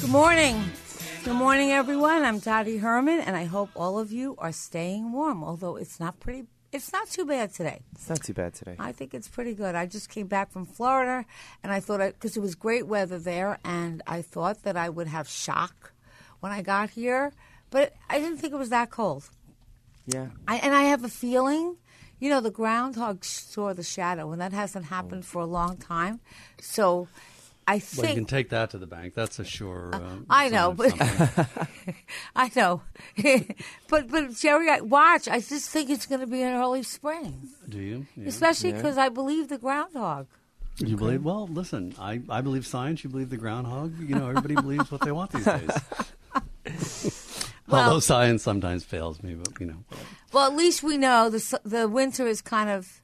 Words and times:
Good 0.00 0.10
morning. 0.10 0.64
Good 1.24 1.34
morning, 1.34 1.72
everyone. 1.72 2.24
I'm 2.24 2.38
Dottie 2.38 2.78
Herman, 2.78 3.20
and 3.20 3.36
I 3.36 3.44
hope 3.44 3.68
all 3.76 3.98
of 3.98 4.10
you 4.10 4.34
are 4.38 4.52
staying 4.52 5.12
warm. 5.12 5.44
Although 5.44 5.76
it's 5.76 6.00
not 6.00 6.18
pretty, 6.18 6.46
it's 6.72 6.92
not 6.92 7.10
too 7.10 7.26
bad 7.26 7.52
today. 7.52 7.80
It's 7.92 8.08
not 8.08 8.22
too 8.22 8.32
bad 8.32 8.54
today. 8.54 8.76
I 8.78 8.92
think 8.92 9.12
it's 9.12 9.28
pretty 9.28 9.52
good. 9.52 9.74
I 9.74 9.84
just 9.84 10.08
came 10.08 10.26
back 10.26 10.50
from 10.50 10.64
Florida, 10.64 11.26
and 11.62 11.70
I 11.70 11.80
thought 11.80 12.00
because 12.00 12.36
it 12.36 12.40
was 12.40 12.54
great 12.54 12.86
weather 12.86 13.18
there, 13.18 13.58
and 13.62 14.02
I 14.06 14.22
thought 14.22 14.62
that 14.62 14.76
I 14.76 14.88
would 14.88 15.06
have 15.08 15.28
shock 15.28 15.92
when 16.40 16.50
I 16.50 16.62
got 16.62 16.90
here, 16.90 17.32
but 17.70 17.92
I 18.08 18.18
didn't 18.18 18.38
think 18.38 18.54
it 18.54 18.58
was 18.58 18.70
that 18.70 18.90
cold. 18.90 19.28
Yeah. 20.06 20.28
I, 20.48 20.56
and 20.56 20.74
I 20.74 20.84
have 20.84 21.04
a 21.04 21.08
feeling, 21.08 21.76
you 22.18 22.30
know, 22.30 22.40
the 22.40 22.50
groundhog 22.50 23.24
saw 23.24 23.74
the 23.74 23.82
shadow, 23.82 24.32
and 24.32 24.40
that 24.40 24.54
hasn't 24.54 24.86
happened 24.86 25.24
oh. 25.24 25.30
for 25.30 25.42
a 25.42 25.46
long 25.46 25.76
time. 25.76 26.20
So 26.60 27.08
I 27.72 27.78
think. 27.78 28.02
Well, 28.02 28.08
you 28.10 28.14
can 28.16 28.24
take 28.24 28.48
that 28.50 28.70
to 28.70 28.78
the 28.78 28.86
bank. 28.86 29.14
That's 29.14 29.38
a 29.38 29.44
sure. 29.44 29.90
Uh, 29.94 30.00
I 30.30 30.48
know, 30.48 30.72
but 30.72 30.92
I 32.34 32.50
know, 32.56 32.82
but 33.88 34.08
but 34.10 34.34
Jerry, 34.34 34.68
I, 34.70 34.80
watch. 34.80 35.28
I 35.28 35.40
just 35.40 35.70
think 35.70 35.88
it's 35.90 36.06
going 36.06 36.20
to 36.20 36.26
be 36.26 36.42
an 36.42 36.54
early 36.54 36.82
spring, 36.82 37.48
Do 37.68 37.78
you? 37.78 38.06
Yeah. 38.16 38.28
especially 38.28 38.70
Yeah. 38.70 38.76
because 38.76 38.98
I 38.98 39.08
believe 39.08 39.48
the 39.48 39.58
groundhog. 39.58 40.26
You 40.78 40.96
believe? 40.96 41.22
Well, 41.24 41.46
listen. 41.46 41.94
I, 41.98 42.22
I 42.30 42.40
believe 42.40 42.66
science. 42.66 43.04
You 43.04 43.10
believe 43.10 43.28
the 43.30 43.36
groundhog. 43.36 43.98
You 44.00 44.14
know, 44.16 44.28
everybody 44.30 44.54
believes 44.54 44.90
what 44.90 45.02
they 45.02 45.12
want 45.12 45.30
these 45.32 45.44
days. 46.64 47.04
Well- 47.68 47.84
Although 47.84 48.00
science 48.00 48.42
sometimes 48.42 48.82
fails 48.84 49.22
me, 49.22 49.34
but 49.34 49.60
you 49.60 49.66
know, 49.66 49.84
Well, 50.32 50.46
at 50.50 50.56
least 50.56 50.82
we 50.82 50.96
know 50.98 51.30
the 51.30 51.60
the 51.64 51.86
winter 51.88 52.26
is 52.26 52.40
kind 52.42 52.68
of. 52.70 53.02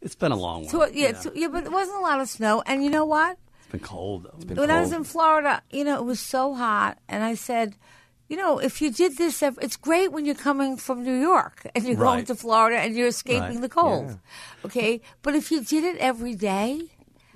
it's 0.00 0.14
been 0.14 0.32
a 0.32 0.36
long 0.36 0.62
one. 0.62 0.70
So, 0.70 0.86
yeah, 0.86 1.12
so- 1.20 1.32
yeah, 1.34 1.48
but 1.48 1.64
it 1.64 1.72
wasn't 1.72 1.98
a 1.98 2.00
lot 2.00 2.20
of 2.20 2.28
snow, 2.28 2.62
and 2.64 2.82
you 2.84 2.90
know 2.90 3.04
what? 3.04 3.36
It's 3.74 3.80
been 3.80 3.88
cold 3.88 4.24
though. 4.24 4.44
been 4.46 4.56
when 4.56 4.70
I 4.70 4.80
was 4.80 4.92
in 4.92 5.04
Florida, 5.04 5.62
you 5.70 5.84
know, 5.84 5.96
it 5.98 6.04
was 6.04 6.20
so 6.20 6.54
hot, 6.54 6.98
and 7.08 7.22
I 7.24 7.34
said, 7.34 7.74
you 8.28 8.36
know, 8.36 8.58
if 8.58 8.80
you 8.80 8.90
did 8.90 9.18
this, 9.18 9.42
it's 9.42 9.76
great 9.76 10.12
when 10.12 10.24
you're 10.24 10.34
coming 10.34 10.76
from 10.76 11.02
New 11.04 11.18
York 11.20 11.66
and 11.74 11.84
you're 11.84 11.96
going 11.96 12.24
to 12.26 12.34
Florida 12.34 12.78
and 12.78 12.94
you're 12.94 13.08
escaping 13.08 13.42
Right. 13.42 13.60
the 13.60 13.68
cold. 13.68 14.18
Okay, 14.64 15.00
but 15.22 15.34
if 15.34 15.50
you 15.50 15.62
did 15.62 15.84
it 15.84 15.98
every 15.98 16.34
day, 16.34 16.88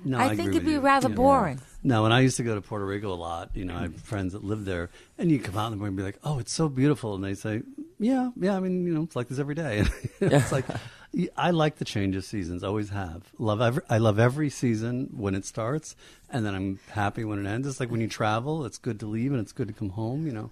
No, 0.05 0.19
I, 0.19 0.31
I 0.31 0.37
think 0.37 0.51
it'd 0.51 0.65
be 0.65 0.73
you. 0.73 0.81
rather 0.81 1.09
Yeah. 1.09 1.15
boring. 1.17 1.61
No, 1.83 2.03
when 2.03 2.13
I 2.13 2.21
used 2.21 2.37
to 2.39 2.43
go 2.43 2.55
to 2.55 2.61
Puerto 2.61 2.85
Rico 2.85 3.13
a 3.13 3.15
lot, 3.15 3.51
you 3.55 3.65
know, 3.65 3.77
I 3.77 3.83
have 3.83 3.93
mm. 3.93 4.01
friends 4.01 4.33
that 4.33 4.43
live 4.43 4.65
there, 4.65 4.91
and 5.19 5.31
you 5.31 5.39
come 5.39 5.57
out 5.57 5.67
in 5.67 5.73
the 5.73 5.77
morning 5.77 5.93
and 5.93 5.97
be 5.99 6.03
like, 6.03 6.19
"Oh, 6.25 6.39
it's 6.41 6.53
so 6.53 6.69
beautiful," 6.69 7.15
and 7.15 7.23
they 7.23 7.35
say, 7.35 7.63
"Yeah, 8.01 8.31
yeah, 8.37 8.57
I 8.57 8.61
mean, 8.61 8.85
you 8.87 8.93
know, 8.95 9.03
it's 9.03 9.15
like 9.15 9.29
this 9.29 9.39
every 9.39 9.55
day." 9.55 9.85
it's 10.21 10.51
like 10.51 10.65
I 11.37 11.51
like 11.51 11.77
the 11.77 11.85
change 11.85 12.15
of 12.17 12.25
seasons, 12.25 12.63
always 12.63 12.91
have. 12.91 13.23
Love 13.39 13.61
every, 13.61 13.83
I 13.89 13.99
love 13.99 14.19
every 14.19 14.51
season 14.51 15.09
when 15.17 15.35
it 15.35 15.45
starts, 15.47 15.97
and 16.31 16.45
then 16.45 16.55
I'm 16.55 16.79
happy 16.91 17.25
when 17.25 17.45
it 17.45 17.49
ends. 17.49 17.67
It's 17.67 17.81
like 17.81 17.91
when 17.91 18.01
you 18.01 18.09
travel, 18.09 18.65
it's 18.67 18.79
good 18.79 19.01
to 19.01 19.07
leave 19.07 19.33
and 19.33 19.41
it's 19.41 19.53
good 19.53 19.69
to 19.69 19.75
come 19.75 19.91
home. 19.91 20.27
You 20.27 20.33
know, 20.33 20.51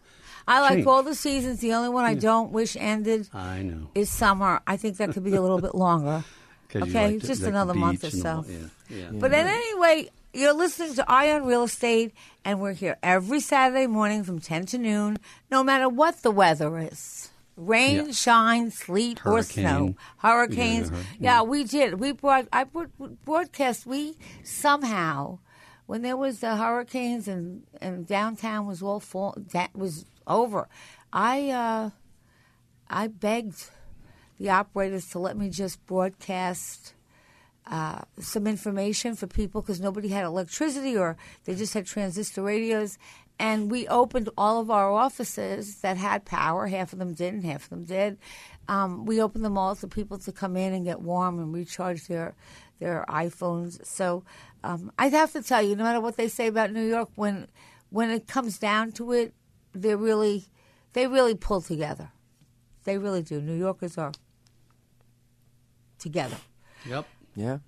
I 0.48 0.60
like 0.60 0.74
Change. 0.74 0.86
all 0.86 1.02
the 1.02 1.14
seasons. 1.14 1.60
The 1.60 1.74
only 1.74 1.90
one 1.90 2.04
I 2.04 2.14
don't 2.14 2.50
wish 2.52 2.76
ended 2.78 3.28
I 3.34 3.62
know. 3.62 3.88
is 3.94 4.08
summer. 4.10 4.60
I 4.66 4.76
think 4.76 4.96
that 4.98 5.12
could 5.12 5.24
be 5.24 5.34
a 5.34 5.42
little 5.42 5.60
bit 5.60 5.74
longer. 5.74 6.24
Okay, 6.76 7.12
like 7.12 7.20
to- 7.20 7.26
just 7.28 7.42
like 7.42 7.50
another 7.50 7.74
month 7.74 8.02
or 8.02 8.10
so. 8.10 8.44
Yeah, 8.48 8.56
yeah. 8.88 9.10
But 9.12 9.32
at 9.32 9.46
anyway, 9.46 10.10
you're 10.32 10.52
listening 10.54 10.94
to 10.94 11.08
Eye 11.08 11.30
on 11.30 11.44
Real 11.46 11.62
Estate, 11.62 12.12
and 12.44 12.60
we're 12.60 12.72
here 12.72 12.96
every 13.00 13.38
Saturday 13.38 13.86
morning 13.86 14.24
from 14.24 14.40
10 14.40 14.66
to 14.66 14.78
noon, 14.78 15.18
no 15.52 15.62
matter 15.62 15.88
what 15.88 16.22
the 16.22 16.32
weather 16.32 16.76
is. 16.78 17.30
Rain, 17.56 18.06
Yeah. 18.06 18.12
shine, 18.12 18.70
sleet, 18.70 19.20
or 19.24 19.42
snow, 19.42 19.94
hurricanes. 20.18 20.90
Yeah, 20.90 21.02
Yeah, 21.20 21.42
we 21.42 21.64
did. 21.64 22.00
We 22.00 22.12
brought, 22.12 22.48
I 22.52 22.64
brought, 22.64 22.90
broadcast, 23.24 23.86
we 23.86 24.16
somehow, 24.42 25.38
when 25.86 26.02
there 26.02 26.16
was 26.16 26.40
the 26.40 26.56
hurricanes 26.56 27.28
and, 27.28 27.62
and 27.80 28.06
downtown 28.06 28.66
was 28.66 28.82
all 28.82 29.00
fall, 29.00 29.34
that 29.52 29.74
was 29.74 30.04
over, 30.26 30.68
I, 31.12 31.50
uh, 31.50 31.90
I 32.88 33.06
begged 33.06 33.70
the 34.38 34.50
operators 34.50 35.08
to 35.10 35.18
let 35.20 35.36
me 35.36 35.48
just 35.48 35.84
broadcast 35.86 36.94
uh, 37.66 38.02
some 38.18 38.46
information 38.46 39.14
for 39.14 39.26
people 39.26 39.62
because 39.62 39.80
nobody 39.80 40.08
had 40.08 40.24
electricity 40.24 40.96
or 40.96 41.16
they 41.44 41.54
just 41.54 41.72
had 41.72 41.86
transistor 41.86 42.42
radios. 42.42 42.98
And 43.38 43.70
we 43.70 43.88
opened 43.88 44.28
all 44.38 44.60
of 44.60 44.70
our 44.70 44.92
offices 44.92 45.76
that 45.80 45.96
had 45.96 46.24
power. 46.24 46.66
Half 46.66 46.92
of 46.92 46.98
them 46.98 47.14
didn't, 47.14 47.42
half 47.42 47.64
of 47.64 47.70
them 47.70 47.84
did. 47.84 48.18
Um, 48.68 49.04
we 49.06 49.20
opened 49.20 49.44
them 49.44 49.58
all 49.58 49.74
to 49.76 49.88
people 49.88 50.18
to 50.18 50.32
come 50.32 50.56
in 50.56 50.72
and 50.72 50.84
get 50.84 51.00
warm 51.00 51.38
and 51.38 51.52
recharge 51.52 52.06
their 52.06 52.34
their 52.80 53.04
iPhones. 53.08 53.84
So 53.86 54.24
um, 54.62 54.92
I'd 54.98 55.12
have 55.12 55.32
to 55.32 55.42
tell 55.42 55.62
you, 55.62 55.76
no 55.76 55.84
matter 55.84 56.00
what 56.00 56.16
they 56.16 56.28
say 56.28 56.46
about 56.46 56.72
New 56.72 56.86
York, 56.86 57.10
when 57.16 57.48
when 57.90 58.10
it 58.10 58.26
comes 58.26 58.58
down 58.58 58.92
to 58.92 59.12
it, 59.12 59.34
they 59.74 59.94
really 59.94 60.46
they 60.92 61.06
really 61.06 61.34
pull 61.34 61.60
together. 61.60 62.10
They 62.84 62.98
really 62.98 63.22
do. 63.22 63.40
New 63.40 63.56
Yorkers 63.56 63.98
are 63.98 64.12
together. 65.98 66.36
Yep. 66.86 67.06
Yeah. 67.34 67.58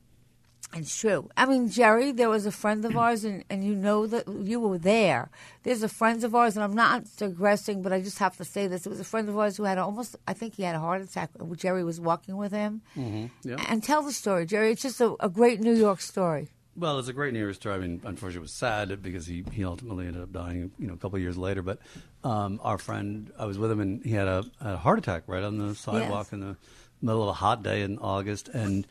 It's 0.74 0.98
true. 0.98 1.30
I 1.36 1.46
mean, 1.46 1.68
Jerry, 1.70 2.12
there 2.12 2.28
was 2.28 2.44
a 2.44 2.50
friend 2.52 2.84
of 2.84 2.96
ours, 2.96 3.24
and, 3.24 3.44
and 3.48 3.64
you 3.64 3.74
know 3.74 4.06
that 4.08 4.28
you 4.28 4.60
were 4.60 4.76
there. 4.78 5.30
There's 5.62 5.82
a 5.82 5.88
friend 5.88 6.22
of 6.24 6.34
ours, 6.34 6.56
and 6.56 6.64
I'm 6.64 6.74
not 6.74 7.04
digressing, 7.16 7.82
but 7.82 7.92
I 7.92 8.00
just 8.00 8.18
have 8.18 8.36
to 8.38 8.44
say 8.44 8.66
this. 8.66 8.84
It 8.84 8.90
was 8.90 9.00
a 9.00 9.04
friend 9.04 9.28
of 9.28 9.38
ours 9.38 9.56
who 9.56 9.62
had 9.64 9.78
almost, 9.78 10.16
I 10.26 10.34
think 10.34 10.56
he 10.56 10.64
had 10.64 10.74
a 10.74 10.80
heart 10.80 11.00
attack. 11.02 11.30
Jerry 11.56 11.82
was 11.84 11.98
walking 12.00 12.36
with 12.36 12.52
him. 12.52 12.82
Mm-hmm. 12.96 13.48
Yeah. 13.48 13.64
And 13.68 13.82
tell 13.82 14.02
the 14.02 14.12
story, 14.12 14.44
Jerry. 14.44 14.72
It's 14.72 14.82
just 14.82 15.00
a, 15.00 15.14
a 15.20 15.28
great 15.30 15.60
New 15.60 15.72
York 15.74 16.00
story. 16.00 16.48
Well, 16.74 16.98
it's 16.98 17.08
a 17.08 17.14
great 17.14 17.32
New 17.32 17.40
York 17.40 17.54
story. 17.54 17.76
I 17.76 17.78
mean, 17.78 18.02
unfortunately, 18.04 18.40
it 18.40 18.42
was 18.42 18.52
sad 18.52 19.00
because 19.02 19.26
he, 19.26 19.44
he 19.52 19.64
ultimately 19.64 20.06
ended 20.08 20.20
up 20.22 20.32
dying, 20.32 20.72
you 20.78 20.88
know, 20.88 20.92
a 20.94 20.98
couple 20.98 21.16
of 21.16 21.22
years 21.22 21.38
later. 21.38 21.62
But 21.62 21.78
um, 22.22 22.60
our 22.62 22.76
friend, 22.76 23.32
I 23.38 23.46
was 23.46 23.56
with 23.56 23.70
him, 23.70 23.80
and 23.80 24.04
he 24.04 24.10
had 24.10 24.28
a, 24.28 24.44
a 24.60 24.76
heart 24.76 24.98
attack 24.98 25.22
right 25.26 25.42
on 25.42 25.56
the 25.56 25.74
sidewalk 25.74 26.26
Yes. 26.26 26.32
in 26.34 26.40
the 26.40 26.56
middle 27.00 27.22
of 27.22 27.28
a 27.30 27.32
hot 27.34 27.62
day 27.62 27.80
in 27.80 27.96
August. 27.98 28.48
And 28.48 28.86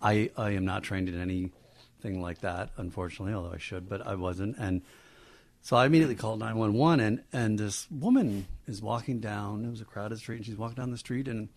I, 0.00 0.30
I 0.36 0.50
am 0.50 0.64
not 0.64 0.82
trained 0.82 1.08
in 1.08 1.20
anything 1.20 2.22
like 2.22 2.40
that, 2.40 2.70
unfortunately, 2.76 3.34
although 3.34 3.54
I 3.54 3.58
should, 3.58 3.88
but 3.88 4.06
I 4.06 4.14
wasn't. 4.14 4.56
And 4.58 4.82
so 5.60 5.76
I 5.76 5.86
immediately 5.86 6.14
called 6.14 6.38
911, 6.38 7.00
and, 7.00 7.22
and 7.32 7.58
this 7.58 7.90
woman 7.90 8.46
is 8.66 8.80
walking 8.80 9.20
down. 9.20 9.64
It 9.64 9.70
was 9.70 9.80
a 9.80 9.84
crowded 9.84 10.18
street, 10.18 10.36
and 10.36 10.46
she's 10.46 10.56
walking 10.56 10.76
down 10.76 10.90
the 10.90 10.98
street, 10.98 11.26
and 11.28 11.48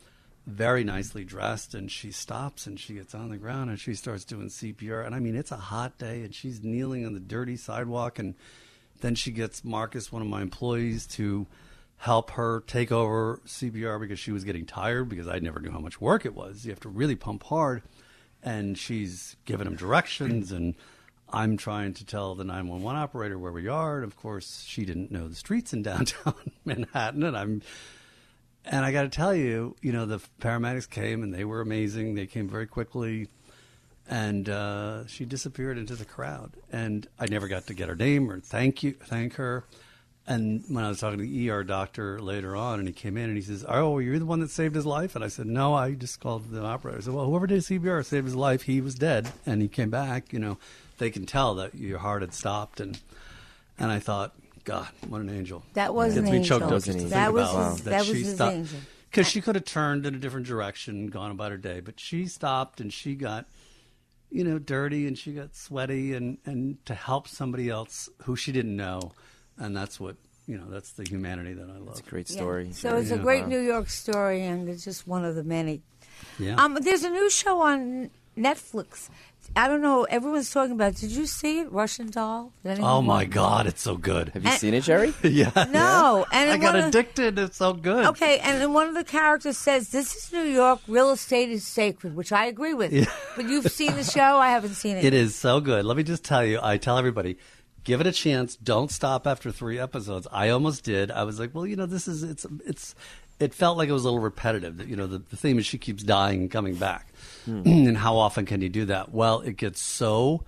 very 0.45 0.83
nicely 0.83 1.23
dressed 1.23 1.75
and 1.75 1.91
she 1.91 2.11
stops 2.11 2.65
and 2.65 2.79
she 2.79 2.95
gets 2.95 3.13
on 3.13 3.29
the 3.29 3.37
ground 3.37 3.69
and 3.69 3.79
she 3.79 3.93
starts 3.93 4.25
doing 4.25 4.47
CPR 4.47 5.05
and 5.05 5.13
I 5.13 5.19
mean 5.19 5.35
it's 5.35 5.51
a 5.51 5.57
hot 5.57 5.97
day 5.97 6.23
and 6.23 6.33
she's 6.33 6.63
kneeling 6.63 7.05
on 7.05 7.13
the 7.13 7.19
dirty 7.19 7.55
sidewalk 7.55 8.17
and 8.17 8.33
then 9.01 9.15
she 9.15 9.31
gets 9.31 9.63
Marcus 9.63 10.11
one 10.11 10.21
of 10.21 10.27
my 10.27 10.41
employees 10.41 11.05
to 11.07 11.45
help 11.97 12.31
her 12.31 12.63
take 12.65 12.91
over 12.91 13.39
CPR 13.45 13.99
because 13.99 14.17
she 14.17 14.31
was 14.31 14.43
getting 14.43 14.65
tired 14.65 15.09
because 15.09 15.27
I 15.27 15.37
never 15.39 15.59
knew 15.59 15.71
how 15.71 15.79
much 15.79 16.01
work 16.01 16.25
it 16.25 16.33
was 16.33 16.65
you 16.65 16.71
have 16.71 16.79
to 16.81 16.89
really 16.89 17.15
pump 17.15 17.43
hard 17.43 17.83
and 18.43 18.77
she's 18.77 19.35
giving 19.45 19.67
him 19.67 19.75
directions 19.75 20.51
and 20.51 20.75
I'm 21.33 21.55
trying 21.57 21.93
to 21.95 22.05
tell 22.05 22.35
the 22.35 22.43
911 22.43 22.99
operator 22.99 23.39
where 23.39 23.51
we 23.51 23.67
are 23.67 23.97
and 23.97 24.05
of 24.05 24.17
course 24.17 24.63
she 24.67 24.85
didn't 24.85 25.11
know 25.11 25.27
the 25.27 25.35
streets 25.35 25.73
in 25.73 25.81
downtown 25.83 26.51
Manhattan 26.65 27.23
and 27.23 27.37
I'm 27.37 27.61
and 28.65 28.85
I 28.85 28.91
got 28.91 29.03
to 29.03 29.09
tell 29.09 29.33
you, 29.33 29.75
you 29.81 29.91
know, 29.91 30.05
the 30.05 30.19
paramedics 30.39 30.89
came 30.89 31.23
and 31.23 31.33
they 31.33 31.45
were 31.45 31.61
amazing. 31.61 32.13
They 32.13 32.27
came 32.27 32.47
very 32.47 32.67
quickly, 32.67 33.27
and 34.07 34.47
uh, 34.47 35.07
she 35.07 35.25
disappeared 35.25 35.77
into 35.77 35.95
the 35.95 36.05
crowd. 36.05 36.57
And 36.71 37.07
I 37.19 37.25
never 37.25 37.47
got 37.47 37.67
to 37.67 37.73
get 37.73 37.89
her 37.89 37.95
name 37.95 38.29
or 38.29 38.39
thank 38.39 38.83
you, 38.83 38.93
thank 38.93 39.35
her. 39.35 39.65
And 40.27 40.63
when 40.69 40.83
I 40.83 40.89
was 40.89 40.99
talking 40.99 41.17
to 41.17 41.23
the 41.25 41.49
ER 41.49 41.63
doctor 41.63 42.21
later 42.21 42.55
on, 42.55 42.79
and 42.79 42.87
he 42.87 42.93
came 42.93 43.17
in 43.17 43.25
and 43.25 43.35
he 43.35 43.41
says, 43.41 43.65
"Oh, 43.67 43.97
you're 43.97 44.19
the 44.19 44.25
one 44.25 44.39
that 44.41 44.51
saved 44.51 44.75
his 44.75 44.85
life." 44.85 45.15
And 45.15 45.25
I 45.25 45.27
said, 45.27 45.47
"No, 45.47 45.73
I 45.73 45.93
just 45.93 46.19
called 46.19 46.51
the 46.51 46.63
operator." 46.63 46.99
I 46.99 47.01
said, 47.01 47.13
"Well, 47.13 47.25
whoever 47.25 47.47
did 47.47 47.63
CPR 47.63 48.03
saved 48.05 48.25
his 48.25 48.35
life. 48.35 48.63
He 48.63 48.81
was 48.81 48.93
dead, 48.95 49.31
and 49.45 49.61
he 49.61 49.67
came 49.67 49.89
back. 49.89 50.31
You 50.31 50.39
know, 50.39 50.57
they 50.99 51.09
can 51.09 51.25
tell 51.25 51.55
that 51.55 51.73
your 51.75 51.99
heart 51.99 52.21
had 52.21 52.33
stopped." 52.33 52.79
And 52.79 52.99
and 53.79 53.89
I 53.91 53.97
thought, 53.99 54.35
God, 54.63 54.89
what 55.07 55.21
an 55.21 55.29
angel! 55.29 55.63
That 55.73 55.95
was 55.95 56.13
Gets 56.13 56.27
an 56.27 56.33
angel. 56.35 56.59
choked 56.59 56.71
up 56.71 56.83
just 56.83 56.99
to 56.99 57.05
That 57.07 57.33
was 57.33 57.49
about 57.49 57.71
his- 57.71 57.83
that 57.85 57.99
was 57.99 58.07
she 58.17 58.23
his 58.23 58.35
stopped. 58.35 58.55
angel. 58.55 58.79
Because 59.09 59.27
she 59.27 59.41
could 59.41 59.55
have 59.55 59.65
turned 59.65 60.05
in 60.05 60.13
a 60.15 60.19
different 60.19 60.45
direction 60.45 61.07
gone 61.07 61.31
about 61.31 61.51
her 61.51 61.57
day, 61.57 61.79
but 61.81 61.99
she 61.99 62.27
stopped 62.27 62.79
and 62.79 62.93
she 62.93 63.15
got, 63.15 63.45
you 64.29 64.43
know, 64.45 64.57
dirty 64.59 65.05
and 65.07 65.17
she 65.17 65.33
got 65.33 65.55
sweaty 65.55 66.13
and 66.13 66.37
and 66.45 66.77
to 66.85 66.93
help 66.93 67.27
somebody 67.27 67.69
else 67.69 68.07
who 68.23 68.35
she 68.37 68.51
didn't 68.53 68.75
know, 68.77 69.11
and 69.61 69.75
that's 69.75 69.99
what 69.99 70.15
you 70.47 70.57
know. 70.57 70.65
That's 70.69 70.91
the 70.93 71.03
humanity 71.07 71.53
that 71.53 71.69
I 71.69 71.77
love. 71.77 71.91
It's 71.91 71.99
a 72.07 72.09
great 72.09 72.29
Yeah. 72.29 72.35
story. 72.37 72.71
So 72.73 72.97
it's 72.97 73.11
a 73.11 73.17
great 73.17 73.47
New 73.47 73.59
York 73.61 73.89
story, 73.89 74.41
and 74.43 74.67
it's 74.69 74.83
just 74.83 75.07
one 75.07 75.23
of 75.23 75.35
the 75.35 75.43
many. 75.43 75.81
Yeah. 76.39 76.55
Um, 76.61 76.77
there's 76.81 77.03
a 77.03 77.09
new 77.09 77.29
show 77.29 77.61
on 77.61 78.09
Netflix. 78.37 79.09
I 79.55 79.67
don't 79.67 79.81
know. 79.81 80.03
Everyone's 80.05 80.49
talking 80.49 80.71
about. 80.71 80.93
it. 80.93 80.97
Did 81.01 81.11
you 81.11 81.25
see 81.25 81.59
it? 81.59 81.71
Russian 81.71 82.09
Doll. 82.09 82.53
Oh 82.65 83.01
my 83.01 83.23
watch- 83.23 83.29
God, 83.31 83.67
it's 83.67 83.81
so 83.81 83.97
good. 83.97 84.29
Have 84.29 84.45
you 84.45 84.51
seen 84.51 84.73
it, 84.73 84.81
Jerry? 84.83 85.13
yeah. 85.23 85.51
No, 85.69 86.25
and 86.31 86.49
I 86.51 86.57
got 86.57 86.73
one 86.75 86.83
of- 86.83 86.87
addicted. 86.89 87.37
It's 87.37 87.57
so 87.57 87.73
good. 87.73 88.05
Okay, 88.05 88.39
and 88.39 88.61
then 88.61 88.71
one 88.71 88.87
of 88.87 88.93
the 88.93 89.03
characters 89.03 89.57
says, 89.57 89.89
"This 89.89 90.15
is 90.15 90.31
New 90.31 90.43
York. 90.43 90.79
Real 90.87 91.09
estate 91.11 91.49
is 91.49 91.65
sacred," 91.67 92.15
which 92.15 92.31
I 92.31 92.45
agree 92.45 92.73
with. 92.73 92.93
Yeah. 92.93 93.05
But 93.35 93.49
you've 93.49 93.69
seen 93.71 93.93
the 93.97 94.05
show. 94.05 94.37
I 94.37 94.49
haven't 94.51 94.75
seen 94.75 94.95
it. 94.95 95.03
It 95.03 95.13
is 95.13 95.35
so 95.35 95.59
good. 95.59 95.83
Let 95.83 95.97
me 95.97 96.03
just 96.03 96.23
tell 96.23 96.45
you, 96.45 96.59
I 96.63 96.77
tell 96.77 96.97
everybody, 96.97 97.37
give 97.83 98.01
it 98.01 98.07
a 98.07 98.11
chance. 98.11 98.55
Don't 98.55 98.91
stop 98.91 99.27
after 99.27 99.51
three 99.51 99.79
episodes. 99.79 100.27
I 100.31 100.49
almost 100.49 100.83
did. 100.83 101.11
I 101.11 101.23
was 101.23 101.39
like, 101.39 101.53
well, 101.53 101.65
you 101.65 101.75
know, 101.75 101.85
this 101.85 102.07
is 102.07 102.23
it's 102.23 102.45
it's. 102.65 102.95
It 103.39 103.55
felt 103.55 103.75
like 103.75 103.89
it 103.89 103.91
was 103.91 104.03
a 104.03 104.05
little 104.05 104.19
repetitive. 104.19 104.77
That 104.77 104.87
You 104.87 104.95
know, 104.95 105.07
the, 105.07 105.17
the 105.17 105.35
theme 105.35 105.57
is 105.57 105.65
she 105.65 105.79
keeps 105.79 106.03
dying 106.03 106.41
and 106.41 106.51
coming 106.51 106.75
back, 106.75 107.07
hmm. 107.45 107.61
and 107.65 107.97
how 107.97 108.17
often 108.17 108.45
can 108.45 108.61
you 108.61 108.69
do 108.69 108.85
that? 108.85 109.11
Well, 109.11 109.41
it 109.41 109.57
gets 109.57 109.81
so 109.81 110.43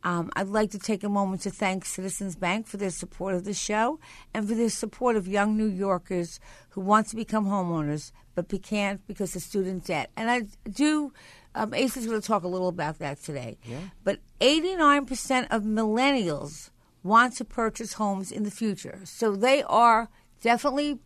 Um, 0.05 0.31
I'd 0.35 0.49
like 0.49 0.71
to 0.73 0.79
take 0.79 1.05
a 1.05 1.09
moment 1.09 1.43
to 1.43 1.51
thank 1.51 1.85
Citizens 1.85 2.35
Bank 2.35 2.67
for 2.67 2.77
their 2.77 2.91
support 2.91 3.35
of 3.35 3.45
the 3.45 3.55
show 3.55 4.01
and 4.35 4.49
for 4.49 4.55
their 4.55 4.69
support 4.69 5.17
of 5.17 5.29
young 5.29 5.57
New 5.57 5.67
Yorkers 5.67 6.41
who 6.71 6.81
want 6.81 7.09
to 7.09 7.17
become 7.17 7.47
homeowners 7.47 8.11
but 8.35 8.49
be 8.49 8.59
can't 8.59 9.07
because 9.07 9.37
of 9.37 9.43
student 9.43 9.85
debt. 9.85 10.11
And 10.17 10.31
I 10.31 10.43
do, 10.69 11.13
um, 11.55 11.75
Ace 11.75 11.97
is 11.97 12.07
going 12.07 12.21
to 12.21 12.27
talk 12.27 12.45
a 12.45 12.49
little 12.49 12.69
about 12.69 12.99
that 12.99 13.23
today. 13.23 13.59
Yeah. 13.65 13.79
But 14.05 14.21
89% 14.41 15.47
of 15.51 15.63
millennials 15.63 16.71
want 17.03 17.37
to 17.37 17.45
purchase 17.45 17.95
homes 17.95 18.33
in 18.33 18.45
the 18.45 18.51
future. 18.51 19.01
So 19.05 19.37
they 19.37 19.63
are 19.65 20.09
definitely 20.41 20.99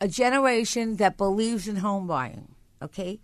a 0.00 0.08
generation 0.08 0.96
that 0.96 1.16
believes 1.16 1.68
in 1.68 1.76
home 1.76 2.06
buying. 2.06 2.54
Okay? 2.80 3.20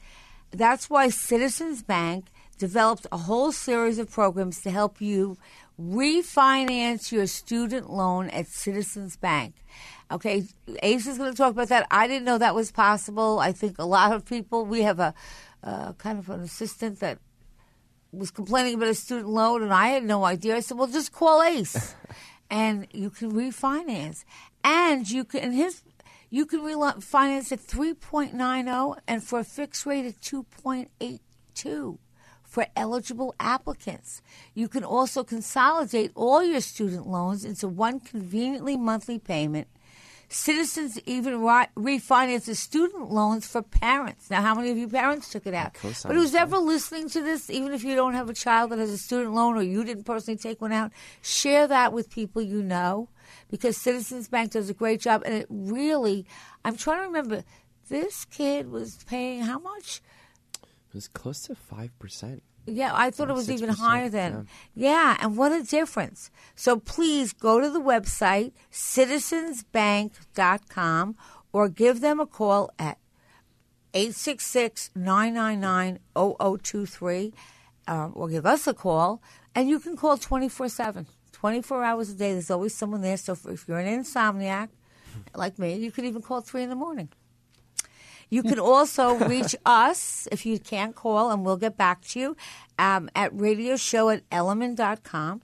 That's 0.50 0.88
why 0.88 1.08
Citizens 1.08 1.82
Bank 1.82 2.26
developed 2.58 3.06
a 3.12 3.18
whole 3.18 3.52
series 3.52 3.98
of 3.98 4.10
programs 4.10 4.60
to 4.62 4.70
help 4.70 5.00
you 5.00 5.38
refinance 5.80 7.12
your 7.12 7.26
student 7.26 7.90
loan 7.90 8.28
at 8.30 8.46
Citizens 8.48 9.16
Bank. 9.16 9.54
Okay, 10.10 10.44
Ace 10.82 11.06
is 11.06 11.18
going 11.18 11.30
to 11.30 11.36
talk 11.36 11.52
about 11.52 11.68
that. 11.68 11.86
I 11.90 12.08
didn't 12.08 12.24
know 12.24 12.38
that 12.38 12.54
was 12.54 12.72
possible. 12.72 13.38
I 13.38 13.52
think 13.52 13.78
a 13.78 13.84
lot 13.84 14.12
of 14.12 14.24
people, 14.24 14.64
we 14.64 14.82
have 14.82 14.98
a 14.98 15.14
uh, 15.62 15.92
kind 15.94 16.18
of 16.18 16.30
an 16.30 16.40
assistant 16.40 17.00
that 17.00 17.18
was 18.12 18.30
complaining 18.30 18.74
about 18.74 18.88
a 18.88 18.94
student 18.94 19.28
loan, 19.28 19.62
and 19.62 19.72
I 19.72 19.88
had 19.88 20.04
no 20.04 20.24
idea. 20.24 20.56
I 20.56 20.60
said, 20.60 20.78
"Well, 20.78 20.86
just 20.86 21.12
call 21.12 21.42
Ace, 21.42 21.94
and 22.50 22.86
you 22.92 23.10
can 23.10 23.32
refinance, 23.32 24.24
and 24.64 25.08
you 25.10 25.24
can 25.24 25.40
and 25.40 25.54
his 25.54 25.82
you 26.30 26.46
can 26.46 26.60
refinance 26.60 27.52
at 27.52 27.60
three 27.60 27.92
point 27.92 28.34
nine 28.34 28.64
zero, 28.64 28.96
and 29.06 29.22
for 29.22 29.40
a 29.40 29.44
fixed 29.44 29.84
rate 29.84 30.06
at 30.06 30.20
two 30.22 30.44
point 30.44 30.90
eight 31.00 31.20
two." 31.54 31.98
For 32.58 32.66
eligible 32.74 33.36
applicants, 33.38 34.20
you 34.52 34.66
can 34.66 34.82
also 34.82 35.22
consolidate 35.22 36.10
all 36.16 36.42
your 36.42 36.60
student 36.60 37.06
loans 37.06 37.44
into 37.44 37.68
one 37.68 38.00
conveniently 38.00 38.76
monthly 38.76 39.20
payment 39.20 39.68
Citizens 40.30 41.00
even 41.06 41.40
refinance 41.40 42.44
the 42.44 42.54
student 42.54 43.10
loans 43.10 43.46
for 43.46 43.62
parents. 43.62 44.28
Now, 44.28 44.42
how 44.42 44.54
many 44.54 44.70
of 44.70 44.76
you 44.76 44.86
parents 44.86 45.30
took 45.30 45.46
it 45.46 45.54
out? 45.54 45.72
But 45.82 46.16
who's 46.16 46.34
ever 46.34 46.58
listening 46.58 47.08
to 47.10 47.22
this, 47.22 47.48
even 47.48 47.72
if 47.72 47.82
you 47.82 47.94
don't 47.94 48.12
have 48.12 48.28
a 48.28 48.34
child 48.34 48.70
that 48.70 48.78
has 48.78 48.90
a 48.90 48.98
student 48.98 49.34
loan 49.34 49.56
or 49.56 49.62
you 49.62 49.84
didn't 49.84 50.04
personally 50.04 50.36
take 50.36 50.60
one 50.60 50.72
out, 50.72 50.92
share 51.22 51.66
that 51.66 51.94
with 51.94 52.10
people 52.10 52.42
you 52.42 52.62
know 52.62 53.08
because 53.50 53.78
Citizens 53.78 54.28
Bank 54.28 54.50
does 54.52 54.68
a 54.68 54.74
great 54.74 55.00
job. 55.00 55.22
And 55.24 55.34
it 55.34 55.46
really, 55.48 56.26
I'm 56.62 56.76
trying 56.76 56.98
to 56.98 57.06
remember, 57.06 57.44
this 57.88 58.26
kid 58.26 58.70
was 58.70 58.98
paying 59.08 59.42
how 59.42 59.58
much? 59.58 60.02
It 60.62 60.94
was 60.94 61.08
close 61.08 61.40
to 61.44 61.54
five 61.54 61.98
percent. 61.98 62.42
Yeah, 62.68 62.92
I 62.94 63.10
thought 63.10 63.30
it 63.30 63.34
was 63.34 63.50
even 63.50 63.70
6%, 63.70 63.78
higher 63.78 64.08
than. 64.08 64.46
Yeah. 64.74 65.16
and 65.20 65.36
what 65.36 65.52
a 65.52 65.62
difference. 65.62 66.30
So 66.54 66.78
please 66.78 67.32
go 67.32 67.60
to 67.60 67.68
the 67.70 67.80
website, 67.80 68.52
citizensbank.com, 68.72 71.16
or 71.52 71.68
give 71.68 72.00
them 72.00 72.20
a 72.20 72.26
call 72.26 72.70
at 72.78 72.98
866 73.94 74.90
999 74.94 75.98
0023, 76.14 77.32
um, 77.86 78.12
or 78.14 78.28
give 78.28 78.44
us 78.44 78.66
a 78.66 78.74
call, 78.74 79.22
and 79.54 79.66
you 79.68 79.80
can 79.80 79.96
call 79.96 80.18
24 80.18 80.68
7. 80.68 81.06
24 81.32 81.84
hours 81.84 82.10
a 82.10 82.14
day. 82.14 82.32
There's 82.32 82.50
always 82.50 82.74
someone 82.74 83.00
there. 83.00 83.16
So 83.16 83.32
if, 83.32 83.46
if 83.46 83.68
you're 83.68 83.78
an 83.78 84.02
insomniac 84.02 84.68
like 85.34 85.58
me, 85.58 85.76
you 85.76 85.90
could 85.92 86.04
even 86.04 86.20
call 86.20 86.40
3 86.40 86.64
in 86.64 86.68
the 86.68 86.74
morning. 86.74 87.10
You 88.30 88.42
can 88.42 88.58
also 88.58 89.14
reach 89.14 89.56
us 89.64 90.28
if 90.30 90.44
you 90.44 90.58
can't 90.58 90.94
call, 90.94 91.30
and 91.30 91.44
we'll 91.44 91.56
get 91.56 91.76
back 91.76 92.02
to 92.08 92.20
you 92.20 92.36
um, 92.78 93.08
at 93.14 93.38
radio 93.38 93.76
show 93.76 94.10
at 94.10 94.28
elliman.com 94.30 95.42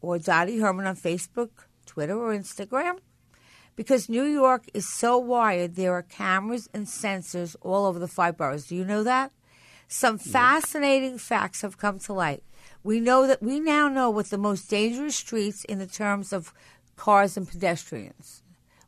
or 0.00 0.18
Dottie 0.18 0.58
Herman 0.58 0.86
on 0.86 0.96
Facebook, 0.96 1.50
Twitter, 1.86 2.18
or 2.18 2.36
Instagram. 2.36 2.98
Because 3.76 4.08
New 4.08 4.24
York 4.24 4.64
is 4.74 4.86
so 4.88 5.16
wired, 5.16 5.76
there 5.76 5.94
are 5.94 6.02
cameras 6.02 6.68
and 6.74 6.86
sensors 6.86 7.56
all 7.62 7.86
over 7.86 7.98
the 7.98 8.08
five 8.08 8.36
boroughs. 8.36 8.66
Do 8.66 8.76
you 8.76 8.84
know 8.84 9.02
that? 9.02 9.32
Some 9.88 10.18
fascinating 10.18 11.18
facts 11.18 11.62
have 11.62 11.78
come 11.78 11.98
to 12.00 12.12
light. 12.12 12.42
We 12.82 12.98
know 12.98 13.26
that 13.26 13.42
we 13.42 13.60
now 13.60 13.88
know 13.88 14.10
what 14.10 14.30
the 14.30 14.38
most 14.38 14.68
dangerous 14.68 15.16
streets 15.16 15.64
in 15.64 15.78
the 15.78 15.86
terms 15.86 16.32
of 16.32 16.52
cars 16.96 17.36
and 17.36 17.48
pedestrians. 17.48 18.42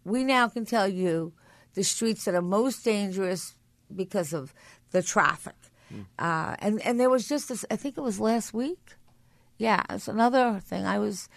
We 0.04 0.24
now 0.24 0.48
can 0.48 0.66
tell 0.66 0.88
you 0.88 1.32
the 1.74 1.84
streets 1.84 2.24
that 2.24 2.34
are 2.34 2.42
most 2.42 2.84
dangerous 2.84 3.54
because 3.94 4.32
of 4.32 4.54
the 4.92 5.02
traffic. 5.02 5.54
Uh, 6.18 6.56
and 6.58 6.80
and 6.82 6.98
there 6.98 7.10
was 7.10 7.28
just 7.28 7.48
this. 7.48 7.64
I 7.70 7.76
think 7.76 7.96
it 7.96 8.00
was 8.00 8.18
last 8.20 8.52
week. 8.52 8.94
Yeah, 9.58 9.82
it's 9.90 10.08
another 10.08 10.60
thing. 10.60 10.84
I 10.84 10.98
was. 10.98 11.28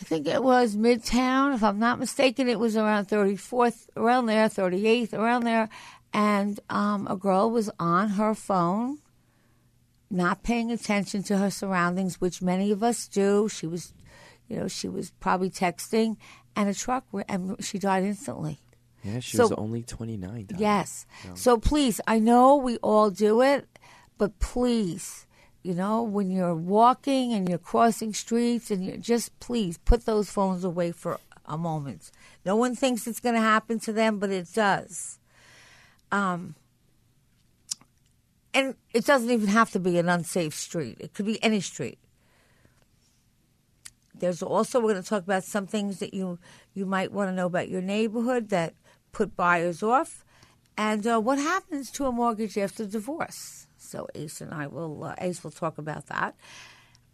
I 0.00 0.04
think 0.04 0.26
it 0.26 0.42
was 0.42 0.74
Midtown, 0.74 1.54
if 1.54 1.62
I'm 1.62 1.78
not 1.78 2.00
mistaken. 2.00 2.48
It 2.48 2.58
was 2.58 2.76
around 2.76 3.06
34th, 3.06 3.86
around 3.96 4.26
there, 4.26 4.48
38th, 4.48 5.14
around 5.14 5.44
there, 5.44 5.68
and 6.12 6.58
um, 6.68 7.06
a 7.08 7.14
girl 7.14 7.48
was 7.48 7.70
on 7.78 8.10
her 8.10 8.34
phone, 8.34 8.98
not 10.10 10.42
paying 10.42 10.72
attention 10.72 11.22
to 11.24 11.38
her 11.38 11.48
surroundings, 11.48 12.20
which 12.20 12.42
many 12.42 12.72
of 12.72 12.82
us 12.82 13.06
do. 13.06 13.48
She 13.48 13.68
was, 13.68 13.94
you 14.48 14.56
know, 14.56 14.66
she 14.66 14.88
was 14.88 15.12
probably 15.20 15.48
texting, 15.48 16.16
and 16.56 16.68
a 16.68 16.74
truck, 16.74 17.04
and 17.28 17.64
she 17.64 17.78
died 17.78 18.02
instantly. 18.02 18.58
Yeah, 19.04 19.20
she 19.20 19.36
So- 19.36 19.44
was 19.44 19.52
only 19.52 19.82
29. 19.82 20.46
Tom. 20.46 20.58
Yes. 20.58 21.06
So 21.34 21.58
please, 21.58 22.00
I 22.06 22.18
know 22.18 22.56
we 22.56 22.78
all 22.78 23.10
do 23.10 23.42
it, 23.42 23.68
but 24.18 24.38
please, 24.38 25.26
you 25.62 25.74
know, 25.74 26.02
when 26.02 26.30
you're 26.30 26.54
walking 26.54 27.32
and 27.34 27.48
you're 27.48 27.58
crossing 27.58 28.14
streets 28.14 28.70
and 28.70 28.84
you're 28.84 28.96
just 28.96 29.38
please 29.40 29.78
put 29.78 30.06
those 30.06 30.30
phones 30.30 30.64
away 30.64 30.90
for 30.90 31.20
a 31.44 31.58
moment. 31.58 32.10
No 32.46 32.56
one 32.56 32.74
thinks 32.74 33.06
it's 33.06 33.20
going 33.20 33.34
to 33.34 33.40
happen 33.40 33.78
to 33.80 33.92
them, 33.92 34.18
but 34.18 34.30
it 34.30 34.48
does. 34.54 35.18
Um, 36.10 36.54
and 38.54 38.76
it 38.94 39.04
doesn't 39.04 39.30
even 39.30 39.48
have 39.48 39.70
to 39.72 39.80
be 39.80 39.98
an 39.98 40.08
unsafe 40.08 40.54
street. 40.54 40.96
It 41.00 41.12
could 41.12 41.26
be 41.26 41.42
any 41.42 41.60
street. 41.60 41.98
There's 44.16 44.42
also 44.42 44.80
we're 44.80 44.92
going 44.92 45.02
to 45.02 45.08
talk 45.08 45.24
about 45.24 45.44
some 45.44 45.66
things 45.66 45.98
that 45.98 46.14
you 46.14 46.38
you 46.72 46.86
might 46.86 47.12
want 47.12 47.28
to 47.30 47.34
know 47.34 47.46
about 47.46 47.68
your 47.68 47.82
neighborhood 47.82 48.48
that 48.50 48.74
put 49.14 49.36
buyers 49.36 49.82
off, 49.82 50.24
and 50.76 51.06
uh, 51.06 51.20
what 51.20 51.38
happens 51.38 51.90
to 51.92 52.06
a 52.06 52.12
mortgage 52.12 52.58
after 52.58 52.84
divorce. 52.84 53.66
So 53.78 54.08
Ace 54.14 54.40
and 54.40 54.52
I 54.52 54.66
will 54.66 55.04
uh, 55.04 55.14
Ace 55.18 55.42
will 55.44 55.50
talk 55.50 55.78
about 55.78 56.06
that. 56.06 56.34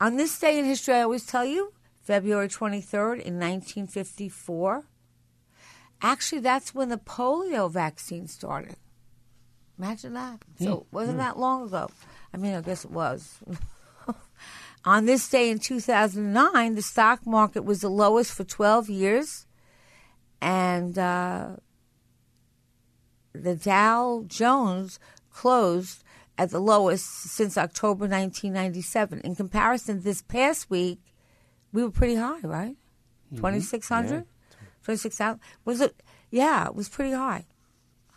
On 0.01 0.17
this 0.17 0.39
day 0.39 0.59
in 0.59 0.65
history, 0.65 0.95
I 0.95 1.03
always 1.03 1.27
tell 1.27 1.45
you, 1.45 1.73
February 2.03 2.49
23rd 2.49 3.21
in 3.21 3.35
1954. 3.39 4.85
Actually, 6.03 6.41
that's 6.41 6.75
when 6.75 6.89
the 6.89 6.97
polio 6.97 7.71
vaccine 7.71 8.27
started. 8.27 8.77
Imagine 9.79 10.15
that. 10.15 10.43
So 10.59 10.81
it 10.81 10.87
wasn't 10.91 11.19
that 11.19 11.39
long 11.39 11.67
ago. 11.67 11.91
I 12.33 12.37
mean, 12.37 12.55
I 12.55 12.63
guess 12.63 12.85
it 12.85 12.91
was. 12.91 13.39
On 14.85 15.05
this 15.05 15.29
day 15.29 15.51
in 15.51 15.59
2009, 15.59 16.75
the 16.75 16.83
stock 16.83 17.27
market 17.27 17.65
was 17.65 17.83
the 17.83 17.91
lowest 17.91 18.33
for 18.33 18.45
12 18.45 18.89
years, 18.89 19.47
and 20.41 20.99
uh, 20.99 21.57
the 23.33 23.55
Dow 23.55 24.25
Jones 24.27 24.99
closed 25.33 26.03
at 26.37 26.51
the 26.51 26.61
lowest 26.61 27.07
since 27.07 27.57
October 27.59 28.07
1997. 28.07 29.21
In 29.21 29.35
comparison, 29.35 30.03
this 30.03 30.23
past 30.23 30.71
week, 30.71 30.99
we 31.73 31.83
were 31.83 31.91
pretty 31.91 32.15
high, 32.17 32.41
right? 32.41 32.77
Mm-hmm. 33.33 33.37
2,600? 33.37 34.27
26,000? 34.83 35.41
Was 35.65 35.81
it? 35.81 36.03
Yeah, 36.31 36.67
it 36.67 36.75
was 36.75 36.89
pretty 36.89 37.13
high. 37.13 37.47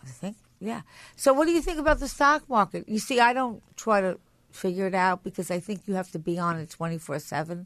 I 0.01 0.08
think. 0.08 0.38
Yeah. 0.60 0.82
So, 1.15 1.34
what 1.34 1.46
do 1.46 1.51
you 1.51 1.62
think 1.62 1.79
about 1.79 2.00
the 2.00 2.08
stock 2.08 2.48
market? 2.50 2.88
You 2.88 3.00
see, 3.00 3.20
I 3.20 3.34
don't 3.34 3.62
try 3.75 4.01
to 4.01 4.17
figure 4.51 4.88
it 4.88 4.96
out 4.96 5.24
because 5.24 5.51
I 5.51 5.60
think 5.60 5.82
you 5.88 5.96
have 5.96 6.12
to 6.12 6.20
be 6.20 6.39
on 6.39 6.60
it 6.60 6.70
24 6.70 7.20
7 7.20 7.65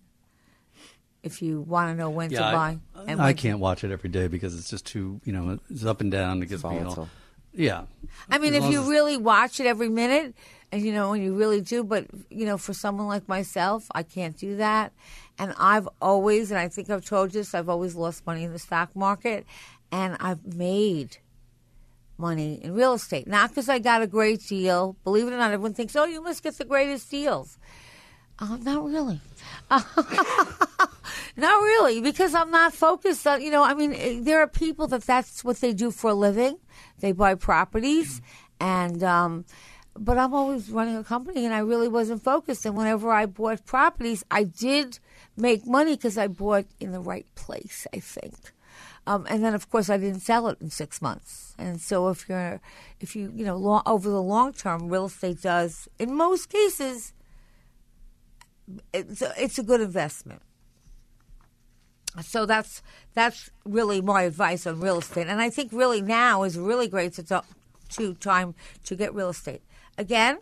if 1.23 1.41
you 1.41 1.61
want 1.61 1.91
to 1.91 1.95
know 1.95 2.09
when 2.09 2.29
to 2.29 2.35
Yeah, 2.35 2.51
buy. 2.51 2.79
I, 2.95 3.03
and 3.07 3.21
I 3.21 3.33
can't 3.33 3.59
watch 3.59 3.83
it 3.83 3.91
every 3.91 4.09
day 4.09 4.27
because 4.27 4.57
it's 4.57 4.69
just 4.69 4.85
too, 4.85 5.19
you 5.25 5.33
know, 5.33 5.59
it's 5.69 5.85
up 5.85 6.01
and 6.01 6.11
down. 6.11 6.41
It 6.41 6.47
gets 6.47 6.63
me 6.63 6.69
all, 6.69 6.79
volatile. 6.79 7.09
Yeah. 7.57 7.83
I 8.29 8.37
mean, 8.37 8.53
As 8.53 8.63
if 8.63 8.71
you 8.71 8.81
as- 8.81 8.87
really 8.87 9.17
watch 9.17 9.59
it 9.59 9.65
every 9.65 9.89
minute, 9.89 10.33
and 10.71 10.81
you 10.85 10.93
know, 10.93 11.13
and 11.13 11.23
you 11.23 11.35
really 11.35 11.61
do, 11.61 11.83
but 11.83 12.05
you 12.29 12.45
know, 12.45 12.57
for 12.57 12.73
someone 12.73 13.07
like 13.07 13.27
myself, 13.27 13.87
I 13.93 14.03
can't 14.03 14.37
do 14.37 14.57
that. 14.57 14.93
And 15.39 15.53
I've 15.57 15.87
always, 16.01 16.49
and 16.51 16.59
I 16.59 16.67
think 16.67 16.89
I've 16.89 17.05
told 17.05 17.33
you 17.33 17.41
this, 17.41 17.53
I've 17.53 17.69
always 17.69 17.95
lost 17.95 18.25
money 18.25 18.43
in 18.43 18.51
the 18.53 18.59
stock 18.59 18.95
market, 18.95 19.45
and 19.91 20.17
I've 20.19 20.55
made 20.55 21.17
money 22.17 22.59
in 22.63 22.73
real 22.73 22.93
estate. 22.93 23.27
Not 23.27 23.49
because 23.49 23.69
I 23.69 23.79
got 23.79 24.01
a 24.01 24.07
great 24.07 24.41
deal. 24.47 24.95
Believe 25.03 25.27
it 25.27 25.33
or 25.33 25.37
not, 25.37 25.51
everyone 25.51 25.73
thinks, 25.73 25.95
oh, 25.95 26.05
you 26.05 26.21
must 26.21 26.41
get 26.43 26.57
the 26.57 26.65
greatest 26.65 27.11
deals. 27.11 27.57
Uh, 28.39 28.57
not 28.57 28.83
really. 28.85 29.19
Not 31.37 31.61
really, 31.61 32.01
because 32.01 32.33
I'm 32.33 32.49
not 32.49 32.73
focused 32.73 33.27
on, 33.27 33.43
you 33.43 33.51
know, 33.51 33.63
I 33.63 33.75
mean, 33.75 33.93
eh, 33.93 34.19
there 34.21 34.39
are 34.41 34.47
people 34.47 34.87
that 34.87 35.03
that's 35.03 35.43
what 35.43 35.61
they 35.61 35.71
do 35.71 35.91
for 35.91 36.09
a 36.09 36.15
living. 36.15 36.57
They 36.99 37.11
buy 37.11 37.35
properties, 37.35 38.23
and, 38.59 39.03
um, 39.03 39.45
but 39.95 40.17
I'm 40.17 40.33
always 40.33 40.71
running 40.71 40.97
a 40.97 41.03
company 41.03 41.45
and 41.45 41.53
I 41.53 41.59
really 41.59 41.87
wasn't 41.87 42.23
focused. 42.23 42.65
And 42.65 42.75
whenever 42.75 43.11
I 43.11 43.27
bought 43.27 43.65
properties, 43.65 44.23
I 44.31 44.45
did 44.45 44.97
make 45.35 45.67
money 45.67 45.95
because 45.95 46.17
I 46.17 46.25
bought 46.25 46.65
in 46.79 46.91
the 46.91 46.99
right 46.99 47.27
place, 47.35 47.85
I 47.93 47.99
think. 47.99 48.35
Um, 49.05 49.27
and 49.29 49.43
then, 49.43 49.53
of 49.53 49.69
course, 49.69 49.89
I 49.91 49.97
didn't 49.97 50.21
sell 50.21 50.47
it 50.47 50.57
in 50.59 50.71
six 50.71 51.01
months. 51.03 51.55
And 51.57 51.79
so, 51.79 52.09
if 52.09 52.27
you're, 52.27 52.59
if 52.99 53.15
you, 53.15 53.31
you 53.35 53.45
know, 53.45 53.57
long, 53.57 53.83
over 53.85 54.09
the 54.09 54.21
long 54.21 54.53
term, 54.53 54.89
real 54.89 55.05
estate 55.05 55.43
does, 55.43 55.87
in 55.99 56.15
most 56.15 56.49
cases, 56.49 57.13
it's 58.91 59.21
a, 59.21 59.33
it's 59.37 59.59
a 59.59 59.63
good 59.63 59.81
investment. 59.81 60.41
So 62.21 62.45
that's 62.45 62.81
that's 63.13 63.51
really 63.63 64.01
my 64.01 64.23
advice 64.23 64.65
on 64.65 64.79
real 64.79 64.97
estate, 64.97 65.27
and 65.27 65.39
I 65.39 65.49
think 65.49 65.71
really 65.71 66.01
now 66.01 66.43
is 66.43 66.57
really 66.57 66.87
great 66.87 67.13
to 67.13 67.23
talk, 67.23 67.45
to 67.89 68.15
time 68.15 68.55
to 68.85 68.95
get 68.95 69.13
real 69.13 69.29
estate. 69.29 69.61
Again, 69.97 70.39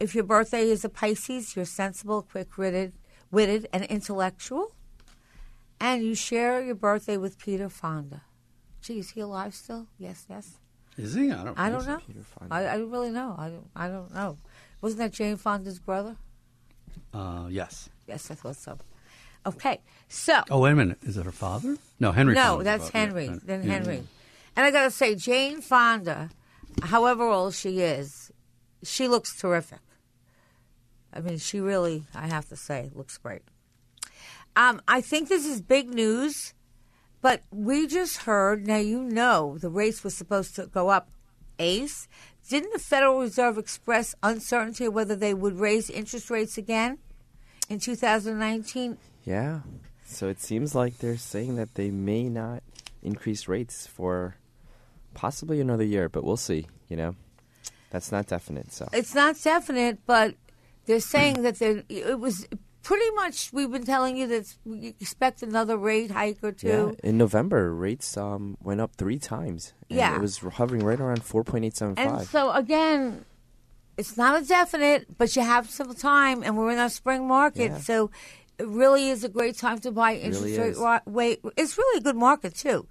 if 0.00 0.14
your 0.14 0.24
birthday 0.24 0.68
is 0.70 0.84
a 0.84 0.88
Pisces, 0.88 1.56
you're 1.56 1.66
sensible, 1.66 2.22
quick-witted, 2.22 2.94
witted, 3.30 3.68
and 3.72 3.84
intellectual, 3.84 4.72
and 5.78 6.02
you 6.02 6.14
share 6.14 6.62
your 6.64 6.74
birthday 6.74 7.18
with 7.18 7.38
Peter 7.38 7.68
Fonda. 7.68 8.22
Gee, 8.80 9.00
is 9.00 9.10
he 9.10 9.20
alive 9.20 9.54
still? 9.54 9.88
Yes, 9.98 10.26
yes. 10.28 10.58
Is 10.96 11.14
he? 11.14 11.30
I 11.30 11.44
don't. 11.44 11.58
I 11.58 11.68
don't 11.68 11.86
know. 11.86 11.98
Peter 11.98 12.22
Fonda. 12.22 12.54
I, 12.54 12.74
I 12.74 12.78
don't 12.78 12.90
really 12.90 13.10
know. 13.10 13.34
I 13.36 13.48
don't, 13.48 13.70
I 13.76 13.88
don't 13.88 14.14
know. 14.14 14.38
Wasn't 14.80 14.98
that 15.00 15.12
Jane 15.12 15.36
Fonda's 15.36 15.78
brother? 15.78 16.16
Uh, 17.12 17.48
yes. 17.50 17.90
Yes, 18.06 18.30
I 18.30 18.34
thought 18.34 18.56
so. 18.56 18.78
Okay, 19.46 19.80
so 20.08 20.42
Oh 20.50 20.60
wait 20.60 20.72
a 20.72 20.74
minute. 20.74 20.98
Is 21.02 21.16
it 21.16 21.24
her 21.24 21.32
father? 21.32 21.76
No, 22.00 22.12
Henry. 22.12 22.34
No, 22.34 22.62
that's. 22.62 22.88
Henry. 22.90 23.26
Yeah. 23.26 23.38
Then 23.44 23.62
Yeah. 23.62 23.72
Henry. 23.72 24.02
And 24.56 24.66
I 24.66 24.70
got 24.70 24.84
to 24.84 24.90
say, 24.90 25.14
Jane 25.14 25.60
Fonda, 25.60 26.30
however 26.82 27.24
old 27.24 27.54
she 27.54 27.80
is, 27.80 28.32
she 28.82 29.06
looks 29.06 29.38
terrific. 29.38 29.80
I 31.12 31.20
mean, 31.20 31.38
she 31.38 31.60
really, 31.60 32.04
I 32.14 32.26
have 32.26 32.48
to 32.48 32.56
say, 32.56 32.90
looks 32.94 33.18
great. 33.18 33.42
Um, 34.56 34.80
I 34.88 35.00
think 35.02 35.28
this 35.28 35.44
is 35.46 35.60
big 35.60 35.88
news, 35.90 36.54
but 37.20 37.42
we 37.50 37.86
just 37.86 38.18
heard. 38.18 38.66
Now 38.66 38.78
you 38.78 39.02
know 39.02 39.58
the 39.58 39.68
rates 39.70 40.02
was 40.02 40.16
supposed 40.16 40.56
to 40.56 40.66
go 40.66 40.88
up. 40.88 41.10
Ace, 41.58 42.06
didn't 42.48 42.72
the 42.72 42.78
Federal 42.78 43.20
Reserve 43.20 43.56
express 43.58 44.14
uncertainty 44.22 44.88
whether 44.88 45.16
they 45.16 45.32
would 45.32 45.58
raise 45.58 45.88
interest 45.88 46.28
rates 46.30 46.58
again 46.58 46.98
in 47.68 47.78
2019? 47.78 48.98
Yeah. 49.26 49.60
So 50.06 50.28
it 50.28 50.40
seems 50.40 50.74
like 50.74 50.98
they're 50.98 51.16
saying 51.18 51.56
that 51.56 51.74
they 51.74 51.90
may 51.90 52.28
not 52.28 52.62
increase 53.02 53.48
rates 53.48 53.86
for 53.86 54.36
possibly 55.14 55.60
another 55.60 55.84
year, 55.84 56.08
but 56.08 56.24
we'll 56.24 56.36
see. 56.36 56.66
You 56.88 56.96
know, 56.96 57.16
that's 57.90 58.10
not 58.12 58.26
definite. 58.28 58.72
So 58.72 58.88
it's 58.92 59.14
not 59.14 59.36
definite, 59.42 59.98
but 60.06 60.36
they're 60.86 61.00
saying 61.00 61.42
that 61.42 61.58
there 61.58 61.82
it 61.88 62.18
was 62.20 62.46
pretty 62.84 63.10
much. 63.16 63.52
We've 63.52 63.70
been 63.70 63.84
telling 63.84 64.16
you 64.16 64.28
that 64.28 64.54
we 64.64 64.94
expect 65.00 65.42
another 65.42 65.76
rate 65.76 66.12
hike 66.12 66.38
or 66.44 66.52
two. 66.52 66.68
yeah, 67.02 67.08
in 67.10 67.18
November 67.18 67.74
rates 67.74 68.16
um, 68.16 68.56
went 68.62 68.80
up 68.80 68.94
three 68.94 69.18
times. 69.18 69.72
And 69.90 69.98
Yeah. 69.98 70.14
it 70.14 70.20
was 70.20 70.38
hovering 70.38 70.84
right 70.84 71.00
around 71.00 71.24
four 71.24 71.42
point 71.42 71.64
eight 71.64 71.76
seven 71.76 71.96
five. 71.96 72.06
And 72.20 72.28
so 72.28 72.52
again, 72.52 73.24
it's 73.96 74.16
not 74.16 74.40
a 74.40 74.46
definite, 74.46 75.18
but 75.18 75.34
you 75.34 75.42
have 75.42 75.68
some 75.68 75.92
time, 75.96 76.44
and 76.44 76.56
we're 76.56 76.70
in 76.70 76.78
our 76.78 76.88
spring 76.90 77.26
market, 77.26 77.72
Yeah. 77.72 77.78
so 77.78 78.10
it 78.58 78.66
really 78.66 79.08
is 79.08 79.24
a 79.24 79.28
great 79.28 79.56
time 79.56 79.78
to 79.80 79.90
buy 79.90 80.14
interest 80.14 80.42
really 80.42 80.74
rate. 80.74 81.02
Wait, 81.06 81.40
it's 81.56 81.76
really 81.76 81.98
a 81.98 82.02
good 82.02 82.16
market 82.16 82.54
too. 82.54 82.86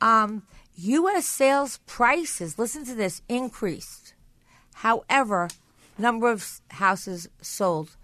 Um, 0.00 0.42
U.S. 0.76 1.26
sales 1.26 1.80
prices, 1.86 2.58
listen 2.58 2.84
to 2.84 2.94
this, 2.94 3.22
increased. 3.28 4.14
However, 4.74 5.48
number 5.98 6.30
of 6.30 6.60
houses 6.70 7.28
sold 7.40 7.96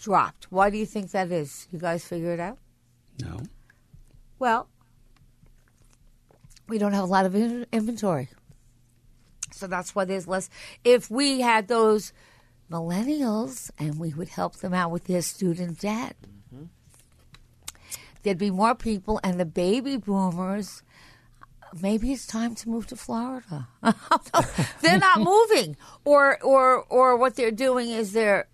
dropped. 0.00 0.50
Why 0.50 0.68
do 0.68 0.76
you 0.76 0.84
think 0.86 1.12
that 1.12 1.30
is? 1.30 1.68
You 1.72 1.78
guys 1.78 2.04
figure 2.04 2.32
it 2.32 2.40
out? 2.40 2.58
No. 3.20 3.40
Well, 4.38 4.68
we 6.68 6.78
don't 6.78 6.92
have 6.92 7.04
a 7.04 7.06
lot 7.06 7.24
of 7.24 7.34
in- 7.34 7.66
inventory. 7.72 8.28
So 9.52 9.66
that's 9.66 9.94
why 9.94 10.04
there's 10.04 10.26
less. 10.26 10.50
If 10.84 11.10
we 11.10 11.40
had 11.40 11.68
those 11.68 12.12
millennials 12.72 13.70
and 13.78 13.98
we 13.98 14.12
would 14.14 14.28
help 14.28 14.56
them 14.56 14.74
out 14.74 14.90
with 14.90 15.04
their 15.04 15.22
student 15.22 15.78
debt, 15.78 16.16
there'd 18.22 18.38
be 18.38 18.50
more 18.50 18.74
people, 18.74 19.20
and 19.22 19.38
the 19.38 19.44
baby 19.44 19.96
boomers. 19.96 20.82
Maybe 21.80 22.12
it's 22.12 22.26
time 22.26 22.54
to 22.56 22.68
move 22.68 22.86
to 22.88 22.96
Florida. 22.96 23.68
they're 24.82 24.98
not 24.98 25.20
moving, 25.32 25.76
or 26.04 26.42
or 26.42 26.84
or 26.84 27.16
what 27.16 27.36
they're 27.36 27.50
doing 27.50 27.90
is 27.90 28.12
they're, 28.12 28.46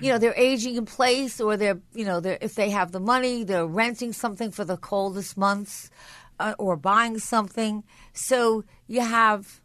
you 0.00 0.10
know, 0.12 0.18
they're 0.18 0.34
aging 0.36 0.76
in 0.76 0.86
place, 0.86 1.40
or 1.40 1.56
they're 1.56 1.80
you 1.92 2.04
know 2.04 2.20
they're 2.20 2.38
if 2.40 2.54
they 2.54 2.70
have 2.70 2.92
the 2.92 3.00
money, 3.00 3.44
they're 3.44 3.66
renting 3.66 4.12
something 4.12 4.50
for 4.52 4.64
the 4.64 4.76
coldest 4.76 5.36
months, 5.36 5.90
uh, 6.38 6.54
or 6.58 6.76
buying 6.76 7.18
something. 7.18 7.82
So 8.12 8.64
you 8.86 9.00
have 9.00 9.59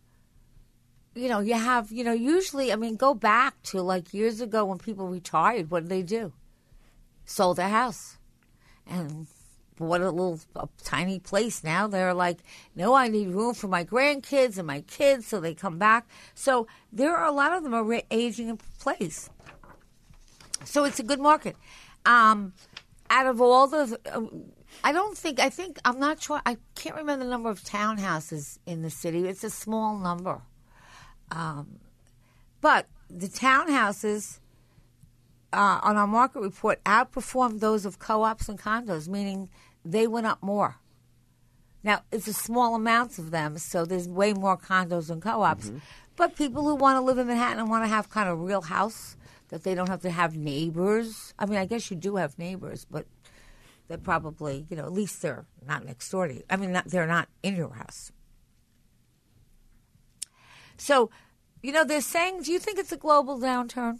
you 1.15 1.29
know, 1.29 1.39
you 1.39 1.53
have, 1.55 1.91
you 1.91 2.03
know, 2.03 2.13
usually, 2.13 2.71
I 2.71 2.75
mean, 2.75 2.97
go 2.97 3.13
back 3.13 3.61
to 3.63 3.81
like 3.81 4.13
years 4.13 4.41
ago 4.41 4.65
when 4.65 4.77
people 4.77 5.07
retired. 5.07 5.71
What 5.71 5.83
did 5.83 5.89
they 5.89 6.03
do? 6.03 6.33
Sold 7.25 7.57
their 7.57 7.69
house, 7.69 8.17
and 8.85 9.27
what 9.77 10.01
a 10.01 10.11
little 10.11 10.39
a 10.55 10.67
tiny 10.83 11.19
place 11.19 11.63
now. 11.63 11.87
They're 11.87 12.13
like, 12.13 12.39
no, 12.75 12.93
I 12.93 13.07
need 13.07 13.29
room 13.29 13.53
for 13.53 13.67
my 13.67 13.83
grandkids 13.83 14.57
and 14.57 14.67
my 14.67 14.81
kids, 14.81 15.25
so 15.27 15.39
they 15.39 15.53
come 15.53 15.79
back. 15.79 16.07
So 16.33 16.67
there 16.91 17.15
are 17.15 17.25
a 17.25 17.31
lot 17.31 17.53
of 17.53 17.63
them 17.63 17.73
are 17.73 18.01
aging 18.11 18.49
in 18.49 18.57
place. 18.79 19.29
So 20.63 20.83
it's 20.83 20.99
a 20.99 21.03
good 21.03 21.19
market. 21.19 21.55
Um, 22.05 22.53
out 23.09 23.27
of 23.27 23.41
all 23.41 23.67
the, 23.67 23.99
uh, 24.11 24.21
I 24.83 24.91
don't 24.91 25.17
think, 25.17 25.39
I 25.39 25.49
think, 25.49 25.79
I'm 25.85 25.99
not 25.99 26.21
sure, 26.21 26.41
I 26.45 26.57
can't 26.75 26.95
remember 26.95 27.25
the 27.25 27.29
number 27.29 27.49
of 27.49 27.61
townhouses 27.61 28.59
in 28.65 28.81
the 28.81 28.89
city. 28.89 29.27
It's 29.27 29.43
a 29.43 29.49
small 29.49 29.97
number. 29.97 30.41
Um, 31.31 31.79
but 32.61 32.87
the 33.09 33.27
townhouses 33.27 34.39
uh, 35.53 35.79
on 35.83 35.97
our 35.97 36.07
market 36.07 36.41
report 36.41 36.83
outperformed 36.83 37.59
those 37.59 37.85
of 37.85 37.99
co 37.99 38.23
ops 38.23 38.49
and 38.49 38.59
condos, 38.59 39.07
meaning 39.07 39.49
they 39.83 40.07
went 40.07 40.27
up 40.27 40.41
more. 40.41 40.77
Now, 41.83 42.01
it's 42.11 42.27
a 42.27 42.33
small 42.33 42.73
amounts 42.73 43.19
of 43.19 43.29
them, 43.29 43.57
so 43.59 43.85
there's 43.85 44.07
way 44.07 44.33
more 44.33 44.57
condos 44.57 45.07
than 45.07 45.21
co 45.21 45.43
ops. 45.43 45.67
Mm-hmm. 45.67 45.77
But 46.15 46.35
people 46.35 46.63
who 46.63 46.75
want 46.75 46.97
to 46.97 47.01
live 47.01 47.17
in 47.17 47.27
Manhattan 47.27 47.59
and 47.59 47.69
want 47.69 47.83
to 47.83 47.87
have 47.89 48.09
kind 48.09 48.29
of 48.29 48.39
real 48.39 48.61
house 48.61 49.17
that 49.49 49.63
they 49.63 49.75
don't 49.75 49.89
have 49.89 50.01
to 50.01 50.09
have 50.09 50.35
neighbors. 50.35 51.33
I 51.37 51.45
mean, 51.45 51.59
I 51.59 51.65
guess 51.65 51.91
you 51.91 51.97
do 51.97 52.15
have 52.15 52.39
neighbors, 52.39 52.85
but 52.89 53.05
they're 53.87 53.97
probably, 53.97 54.65
you 54.69 54.77
know, 54.77 54.85
at 54.85 54.93
least 54.93 55.21
they're 55.21 55.45
not 55.65 55.85
next 55.85 56.09
door 56.09 56.27
to 56.27 56.33
you. 56.33 56.43
I 56.49 56.57
mean, 56.57 56.71
not, 56.71 56.85
they're 56.87 57.05
not 57.05 57.27
in 57.43 57.55
your 57.55 57.73
house. 57.73 58.11
So, 60.77 61.09
you 61.63 61.71
know, 61.71 61.83
they're 61.83 62.01
saying, 62.01 62.41
do 62.43 62.51
you 62.51 62.59
think 62.59 62.77
it's 62.79 62.91
a 62.91 62.97
global 62.97 63.39
downturn? 63.39 63.99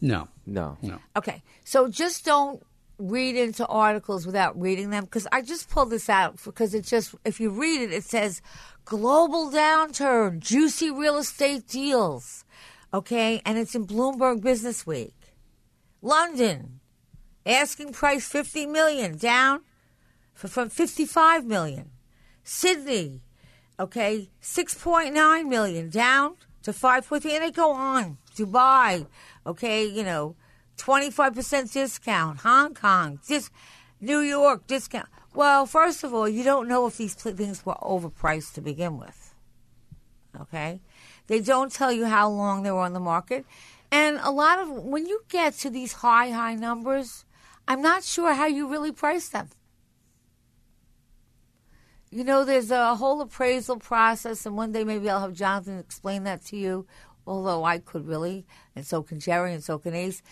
No, 0.00 0.28
No. 0.46 0.78
no. 0.82 0.98
Okay, 1.16 1.42
so 1.64 1.88
just 1.88 2.24
don't 2.24 2.62
read 2.98 3.34
into 3.36 3.66
articles 3.66 4.26
without 4.26 4.58
reading 4.60 4.90
them 4.90 5.04
because 5.04 5.26
I 5.32 5.40
just 5.42 5.70
pulled 5.70 5.90
this 5.90 6.08
out 6.10 6.38
because 6.44 6.74
it 6.74 6.84
just 6.84 7.14
if 7.24 7.40
you 7.40 7.50
read 7.50 7.80
it, 7.82 7.92
it 7.92 8.04
says 8.04 8.42
global 8.84 9.50
downturn, 9.50 10.38
juicy 10.40 10.90
real 10.90 11.16
estate 11.18 11.66
deals. 11.66 12.44
Okay, 12.92 13.40
and 13.46 13.56
it's 13.56 13.74
in 13.74 13.86
Bloomberg 13.86 14.42
Business 14.42 14.86
Week. 14.86 15.14
London, 16.02 16.80
asking 17.46 17.92
price 17.92 18.26
fifty 18.26 18.66
million 18.66 19.16
down 19.16 19.60
f- 20.42 20.50
from 20.50 20.68
fifty 20.70 21.04
five 21.04 21.44
million. 21.44 21.90
Sydney, 22.42 23.20
okay, 23.80 24.28
six 24.40 24.74
point 24.74 25.14
nine 25.14 25.48
million 25.48 25.88
down 25.88 26.36
to 26.62 26.72
five 26.72 27.08
point 27.08 27.22
three, 27.22 27.34
and 27.34 27.42
they 27.42 27.50
go 27.50 27.72
on. 27.72 28.18
Dubai, 28.36 29.06
okay, 29.46 29.84
you 29.84 30.04
know, 30.04 30.36
twenty 30.76 31.10
five 31.10 31.34
percent 31.34 31.72
discount. 31.72 32.40
Hong 32.40 32.74
Kong, 32.74 33.18
dis- 33.26 33.50
New 34.00 34.20
York 34.20 34.66
discount. 34.66 35.08
Well, 35.34 35.66
first 35.66 36.04
of 36.04 36.12
all, 36.12 36.28
you 36.28 36.44
don't 36.44 36.68
know 36.68 36.86
if 36.86 36.96
these 36.98 37.14
things 37.14 37.64
were 37.64 37.78
overpriced 37.82 38.54
to 38.54 38.60
begin 38.60 38.98
with. 38.98 39.34
Okay, 40.40 40.80
they 41.26 41.40
don't 41.40 41.72
tell 41.72 41.90
you 41.90 42.06
how 42.06 42.28
long 42.28 42.62
they 42.62 42.70
were 42.70 42.80
on 42.80 42.92
the 42.92 43.00
market, 43.00 43.44
and 43.90 44.20
a 44.22 44.30
lot 44.30 44.58
of 44.58 44.68
when 44.70 45.06
you 45.06 45.22
get 45.28 45.54
to 45.54 45.70
these 45.70 45.94
high 45.94 46.30
high 46.30 46.54
numbers, 46.54 47.24
I'm 47.66 47.82
not 47.82 48.04
sure 48.04 48.34
how 48.34 48.46
you 48.46 48.68
really 48.68 48.92
price 48.92 49.28
them. 49.28 49.48
You 52.10 52.24
know, 52.24 52.44
there's 52.44 52.72
a 52.72 52.96
whole 52.96 53.20
appraisal 53.20 53.78
process, 53.78 54.44
and 54.44 54.56
one 54.56 54.72
day 54.72 54.82
maybe 54.82 55.08
I'll 55.08 55.20
have 55.20 55.32
Jonathan 55.32 55.78
explain 55.78 56.24
that 56.24 56.44
to 56.46 56.56
you. 56.56 56.86
Although 57.26 57.64
I 57.64 57.78
could 57.78 58.08
really, 58.08 58.46
and 58.74 58.84
so 58.84 59.02
can 59.02 59.20
Jerry, 59.20 59.54
and 59.54 59.62
so 59.62 59.78
can 59.78 59.94
Ace. 59.94 60.22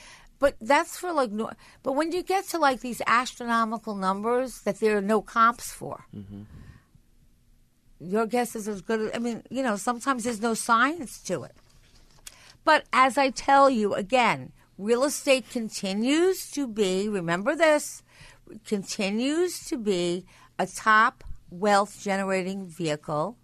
But 0.40 0.56
that's 0.60 0.96
for 0.96 1.12
like, 1.12 1.30
no- 1.30 1.52
but 1.82 1.92
when 1.92 2.10
you 2.12 2.22
get 2.22 2.46
to 2.48 2.58
like 2.58 2.80
these 2.80 3.02
astronomical 3.06 3.94
numbers 3.94 4.62
that 4.62 4.80
there 4.80 4.96
are 4.96 5.02
no 5.02 5.20
comps 5.20 5.70
for, 5.70 6.06
mm-hmm. 6.14 6.42
your 8.00 8.26
guess 8.26 8.56
is 8.56 8.66
as 8.68 8.80
good 8.82 9.00
as, 9.00 9.10
I 9.14 9.18
mean, 9.18 9.42
you 9.50 9.62
know, 9.62 9.76
sometimes 9.76 10.24
there's 10.24 10.40
no 10.40 10.54
science 10.54 11.20
to 11.22 11.44
it. 11.44 11.54
But 12.64 12.84
as 12.92 13.18
I 13.18 13.30
tell 13.30 13.70
you 13.70 13.94
again, 13.94 14.52
real 14.76 15.04
estate 15.04 15.50
continues 15.50 16.50
to 16.52 16.66
be, 16.66 17.08
remember 17.08 17.54
this, 17.54 18.02
continues 18.66 19.64
to 19.66 19.76
be 19.76 20.24
a 20.58 20.66
top 20.66 21.24
wealth 21.50 22.00
generating 22.00 22.66
vehicle, 22.66 23.36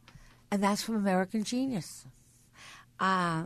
and 0.50 0.62
that's 0.62 0.82
from 0.82 0.96
American 0.96 1.44
Genius. 1.44 2.06
Uh, 3.00 3.44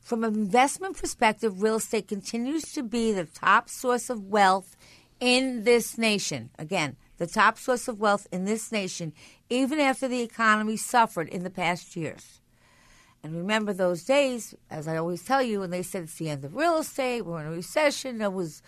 from 0.00 0.22
an 0.22 0.34
investment 0.34 0.98
perspective, 0.98 1.62
real 1.62 1.76
estate 1.76 2.08
continues 2.08 2.64
to 2.72 2.82
be 2.82 3.12
the 3.12 3.24
top 3.24 3.68
source 3.68 4.10
of 4.10 4.24
wealth 4.24 4.76
in 5.18 5.64
this 5.64 5.96
nation. 5.96 6.50
Again, 6.58 6.96
the 7.16 7.26
top 7.26 7.58
source 7.58 7.88
of 7.88 8.00
wealth 8.00 8.26
in 8.30 8.44
this 8.44 8.70
nation, 8.70 9.12
even 9.48 9.80
after 9.80 10.06
the 10.06 10.20
economy 10.20 10.76
suffered 10.76 11.28
in 11.28 11.44
the 11.44 11.50
past 11.50 11.96
years. 11.96 12.40
And 13.22 13.34
remember 13.34 13.72
those 13.72 14.04
days, 14.04 14.54
as 14.70 14.86
I 14.86 14.98
always 14.98 15.24
tell 15.24 15.42
you, 15.42 15.60
when 15.60 15.70
they 15.70 15.82
said 15.82 16.02
it's 16.02 16.16
the 16.16 16.28
end 16.28 16.44
of 16.44 16.54
real 16.54 16.76
estate, 16.76 17.22
we're 17.22 17.40
in 17.40 17.46
a 17.46 17.50
recession, 17.50 18.18
there 18.18 18.30
was 18.30 18.60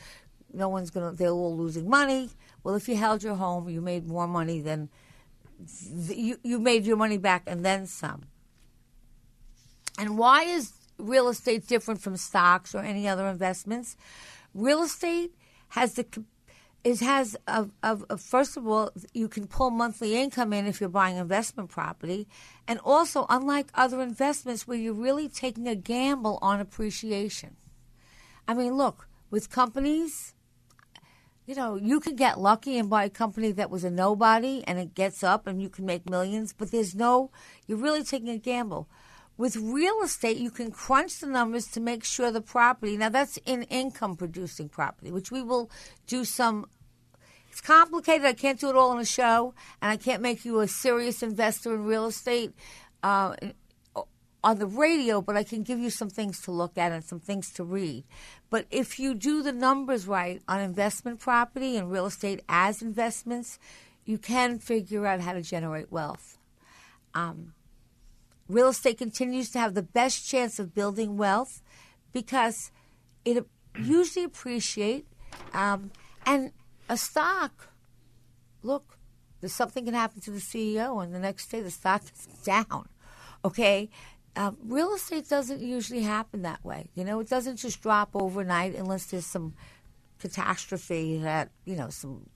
no 0.53 0.71
one's 0.71 0.91
gonna 0.91 1.13
they're 1.13 1.29
all 1.29 1.55
losing 1.55 1.91
money. 1.91 2.31
Well, 2.65 2.75
if 2.75 2.89
you 2.89 2.97
held 2.97 3.23
your 3.23 3.35
home, 3.35 3.69
you 3.69 3.83
made 3.83 4.07
more 4.07 4.27
money 4.27 4.61
than 4.63 4.89
you 6.09 6.39
you 6.43 6.59
made 6.59 6.85
your 6.85 6.97
money 6.97 7.19
back 7.19 7.45
and 7.47 7.65
then 7.65 7.87
some. 7.87 8.23
And 9.99 10.19
why 10.19 10.45
is 10.45 10.73
real 10.99 11.29
estate 11.29 11.67
different 11.67 12.01
from 12.01 12.17
stocks 12.17 12.75
or 12.75 12.79
any 12.79 13.09
other 13.09 13.27
investments? 13.27 13.97
Real 14.55 14.83
estate 14.83 15.35
has 15.69 15.95
the 15.95 16.07
it 16.85 17.01
has 17.01 17.37
a, 17.49 17.67
a, 17.83 18.17
first 18.17 18.57
of 18.57 18.65
all 18.69 18.93
you 19.13 19.27
can 19.27 19.49
pull 19.49 19.71
monthly 19.71 20.15
income 20.15 20.53
in 20.53 20.67
if 20.67 20.81
you're 20.81 20.89
buying 20.89 21.17
investment 21.17 21.69
property, 21.69 22.29
and 22.69 22.79
also 22.85 23.27
unlike 23.29 23.67
other 23.75 24.01
investments 24.01 24.69
where 24.69 24.79
you're 24.79 24.93
really 24.93 25.29
taking 25.29 25.67
a 25.67 25.75
gamble 25.75 26.39
on 26.41 26.61
appreciation. 26.61 27.57
I 28.47 28.55
mean, 28.55 28.75
look 28.75 29.09
with 29.31 29.51
companies. 29.51 30.36
You 31.47 31.55
know, 31.55 31.77
you 31.77 32.01
can 32.01 32.17
get 32.17 32.41
lucky 32.41 32.77
and 32.77 32.91
buy 32.91 33.05
a 33.05 33.11
company 33.11 33.53
that 33.53 33.71
was 33.71 33.85
a 33.85 33.91
nobody 33.91 34.65
and 34.67 34.81
it 34.81 34.95
gets 34.97 35.23
up 35.23 35.47
and 35.47 35.63
you 35.63 35.69
can 35.69 35.87
make 35.87 36.11
millions, 36.11 36.53
but 36.53 36.73
there's 36.73 36.95
no, 36.95 37.31
you're 37.69 37.79
really 37.79 38.03
taking 38.03 38.31
a 38.31 38.39
gamble. 38.39 38.89
With 39.39 39.55
real 39.55 40.03
estate, 40.03 40.39
you 40.39 40.51
can 40.51 40.73
crunch 40.73 41.21
the 41.21 41.29
numbers 41.29 41.69
to 41.69 41.81
make 41.81 42.03
sure 42.03 42.33
the 42.33 42.41
property, 42.41 42.97
now 42.97 43.11
that's 43.11 43.37
in 43.47 43.63
income 43.65 44.17
producing 44.17 44.69
property, 44.69 45.13
which 45.13 45.31
we 45.31 45.41
will 45.41 45.71
do 46.09 46.25
some. 46.25 46.67
It's 47.51 47.61
complicated. 47.61 48.27
I 48.27 48.33
can't 48.33 48.59
do 48.59 48.71
it 48.71 48.77
all 48.77 48.93
in 48.93 48.99
a 48.99 49.05
show, 49.05 49.55
and 49.81 49.91
I 49.91 49.97
can't 49.97 50.23
make 50.23 50.45
you 50.45 50.61
a 50.61 50.69
serious 50.69 51.23
investor 51.23 51.75
in 51.75 51.85
real 51.85 52.07
estate 52.07 52.55
uh, 53.03 53.37
on 54.45 54.59
the 54.59 54.67
radio, 54.67 55.21
but 55.21 55.37
I 55.37 55.43
can 55.43 55.63
give 55.63 55.79
you 55.79 55.91
some 55.91 56.11
things 56.11 56.41
to 56.43 56.51
look 56.51 56.79
at 56.79 56.93
and 56.93 57.05
some 57.05 57.21
things 57.21 57.51
to 57.55 57.65
read. 57.65 58.05
But 58.51 58.67
if 58.71 58.99
you 58.99 59.15
do 59.15 59.43
the 59.43 59.53
numbers 59.53 60.07
right 60.07 60.41
on 60.47 60.61
investment 60.61 61.21
property 61.21 61.77
and 61.77 61.91
real 61.91 62.07
estate 62.07 62.43
as 62.49 62.83
investments, 62.83 63.59
you 64.05 64.19
can 64.19 64.59
figure 64.59 65.07
out 65.07 65.21
how 65.21 65.33
to 65.33 65.43
generate 65.43 65.91
wealth. 65.91 66.39
Um, 67.15 67.55
real 68.49 68.69
estate 68.69 68.99
continues 68.99 69.51
to 69.51 69.59
have 69.59 69.75
the 69.75 69.83
best 69.83 70.29
chance 70.29 70.59
of 70.59 70.75
building 70.75 71.17
wealth 71.17 71.63
because 72.13 72.71
it 73.25 73.45
usually 73.83 74.25
appreciate 74.25 75.07
um, 75.53 75.91
and 76.25 76.53
a 76.89 76.97
stock 76.97 77.69
look 78.63 78.99
there's 79.41 79.53
something 79.53 79.85
can 79.85 79.95
happen 79.95 80.21
to 80.21 80.31
the 80.31 80.39
ceo 80.39 81.03
and 81.03 81.15
the 81.15 81.19
next 81.19 81.49
day 81.49 81.61
the 81.61 81.71
stock 81.71 82.03
is 82.05 82.27
down 82.45 82.89
okay 83.45 83.91
um, 84.37 84.57
real 84.65 84.95
estate 84.95 85.29
doesn't 85.29 85.61
usually 85.61 86.03
happen 86.03 86.43
that 86.43 86.65
way 86.65 86.89
you 86.95 87.05
know 87.05 87.21
it 87.21 87.29
doesn't 87.29 87.57
just 87.57 87.83
drop 87.83 88.11
overnight 88.15 88.75
unless 88.75 89.07
there's 89.07 89.27
some 89.27 89.55
catastrophe 90.19 91.19
that 91.19 91.51
you 91.65 91.77
know 91.77 91.89
some 91.91 92.27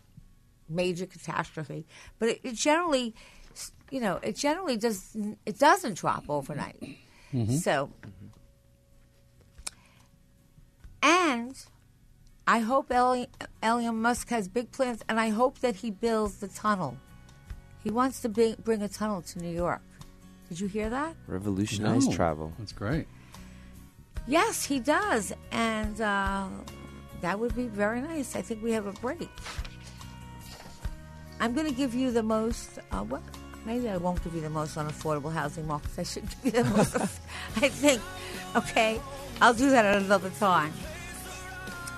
major 0.69 1.07
catastrophe 1.07 1.87
but 2.19 2.29
it, 2.29 2.41
it 2.43 2.55
generally 2.55 3.15
you 3.91 4.01
know, 4.01 4.19
it 4.23 4.37
generally 4.37 4.77
does. 4.77 5.17
It 5.45 5.59
doesn't 5.59 5.95
drop 5.95 6.25
overnight. 6.29 6.81
Mm-hmm. 7.35 7.57
So, 7.57 7.91
and 11.03 11.57
I 12.47 12.61
hope 12.61 12.91
Eli- 12.91 13.27
Elon 13.63 14.01
Musk 14.01 14.29
has 14.31 14.49
big 14.49 14.71
plans, 14.71 15.03
and 15.09 15.19
I 15.19 15.31
hope 15.31 15.59
that 15.61 15.77
he 15.77 15.91
builds 15.91 16.39
the 16.39 16.49
tunnel. 16.49 16.97
He 17.83 17.91
wants 17.91 18.21
to 18.21 18.29
bring, 18.29 18.57
bring 18.63 18.83
a 18.83 18.89
tunnel 18.89 19.23
to 19.23 19.39
New 19.39 19.55
York. 19.55 19.83
Did 20.51 20.61
you 20.61 20.67
hear 20.67 20.91
that? 20.91 21.15
Revolutionize 21.29 22.09
No. 22.09 22.13
travel. 22.15 22.53
That's 22.59 22.73
great. 22.73 23.07
Yes, 24.27 24.65
he 24.65 24.81
does, 24.81 25.33
and 25.53 25.99
uh, 26.01 26.49
that 27.21 27.39
would 27.39 27.55
be 27.55 27.69
very 27.69 28.03
nice. 28.03 28.35
I 28.37 28.43
think 28.43 28.63
we 28.63 28.73
have 28.73 28.87
a 28.87 28.93
break. 28.93 29.29
I'm 31.41 31.55
going 31.55 31.67
to 31.69 31.73
give 31.73 31.95
you 31.95 32.11
the 32.11 32.23
most. 32.23 32.81
Uh, 32.91 33.03
what? 33.05 33.23
maybe 33.65 33.89
I 33.89 33.97
won't 33.99 34.23
give 34.25 34.35
you 34.35 34.41
the 34.41 34.51
most 34.51 34.77
unaffordable 34.77 35.33
housing 35.33 35.67
markets. 35.67 35.99
I 35.99 36.03
should 36.03 36.25
give 36.43 36.55
you 36.57 36.63
the 36.65 36.71
most. 36.71 36.97
I 37.57 37.69
think, 37.69 38.01
okay, 38.57 39.01
I'll 39.41 39.55
do 39.55 39.71
that 39.71 39.85
at 39.85 40.03
another 40.03 40.31
time. 40.31 40.73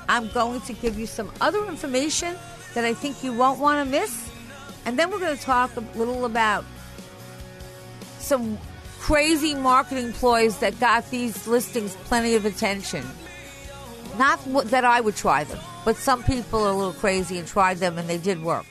I'm 0.09 0.29
going 0.31 0.61
to 0.62 0.73
give 0.75 0.99
you 0.99 1.07
some 1.07 1.31
other 1.41 1.65
information 1.67 2.37
that 2.75 2.85
I 2.85 2.93
think 2.95 3.25
you 3.25 3.33
won't 3.33 3.59
want 3.61 3.85
to 3.85 3.91
miss, 3.91 4.31
and 4.85 4.99
then 4.99 5.11
we're 5.11 5.21
going 5.21 5.37
to 5.37 5.43
talk 5.43 5.75
a 5.77 5.81
little 5.97 6.25
about 6.27 6.65
some 8.22 8.58
crazy 8.98 9.54
marketing 9.54 10.12
ploys 10.12 10.58
that 10.58 10.78
got 10.78 11.11
these 11.11 11.46
listings 11.46 11.96
plenty 12.04 12.35
of 12.35 12.44
attention. 12.44 13.04
Not 14.16 14.38
that 14.66 14.85
I 14.85 15.00
would 15.00 15.16
try 15.16 15.44
them, 15.44 15.58
but 15.85 15.96
some 15.96 16.22
people 16.22 16.64
are 16.64 16.70
a 16.70 16.76
little 16.76 16.92
crazy 16.92 17.38
and 17.38 17.48
tried 17.48 17.78
them 17.78 17.98
and 17.98 18.08
they 18.08 18.18
did 18.18 18.42
work. 18.42 18.64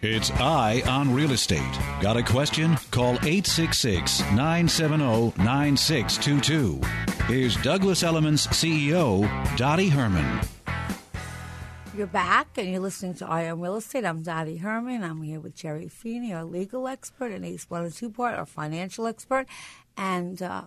It's 0.00 0.30
Eye 0.30 0.80
on 0.86 1.12
Real 1.12 1.32
Estate. 1.32 1.78
Got 2.00 2.16
a 2.16 2.22
question? 2.22 2.76
Call 2.92 3.14
866 3.14 4.20
970 4.30 5.32
9622. 5.42 6.80
Here's 7.26 7.56
Douglas 7.56 8.04
Elliman's 8.04 8.46
CEO, 8.46 9.26
Dottie 9.56 9.88
Herman. 9.88 10.40
You're 11.98 12.06
back 12.06 12.56
and 12.56 12.70
you're 12.70 12.78
listening 12.78 13.14
to 13.14 13.26
Eye 13.26 13.50
on 13.50 13.60
Real 13.60 13.74
Estate. 13.74 14.04
I'm 14.04 14.22
Dottie 14.22 14.58
Herman. 14.58 15.02
I'm 15.02 15.20
here 15.20 15.40
with 15.40 15.56
Jerry 15.56 15.88
Feeney, 15.88 16.32
our 16.32 16.44
legal 16.44 16.86
expert, 16.86 17.32
and 17.32 17.44
Ace 17.44 17.68
One 17.68 17.82
and 17.82 17.92
Two 17.92 18.08
Part, 18.08 18.38
our 18.38 18.46
financial 18.46 19.08
expert. 19.08 19.48
And 19.96 20.40
uh, 20.40 20.62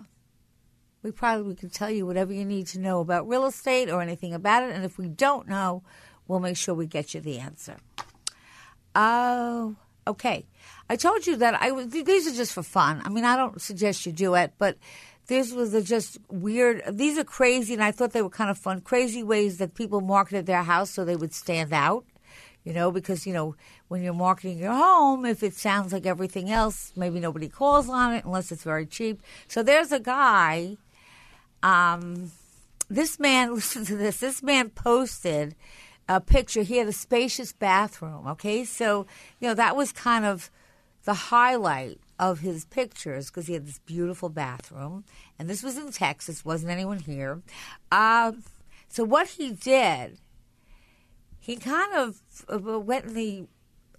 we 1.03 1.11
probably 1.11 1.55
can 1.55 1.69
tell 1.69 1.89
you 1.89 2.05
whatever 2.05 2.33
you 2.33 2.43
need 2.43 2.67
to 2.67 2.79
know 2.79 2.99
about 2.99 3.29
real 3.29 3.45
estate 3.45 3.89
or 3.89 4.01
anything 4.01 4.33
about 4.33 4.63
it. 4.63 4.75
And 4.75 4.83
if 4.83 4.97
we 4.97 5.07
don't 5.07 5.47
know, 5.47 5.83
we'll 6.27 6.41
make 6.41 6.57
sure 6.57 6.75
we 6.75 6.85
get 6.85 7.13
you 7.13 7.21
the 7.21 7.39
answer. 7.39 7.77
Oh, 8.93 9.77
okay. 10.05 10.45
I 10.89 10.97
told 10.97 11.25
you 11.25 11.37
that 11.37 11.61
I 11.61 11.71
was, 11.71 11.87
these 11.91 12.27
are 12.27 12.35
just 12.35 12.51
for 12.51 12.61
fun. 12.61 13.01
I 13.05 13.07
mean, 13.07 13.23
I 13.23 13.37
don't 13.37 13.61
suggest 13.61 14.05
you 14.05 14.11
do 14.11 14.35
it, 14.35 14.51
but 14.57 14.77
this 15.31 15.53
was 15.53 15.73
a 15.73 15.81
just 15.81 16.17
weird. 16.29 16.83
These 16.91 17.17
are 17.17 17.23
crazy, 17.23 17.73
and 17.73 17.81
I 17.81 17.91
thought 17.91 18.11
they 18.11 18.21
were 18.21 18.29
kind 18.29 18.49
of 18.49 18.57
fun. 18.57 18.81
Crazy 18.81 19.23
ways 19.23 19.59
that 19.59 19.75
people 19.75 20.01
marketed 20.01 20.45
their 20.45 20.61
house 20.61 20.91
so 20.91 21.05
they 21.05 21.15
would 21.15 21.33
stand 21.33 21.71
out. 21.71 22.03
You 22.65 22.73
know, 22.73 22.91
because 22.91 23.25
you 23.25 23.31
know 23.31 23.55
when 23.87 24.03
you're 24.03 24.13
marketing 24.13 24.59
your 24.59 24.73
home, 24.73 25.25
if 25.25 25.41
it 25.41 25.53
sounds 25.53 25.93
like 25.93 26.05
everything 26.05 26.51
else, 26.51 26.91
maybe 26.97 27.21
nobody 27.21 27.47
calls 27.47 27.87
on 27.87 28.13
it 28.13 28.25
unless 28.25 28.51
it's 28.51 28.63
very 28.63 28.85
cheap. 28.85 29.21
So 29.47 29.63
there's 29.63 29.93
a 29.93 30.01
guy. 30.01 30.75
Um, 31.63 32.33
this 32.89 33.17
man, 33.17 33.55
listen 33.55 33.85
to 33.85 33.95
this. 33.95 34.19
This 34.19 34.43
man 34.43 34.69
posted 34.69 35.55
a 36.09 36.19
picture. 36.19 36.63
He 36.63 36.75
had 36.75 36.89
a 36.89 36.93
spacious 36.93 37.53
bathroom. 37.53 38.27
Okay, 38.27 38.65
so 38.65 39.05
you 39.39 39.47
know 39.47 39.53
that 39.53 39.77
was 39.77 39.93
kind 39.93 40.25
of 40.25 40.51
the 41.05 41.13
highlight 41.13 41.99
of 42.21 42.39
his 42.39 42.65
pictures 42.65 43.31
because 43.31 43.47
he 43.47 43.53
had 43.53 43.65
this 43.65 43.79
beautiful 43.79 44.29
bathroom, 44.29 45.03
and 45.39 45.49
this 45.49 45.63
was 45.63 45.75
in 45.75 45.91
Texas. 45.91 46.45
wasn't 46.45 46.71
anyone 46.71 46.99
here. 46.99 47.41
Uh, 47.91 48.33
so 48.87 49.03
what 49.03 49.27
he 49.27 49.51
did, 49.51 50.19
he 51.39 51.55
kind 51.55 51.93
of 51.95 52.21
uh, 52.47 52.79
went 52.79 53.05
in 53.05 53.13
the 53.15 53.47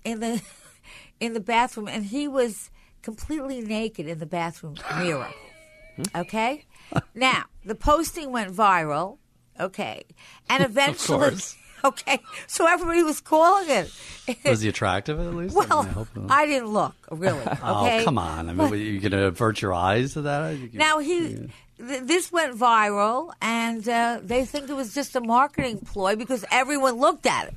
in 0.05 0.21
the 0.21 0.41
in 1.21 1.35
the 1.35 1.41
bathroom, 1.41 1.89
and 1.89 2.07
he 2.07 2.29
was 2.29 2.71
completely 3.03 3.61
naked 3.61 4.07
in 4.07 4.21
the 4.21 4.27
bathroom 4.27 4.77
mirror. 4.99 5.33
Okay, 6.15 6.65
now 7.17 7.45
the 7.65 7.75
posting 7.75 8.31
went 8.31 8.55
viral. 8.55 9.19
Okay, 9.59 10.05
and 10.49 10.63
eventually. 10.65 11.37
Okay, 11.85 12.21
so 12.47 12.67
everybody 12.67 13.03
was 13.03 13.21
calling 13.21 13.69
it. 13.69 13.93
Was 14.45 14.61
he 14.61 14.69
attractive 14.69 15.19
at 15.19 15.35
least? 15.35 15.55
Well, 15.57 15.81
I 15.81 15.87
hope 15.89 16.09
not. 16.17 16.31
I 16.31 16.47
didn't 16.47 16.69
look 16.69 16.95
really. 17.11 17.41
Okay? 17.47 18.01
Oh, 18.01 18.05
come 18.05 18.19
on. 18.19 18.49
I 18.49 18.53
mean, 18.53 18.71
were 18.71 18.77
you 18.77 19.01
going 19.01 19.11
to 19.13 19.25
avert 19.25 19.61
your 19.61 19.75
eyes 19.75 20.13
to 20.15 20.23
that? 20.23 20.57
Now 20.73 21.01
he, 21.01 21.49
th- 21.79 22.03
this 22.05 22.31
went 22.31 22.57
viral, 22.57 23.33
and 23.41 23.87
uh, 23.89 24.21
they 24.23 24.45
think 24.45 24.71
it 24.71 24.75
was 24.75 24.95
just 24.95 25.17
a 25.17 25.21
marketing 25.21 25.79
ploy 25.81 26.15
because 26.15 26.45
everyone 26.53 26.99
looked 26.99 27.27
at 27.27 27.49
it. 27.49 27.55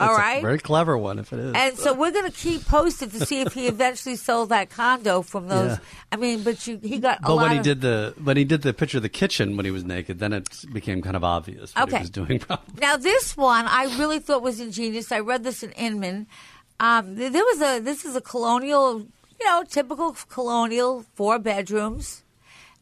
All 0.00 0.16
a 0.16 0.40
very 0.40 0.58
clever 0.58 0.96
one, 0.96 1.18
if 1.18 1.32
it 1.32 1.38
is. 1.38 1.52
and 1.54 1.76
so 1.78 1.92
we're 1.92 2.10
going 2.10 2.30
to 2.30 2.36
keep 2.36 2.64
posted 2.66 3.12
to 3.12 3.26
see 3.26 3.42
if 3.42 3.52
he 3.52 3.66
eventually 3.66 4.16
sold 4.16 4.48
that 4.48 4.70
condo 4.70 5.20
from 5.22 5.48
those. 5.48 5.72
Yeah. 5.72 5.78
I 6.12 6.16
mean, 6.16 6.42
but 6.42 6.66
you, 6.66 6.78
he 6.82 6.98
got 6.98 7.18
a 7.18 7.22
but 7.22 7.36
when 7.36 7.50
he 7.52 7.58
of, 7.58 7.64
did 7.64 7.80
the 7.82 8.14
when 8.22 8.36
he 8.38 8.44
did 8.44 8.62
the 8.62 8.72
picture 8.72 8.96
of 8.96 9.02
the 9.02 9.08
kitchen 9.10 9.56
when 9.56 9.64
he 9.66 9.70
was 9.70 9.84
naked, 9.84 10.18
then 10.18 10.32
it 10.32 10.48
became 10.72 11.02
kind 11.02 11.16
of 11.16 11.24
obvious 11.24 11.74
what 11.74 11.88
Okay. 11.88 11.98
he 11.98 12.02
was 12.02 12.10
doing. 12.10 12.38
Probably. 12.46 12.80
Now 12.80 12.96
this 12.96 13.36
one 13.36 13.66
I 13.66 13.84
really 13.98 14.18
thought 14.20 14.42
was 14.42 14.58
ingenious. 14.60 15.12
I 15.12 15.20
read 15.20 15.44
this 15.44 15.62
in 15.62 15.72
Inman. 15.72 16.26
Um, 16.80 17.16
there 17.16 17.30
was 17.32 17.60
a 17.60 17.80
this 17.80 18.06
is 18.06 18.16
a 18.16 18.22
colonial, 18.22 19.00
you 19.38 19.46
know, 19.46 19.64
typical 19.68 20.16
colonial 20.30 21.04
four 21.14 21.38
bedrooms. 21.38 22.22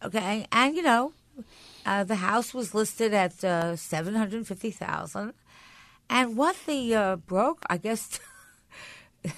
Okay, 0.05 0.47
and 0.53 0.77
you 0.77 0.83
know, 0.83 1.13
uh, 1.85 2.05
the 2.05 2.15
house 2.15 2.55
was 2.55 2.75
listed 2.75 3.13
at 3.13 3.43
uh, 3.43 3.75
seven 3.75 4.15
hundred 4.15 4.47
fifty 4.47 4.71
thousand. 4.71 5.35
And 6.11 6.37
what 6.37 6.57
the 6.67 6.95
uh, 6.95 7.17
broke, 7.17 7.63
I 7.69 7.77
guess, 7.77 8.19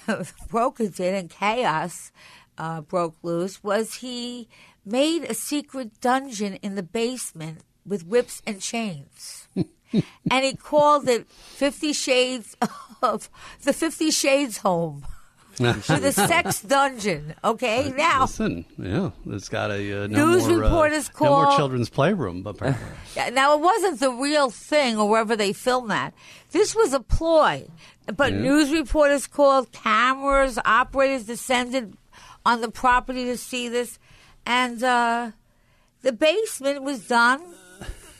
broker 0.49 0.87
did 0.87 1.13
and 1.13 1.29
chaos 1.29 2.11
uh, 2.57 2.81
broke 2.81 3.17
loose 3.23 3.63
was 3.63 3.95
he 3.95 4.47
made 4.85 5.23
a 5.23 5.33
secret 5.33 5.99
dungeon 6.01 6.55
in 6.55 6.75
the 6.75 6.83
basement 6.83 7.59
with 7.85 8.07
whips 8.07 8.41
and 8.45 8.61
chains. 8.61 9.47
and 9.55 10.45
he 10.45 10.55
called 10.55 11.07
it 11.07 11.27
Fifty 11.29 11.93
Shades 11.93 12.55
of 13.01 13.29
the 13.63 13.73
Fifty 13.73 14.11
Shades 14.11 14.59
Home. 14.59 15.05
With 15.61 16.05
a 16.05 16.11
sex 16.11 16.61
dungeon. 16.61 17.33
Okay, 17.43 17.91
now 17.95 18.21
Listen, 18.21 18.65
yeah, 18.77 19.11
it's 19.27 19.49
got 19.49 19.71
a 19.71 20.03
uh, 20.03 20.07
no 20.07 20.27
News 20.27 20.47
more, 20.47 20.51
uh, 20.51 20.59
reporters 20.61 21.09
no 21.19 21.29
more 21.29 21.55
children's 21.57 21.89
playroom, 21.89 22.45
apparently. 22.45 22.85
Yeah, 23.15 23.29
Now, 23.29 23.55
it 23.55 23.61
wasn't 23.61 23.99
the 23.99 24.11
real 24.11 24.49
thing 24.49 24.97
or 24.97 25.09
wherever 25.09 25.35
they 25.35 25.51
filmed 25.53 25.91
that. 25.91 26.13
This 26.51 26.75
was 26.75 26.93
a 26.93 26.99
ploy. 27.01 27.67
But 28.15 28.33
news 28.33 28.71
reporters 28.71 29.27
called, 29.27 29.71
cameras, 29.71 30.57
operators 30.65 31.25
descended 31.25 31.95
on 32.45 32.61
the 32.61 32.69
property 32.71 33.25
to 33.25 33.37
see 33.37 33.69
this. 33.69 33.99
And 34.45 34.83
uh, 34.83 35.31
the 36.01 36.11
basement 36.11 36.83
was 36.83 37.07
done 37.07 37.41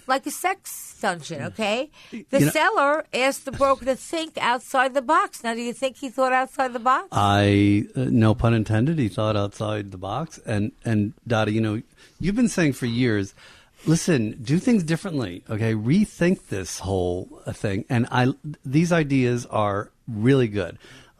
like 0.07 0.25
a 0.25 0.31
sex 0.31 0.97
dungeon, 1.01 1.43
okay? 1.43 1.89
The 2.11 2.39
You 2.39 2.45
know- 2.45 2.51
seller 2.51 3.05
asked 3.13 3.45
the 3.45 3.51
broker 3.51 3.85
to 3.85 3.95
think 3.95 4.37
outside 4.37 4.93
the 4.93 5.01
box. 5.01 5.43
Now, 5.43 5.53
do 5.53 5.61
you 5.61 5.73
think 5.73 5.97
he 5.97 6.09
thought 6.09 6.33
outside 6.33 6.73
the 6.73 6.79
box? 6.79 7.07
I, 7.11 7.85
uh, 7.95 8.05
no 8.09 8.33
pun 8.33 8.53
intended, 8.53 8.99
he 8.99 9.07
thought 9.09 9.35
outside 9.35 9.91
the 9.91 9.97
box. 9.97 10.39
And, 10.45 10.71
and 10.85 11.13
Dottie, 11.27 11.53
you 11.53 11.61
know, 11.61 11.81
you've 12.19 12.35
been 12.35 12.49
saying 12.49 12.73
for 12.73 12.85
years, 12.85 13.33
listen, 13.85 14.37
do 14.43 14.59
things 14.59 14.83
differently, 14.83 15.43
okay? 15.49 15.73
Rethink 15.73 16.47
this 16.47 16.79
whole 16.79 17.41
uh, 17.45 17.51
thing. 17.51 17.85
And 17.89 18.07
I, 18.11 18.33
these 18.65 18.91
ideas 18.91 19.45
are 19.47 19.89
really 20.07 20.47
good. 20.47 20.77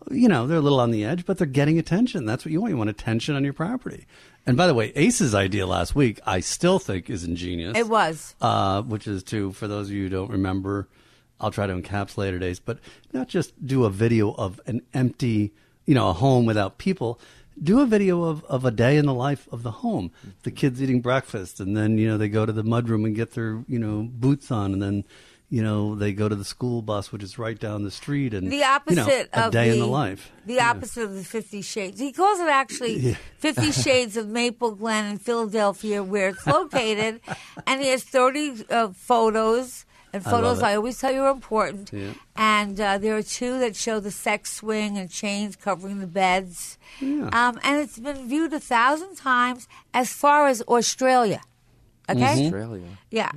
You 0.10 0.28
know, 0.28 0.48
they're 0.48 0.58
a 0.58 0.62
little 0.62 0.80
on 0.80 0.90
the 0.92 1.06
edge, 1.06 1.26
but 1.28 1.38
they're 1.38 1.46
getting 1.48 1.78
attention. 1.78 2.26
That's 2.26 2.44
what 2.44 2.52
you 2.52 2.60
want. 2.62 2.72
You 2.72 2.78
want 2.78 2.90
attention 2.90 3.36
on 3.36 3.44
your 3.44 3.54
property. 3.54 4.06
And 4.46 4.58
by 4.58 4.68
the 4.68 4.74
way, 4.74 4.92
Ace's 4.96 5.36
idea 5.36 5.68
last 5.68 5.96
week, 5.96 6.20
I 6.26 6.40
still 6.40 6.80
think 6.80 7.10
is 7.10 7.24
ingenious. 7.24 7.78
It 7.78 7.88
was. 7.88 8.36
Uh, 8.42 8.82
which 8.82 9.08
is 9.08 9.24
to, 9.26 9.52
for 9.52 9.68
those 9.68 9.88
of 9.88 9.94
you 9.94 10.04
who 10.04 10.10
don't 10.10 10.32
remember, 10.32 10.88
I'll 11.40 11.52
try 11.52 11.68
to 11.68 11.74
encapsulate 11.74 12.34
it, 12.34 12.44
Ace, 12.44 12.60
but 12.60 12.80
not 13.14 13.28
just 13.28 13.66
do 13.66 13.86
a 13.86 13.90
video 13.90 14.34
of 14.34 14.60
an 14.66 14.82
empty, 14.94 15.54
you 15.86 15.94
know, 15.94 16.10
a 16.10 16.14
home 16.14 16.46
without 16.46 16.78
people. 16.78 17.20
Do 17.62 17.82
a 17.82 17.86
video 17.86 18.24
of, 18.24 18.44
of 18.46 18.66
a 18.66 18.72
day 18.72 18.98
in 18.98 19.06
the 19.06 19.14
life 19.14 19.48
of 19.52 19.62
the 19.62 19.72
home. 19.72 20.12
The 20.44 20.52
kids 20.52 20.82
eating 20.82 21.02
breakfast, 21.02 21.60
and 21.60 21.78
then, 21.78 21.98
you 21.98 22.08
know, 22.08 22.18
they 22.18 22.30
go 22.30 22.46
to 22.46 22.54
the 22.54 22.64
mudroom 22.64 23.06
and 23.06 23.16
get 23.16 23.32
their, 23.34 23.64
you 23.68 23.78
know, 23.78 24.08
boots 24.12 24.50
on, 24.50 24.74
and 24.74 24.82
then, 24.82 25.04
you 25.52 25.62
know, 25.62 25.96
they 25.96 26.14
go 26.14 26.30
to 26.30 26.36
the 26.36 26.46
school 26.46 26.82
bus, 26.82 27.12
which 27.12 27.22
is 27.22 27.38
right 27.38 27.60
down 27.60 27.84
the 27.84 27.92
street, 27.92 28.34
and 28.34 28.50
the 28.50 28.64
opposite 28.64 28.98
you 28.98 29.06
know, 29.06 29.26
a 29.34 29.46
of 29.48 29.52
day 29.52 29.68
the, 29.68 29.74
in 29.74 29.80
the 29.82 29.86
life. 29.86 30.32
The 30.46 30.62
opposite 30.62 31.04
of 31.04 31.14
the 31.14 31.26
Fifty 31.26 31.62
Shades. 31.62 32.00
He 32.00 32.14
calls 32.14 32.40
it 32.40 32.48
actually 32.48 33.18
Fifty 33.38 33.74
Shades 33.74 34.16
of 34.16 34.30
Maple 34.30 34.74
Glen 34.76 35.12
in 35.12 35.18
Philadelphia, 35.18 36.02
where 36.02 36.30
it's 36.30 36.48
located, 36.48 37.20
and 37.68 37.82
he 37.82 37.90
has 37.90 38.04
thirty 38.04 38.66
uh, 38.70 38.90
photos. 38.94 39.86
And 40.14 40.22
photos, 40.22 40.60
it. 40.60 40.66
I, 40.66 40.76
always 40.76 41.00
tell 41.00 41.14
you, 41.14 41.22
are 41.22 41.32
important. 41.32 41.94
Yeah. 41.94 42.12
And 42.36 42.78
uh, 42.82 42.98
there 42.98 43.16
are 43.16 43.24
two 43.24 43.60
that 43.60 43.78
show 43.78 44.02
the 44.02 44.12
sex 44.12 44.52
swing 44.52 44.98
and 44.98 45.10
chains 45.10 45.56
covering 45.56 46.00
the 46.00 46.08
beds. 46.08 46.78
Yeah. 47.00 47.30
Um, 47.32 47.62
and 47.64 47.80
it's 47.80 47.98
been 47.98 48.28
viewed 48.28 48.52
a 48.52 48.60
thousand 48.60 49.16
times 49.16 49.70
as 49.94 50.12
far 50.12 50.48
as 50.48 50.62
Australia. 50.64 51.42
Okay? 52.10 52.44
Australia. 52.48 52.98
Yeah. 53.10 53.32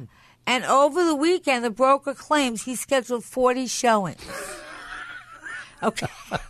And 0.46 0.64
over 0.64 1.04
the 1.04 1.14
weekend, 1.14 1.64
the 1.64 1.70
broker 1.70 2.14
claims 2.14 2.64
he 2.64 2.74
scheduled 2.76 3.24
40 3.24 3.66
showings. 3.66 4.20
Okay. 5.82 6.06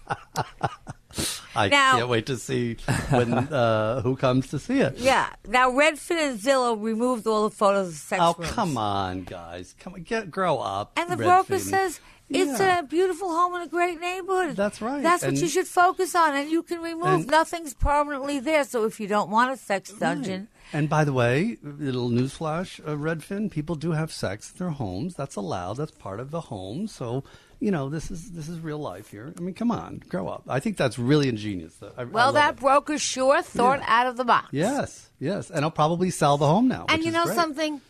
I 1.56 1.68
Now- 1.68 1.96
can't 1.98 2.08
wait 2.08 2.26
to 2.26 2.36
see 2.36 2.76
when 3.10 3.32
uh, 3.32 4.02
who 4.02 4.16
comes 4.16 4.48
to 4.48 4.58
see 4.58 4.80
it. 4.80 4.96
Yeah. 4.98 5.28
Now, 5.46 5.70
Redfin 5.70 6.16
and 6.30 6.38
Zillow 6.40 6.80
removed 6.80 7.28
all 7.28 7.48
the 7.48 7.54
photos 7.54 7.88
of 7.90 7.94
sex 7.94 8.20
Oh 8.22 8.34
rooms. 8.36 8.50
come 8.50 8.76
on, 8.76 9.22
guys! 9.22 9.76
Come 9.78 9.94
on, 9.94 10.02
get 10.02 10.32
grow 10.32 10.58
up. 10.58 10.92
And 10.96 11.08
the 11.08 11.14
Redfin. 11.14 11.24
broker 11.46 11.58
says 11.60 12.00
It's 12.30 12.58
Yeah. 12.58 12.78
a 12.78 12.82
beautiful 12.82 13.28
home 13.28 13.54
in 13.56 13.62
a 13.62 13.66
great 13.68 14.00
neighborhood. 14.00 14.56
That's 14.56 14.80
right. 14.80 15.02
That's 15.02 15.22
what 15.22 15.30
And- 15.30 15.38
you 15.38 15.46
should 15.48 15.68
focus 15.68 16.14
on, 16.14 16.34
and 16.34 16.50
you 16.50 16.62
can 16.62 16.80
remove. 16.80 17.26
Nothing's 17.28 17.74
permanently 17.74 18.38
there. 18.40 18.64
So 18.64 18.84
if 18.84 18.98
you 18.98 19.06
don't 19.06 19.30
want 19.30 19.52
a 19.52 19.56
sex 19.56 19.92
dungeon, 19.92 20.48
And 20.72 20.88
by 20.88 21.04
the 21.04 21.12
way, 21.12 21.58
little 21.62 22.08
newsflash, 22.08 22.80
uh, 22.80 22.96
Redfin, 22.96 23.50
people 23.50 23.76
do 23.76 23.92
have 23.92 24.10
sex 24.10 24.50
in 24.50 24.58
their 24.58 24.70
homes. 24.70 25.14
That's 25.14 25.36
allowed. 25.36 25.76
That's 25.76 25.92
part 25.92 26.18
of 26.18 26.30
the 26.30 26.40
home. 26.40 26.88
So, 26.88 27.22
you 27.60 27.70
know, 27.70 27.90
this 27.90 28.10
is 28.10 28.30
this 28.30 28.48
is 28.48 28.58
real 28.60 28.78
life 28.78 29.10
here. 29.10 29.32
I 29.36 29.40
mean, 29.42 29.54
come 29.54 29.70
on, 29.70 30.00
grow 30.08 30.26
up. 30.26 30.42
I 30.48 30.60
think 30.60 30.78
that's 30.78 30.98
really 30.98 31.28
ingenious. 31.28 31.74
I, 31.82 32.00
I 32.02 32.04
well, 32.04 32.26
love 32.28 32.34
that 32.34 32.54
it. 32.54 32.60
broker 32.60 32.98
sure 32.98 33.42
thought 33.42 33.80
out 33.86 34.06
of 34.06 34.16
the 34.16 34.24
box. 34.24 34.48
Yes, 34.52 35.10
yes, 35.20 35.50
and 35.50 35.64
I'll 35.66 35.70
probably 35.70 36.10
sell 36.10 36.38
the 36.38 36.46
home 36.48 36.66
now. 36.66 36.86
And 36.88 36.98
which 36.98 37.02
you 37.04 37.08
is 37.08 37.14
know 37.14 37.24
great. 37.26 37.36
something? 37.36 37.80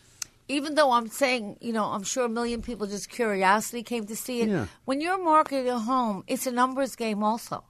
Even 0.47 0.75
though 0.75 0.91
I'm 0.91 1.07
saying, 1.07 1.57
you 1.59 1.73
know, 1.73 1.85
I'm 1.85 2.03
sure 2.03 2.25
a 2.25 2.29
million 2.29 2.61
people 2.61 2.85
just 2.87 3.09
curiosity 3.09 3.81
came 3.83 4.05
to 4.05 4.15
see 4.15 4.41
it. 4.41 4.49
Yeah. 4.49 4.67
When 4.85 5.01
you're 5.01 5.21
marketing 5.23 5.69
a 5.69 5.79
home, 5.79 6.23
it's 6.27 6.45
a 6.45 6.51
numbers 6.51 6.95
game 6.95 7.23
also. 7.23 7.63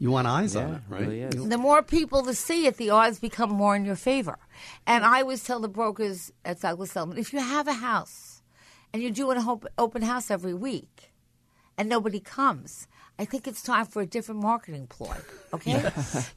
You 0.00 0.10
want 0.10 0.26
eyes 0.26 0.56
on 0.56 0.74
it, 0.74 0.82
right? 0.88 1.02
really 1.02 1.20
is. 1.20 1.48
The 1.48 1.58
more 1.58 1.82
people 1.82 2.22
to 2.24 2.34
see 2.34 2.66
it, 2.66 2.78
the 2.78 2.90
odds 2.90 3.20
become 3.20 3.50
more 3.50 3.76
in 3.76 3.84
your 3.84 3.94
favor. 3.94 4.38
And 4.86 5.04
I 5.04 5.20
always 5.20 5.44
tell 5.44 5.60
the 5.60 5.68
brokers 5.68 6.32
at 6.44 6.60
Douglas 6.60 6.96
Elliman, 6.96 7.18
if 7.18 7.32
you 7.32 7.38
have 7.38 7.68
a 7.68 7.74
house 7.74 8.42
and 8.92 9.02
you're 9.02 9.12
doing 9.12 9.36
a 9.38 9.42
hop- 9.42 9.66
open 9.78 10.02
house 10.02 10.30
every 10.30 10.54
week 10.54 11.12
and 11.78 11.88
nobody 11.88 12.20
comes, 12.20 12.88
I 13.18 13.24
think 13.24 13.46
it's 13.46 13.62
time 13.62 13.86
for 13.86 14.02
a 14.02 14.06
different 14.06 14.40
marketing 14.42 14.88
ploy. 14.88 15.16
Okay, 15.52 15.88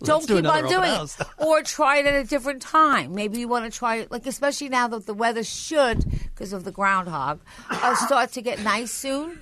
don't 0.04 0.28
do 0.28 0.36
keep 0.36 0.46
on 0.46 0.68
doing 0.68 0.92
it, 0.92 1.28
or 1.40 1.64
try 1.64 1.98
it 1.98 2.06
at 2.06 2.14
a 2.14 2.24
different 2.24 2.62
time. 2.62 3.16
Maybe 3.16 3.40
you 3.40 3.48
want 3.48 3.72
to 3.72 3.76
try 3.76 3.96
it, 3.98 4.12
like 4.12 4.28
especially 4.28 4.70
now 4.70 4.88
that 4.90 5.08
the 5.08 5.14
weather 5.16 5.44
should, 5.44 6.06
because 6.08 6.54
of 6.54 6.64
the 6.66 6.72
groundhog, 6.72 7.40
uh, 7.70 7.96
start 7.96 8.32
to 8.34 8.42
get 8.44 8.60
nice 8.64 8.92
soon. 8.92 9.42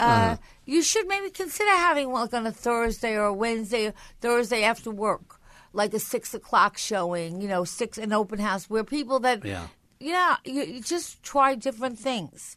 Uh, 0.00 0.02
Uh-huh. 0.02 0.36
You 0.64 0.82
should 0.82 1.06
maybe 1.06 1.30
consider 1.30 1.70
having 1.70 2.10
one 2.10 2.22
like 2.22 2.34
on 2.34 2.46
a 2.46 2.52
Thursday 2.52 3.14
or 3.16 3.26
a 3.26 3.34
Wednesday, 3.34 3.92
Thursday 4.20 4.62
after 4.64 4.90
work, 4.90 5.40
like 5.72 5.92
a 5.94 5.98
six 6.00 6.34
o'clock 6.34 6.78
showing. 6.78 7.40
You 7.40 7.48
know, 7.48 7.64
six 7.64 7.98
an 7.98 8.12
open 8.12 8.38
house 8.40 8.68
where 8.70 8.82
people 8.84 9.20
that 9.20 9.44
Yeah. 9.44 9.66
yeah, 10.00 10.36
you, 10.44 10.62
you 10.62 10.80
just 10.80 11.22
try 11.22 11.54
different 11.54 11.98
things. 11.98 12.56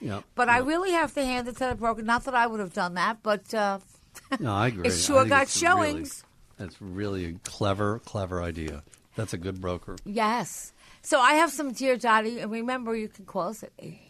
Yeah. 0.00 0.20
But 0.34 0.48
I 0.48 0.58
really 0.58 0.92
have 0.92 1.12
to 1.14 1.24
hand 1.24 1.48
it 1.48 1.56
to 1.58 1.66
the 1.68 1.74
broker. 1.74 2.02
Not 2.02 2.24
that 2.24 2.34
I 2.34 2.46
would 2.46 2.60
have 2.60 2.72
done 2.72 2.94
that, 2.94 3.18
but 3.22 3.52
uh, 3.54 3.78
No, 4.40 4.52
I 4.54 4.68
agree. 4.68 4.88
It 4.88 4.92
sure 4.92 5.20
I 5.20 5.28
got 5.28 5.42
it's 5.44 5.62
really- 5.62 5.92
showings. 5.92 6.24
That's 6.58 6.80
really 6.80 7.24
a 7.26 7.32
clever, 7.44 7.98
clever 8.00 8.42
idea. 8.42 8.82
That's 9.14 9.32
a 9.34 9.38
good 9.38 9.60
broker. 9.60 9.96
yes. 10.04 10.72
So 11.02 11.20
I 11.20 11.34
have 11.34 11.50
some 11.52 11.72
dear 11.72 11.96
Dottie, 11.96 12.40
and 12.40 12.50
remember, 12.50 12.96
you 12.96 13.08
can 13.08 13.26
call 13.26 13.48
us 13.50 13.62
at 13.62 13.70
eight. 13.78 14.00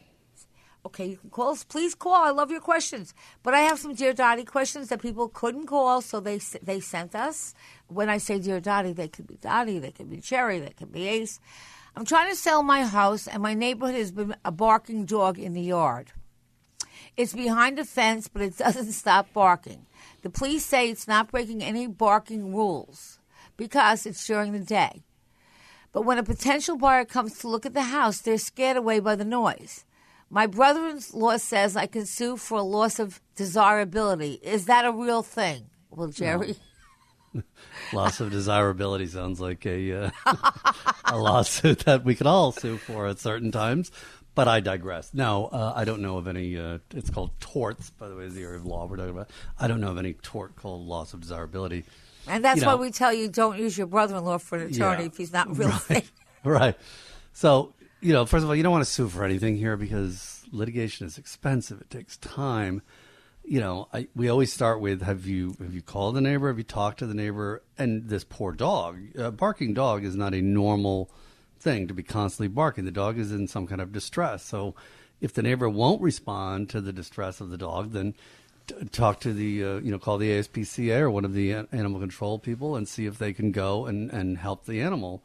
Okay, 0.86 1.06
you 1.08 1.16
can 1.16 1.30
call 1.30 1.50
us. 1.50 1.62
Please 1.64 1.94
call. 1.94 2.14
I 2.14 2.30
love 2.30 2.50
your 2.50 2.60
questions. 2.60 3.12
But 3.42 3.52
I 3.54 3.60
have 3.62 3.78
some 3.80 3.92
Dear 3.94 4.12
Dottie 4.14 4.44
questions 4.44 4.88
that 4.88 5.02
people 5.02 5.28
couldn't 5.28 5.66
call, 5.66 6.00
so 6.00 6.20
they 6.20 6.38
they 6.62 6.78
sent 6.80 7.14
us. 7.16 7.54
When 7.88 8.08
I 8.08 8.18
say 8.18 8.38
Dear 8.38 8.60
Dottie, 8.60 8.92
they 8.92 9.08
could 9.08 9.26
be 9.26 9.36
Dottie, 9.36 9.78
they 9.80 9.90
could 9.90 10.08
be 10.08 10.18
Jerry, 10.18 10.58
they 10.60 10.70
could 10.70 10.92
be 10.92 11.08
Ace. 11.08 11.40
I'm 11.96 12.04
trying 12.04 12.28
to 12.28 12.36
sell 12.36 12.62
my 12.62 12.84
house, 12.84 13.26
and 13.26 13.42
my 13.42 13.54
neighborhood 13.54 13.94
has 13.94 14.12
been 14.12 14.36
a 14.44 14.52
barking 14.52 15.06
dog 15.06 15.38
in 15.38 15.54
the 15.54 15.62
yard. 15.62 16.12
It's 17.16 17.32
behind 17.32 17.78
a 17.78 17.86
fence, 17.86 18.28
but 18.28 18.42
it 18.42 18.58
doesn't 18.58 18.92
stop 18.92 19.32
barking. 19.32 19.86
The 20.20 20.28
police 20.28 20.66
say 20.66 20.90
it's 20.90 21.08
not 21.08 21.30
breaking 21.30 21.62
any 21.62 21.86
barking 21.86 22.54
rules 22.54 23.18
because 23.56 24.04
it's 24.04 24.26
during 24.26 24.52
the 24.52 24.58
day. 24.58 25.04
But 25.92 26.02
when 26.02 26.18
a 26.18 26.22
potential 26.22 26.76
buyer 26.76 27.06
comes 27.06 27.38
to 27.38 27.48
look 27.48 27.64
at 27.64 27.72
the 27.72 27.84
house, 27.84 28.18
they're 28.18 28.36
scared 28.36 28.76
away 28.76 29.00
by 29.00 29.14
the 29.16 29.24
noise. 29.24 29.86
My 30.28 30.46
brother 30.46 30.88
in 30.88 31.00
law 31.14 31.38
says 31.38 31.76
I 31.76 31.86
can 31.86 32.04
sue 32.04 32.36
for 32.36 32.58
a 32.58 32.62
loss 32.62 32.98
of 32.98 33.22
desirability. 33.36 34.38
Is 34.42 34.66
that 34.66 34.84
a 34.84 34.92
real 34.92 35.22
thing? 35.22 35.70
Well, 35.90 36.08
Jerry. 36.08 36.56
Loss 37.92 38.20
of 38.20 38.30
desirability 38.30 39.06
sounds 39.06 39.40
like 39.40 39.64
a 39.66 39.92
uh, 40.06 40.10
a 41.04 41.18
lawsuit 41.18 41.80
that 41.80 42.04
we 42.04 42.14
could 42.14 42.26
all 42.26 42.52
sue 42.52 42.76
for 42.76 43.06
at 43.06 43.18
certain 43.18 43.50
times. 43.52 43.90
But 44.34 44.48
I 44.48 44.60
digress. 44.60 45.14
No, 45.14 45.46
uh, 45.46 45.72
I 45.74 45.84
don't 45.84 46.02
know 46.02 46.18
of 46.18 46.28
any. 46.28 46.58
Uh, 46.58 46.78
it's 46.94 47.08
called 47.08 47.30
torts, 47.40 47.88
by 47.90 48.08
the 48.08 48.16
way, 48.16 48.24
is 48.24 48.34
the 48.34 48.42
area 48.42 48.58
of 48.58 48.66
law 48.66 48.86
we're 48.86 48.96
talking 48.96 49.12
about. 49.12 49.30
I 49.58 49.66
don't 49.66 49.80
know 49.80 49.90
of 49.92 49.98
any 49.98 50.12
tort 50.12 50.56
called 50.56 50.86
loss 50.86 51.14
of 51.14 51.20
desirability. 51.22 51.84
And 52.28 52.44
that's 52.44 52.60
You 52.60 52.66
why 52.66 52.74
we 52.74 52.90
tell 52.90 53.14
you 53.14 53.28
don't 53.28 53.56
use 53.58 53.78
your 53.78 53.86
brother 53.86 54.16
in 54.16 54.24
law 54.24 54.36
for 54.38 54.58
an 54.58 54.66
attorney 54.70 55.02
Yeah. 55.04 55.06
if 55.08 55.16
he's 55.16 55.32
not 55.32 55.56
real 55.56 55.70
estate. 55.70 56.10
right. 56.44 56.76
So, 57.32 57.72
you 58.02 58.12
know, 58.12 58.26
first 58.26 58.42
of 58.42 58.50
all, 58.50 58.54
you 58.56 58.62
don't 58.62 58.72
want 58.72 58.84
to 58.84 58.90
sue 58.90 59.08
for 59.08 59.24
anything 59.24 59.56
here 59.56 59.76
because 59.78 60.42
litigation 60.52 61.06
is 61.06 61.16
expensive. 61.18 61.80
It 61.80 61.88
takes 61.88 62.16
time. 62.18 62.82
You 63.48 63.60
know, 63.60 63.88
I, 63.94 64.08
we 64.16 64.28
always 64.28 64.52
start 64.52 64.80
with 64.80 65.02
have 65.02 65.24
you 65.24 65.54
have 65.60 65.72
you 65.72 65.80
called 65.80 66.16
the 66.16 66.20
neighbor? 66.20 66.48
Have 66.48 66.58
you 66.58 66.64
talked 66.64 66.98
to 66.98 67.06
the 67.06 67.14
neighbor? 67.14 67.62
And 67.78 68.08
this 68.08 68.24
poor 68.24 68.50
dog, 68.50 68.98
a 69.16 69.30
barking 69.30 69.72
dog 69.72 70.04
is 70.04 70.16
not 70.16 70.34
a 70.34 70.42
normal 70.42 71.08
thing 71.60 71.86
to 71.86 71.94
be 71.94 72.02
constantly 72.02 72.48
barking. 72.48 72.84
The 72.84 72.90
dog 72.90 73.18
is 73.18 73.30
in 73.30 73.46
some 73.46 73.68
kind 73.68 73.80
of 73.80 73.92
distress. 73.92 74.42
So, 74.42 74.74
if 75.20 75.32
the 75.32 75.42
neighbor 75.42 75.68
won't 75.68 76.02
respond 76.02 76.68
to 76.70 76.80
the 76.80 76.92
distress 76.92 77.40
of 77.40 77.50
the 77.50 77.56
dog, 77.56 77.92
then 77.92 78.14
t- 78.66 78.74
talk 78.90 79.20
to 79.20 79.32
the 79.32 79.64
uh, 79.64 79.76
you 79.76 79.92
know 79.92 79.98
call 80.00 80.18
the 80.18 80.30
ASPCA 80.30 81.00
or 81.00 81.10
one 81.10 81.24
of 81.24 81.32
the 81.32 81.52
animal 81.52 82.00
control 82.00 82.40
people 82.40 82.74
and 82.74 82.88
see 82.88 83.06
if 83.06 83.18
they 83.18 83.32
can 83.32 83.52
go 83.52 83.86
and 83.86 84.10
and 84.10 84.38
help 84.38 84.66
the 84.66 84.80
animal 84.80 85.22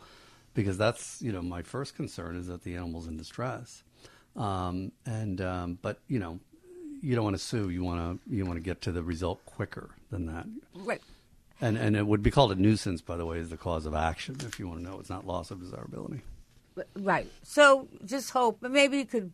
because 0.53 0.77
that's 0.77 1.21
you 1.23 1.31
know 1.31 1.41
my 1.41 1.61
first 1.63 1.95
concern 1.95 2.35
is 2.35 2.47
that 2.47 2.63
the 2.63 2.75
animal's 2.75 3.07
in 3.07 3.17
distress 3.17 3.83
um, 4.35 4.91
and 5.05 5.41
um, 5.41 5.79
but 5.81 5.99
you 6.07 6.19
know 6.19 6.39
you 7.01 7.15
don't 7.15 7.23
want 7.23 7.35
to 7.35 7.41
sue 7.41 7.69
you 7.69 7.83
want 7.83 7.99
to 8.27 8.35
you 8.35 8.45
want 8.45 8.57
to 8.57 8.63
get 8.63 8.81
to 8.81 8.91
the 8.91 9.03
result 9.03 9.43
quicker 9.45 9.89
than 10.11 10.25
that 10.27 10.45
Right. 10.73 11.01
and 11.59 11.77
and 11.77 11.95
it 11.95 12.05
would 12.05 12.21
be 12.23 12.31
called 12.31 12.51
a 12.51 12.55
nuisance 12.55 13.01
by 13.01 13.17
the 13.17 13.25
way 13.25 13.39
is 13.39 13.49
the 13.49 13.57
cause 13.57 13.85
of 13.85 13.93
action 13.93 14.35
if 14.45 14.59
you 14.59 14.67
want 14.67 14.79
to 14.79 14.83
know 14.89 14.99
it's 14.99 15.09
not 15.09 15.25
loss 15.25 15.51
of 15.51 15.59
desirability 15.59 16.21
Right. 16.95 17.27
So 17.43 17.87
just 18.05 18.31
hope. 18.31 18.59
but 18.61 18.71
Maybe 18.71 18.97
you 18.97 19.05
could 19.05 19.31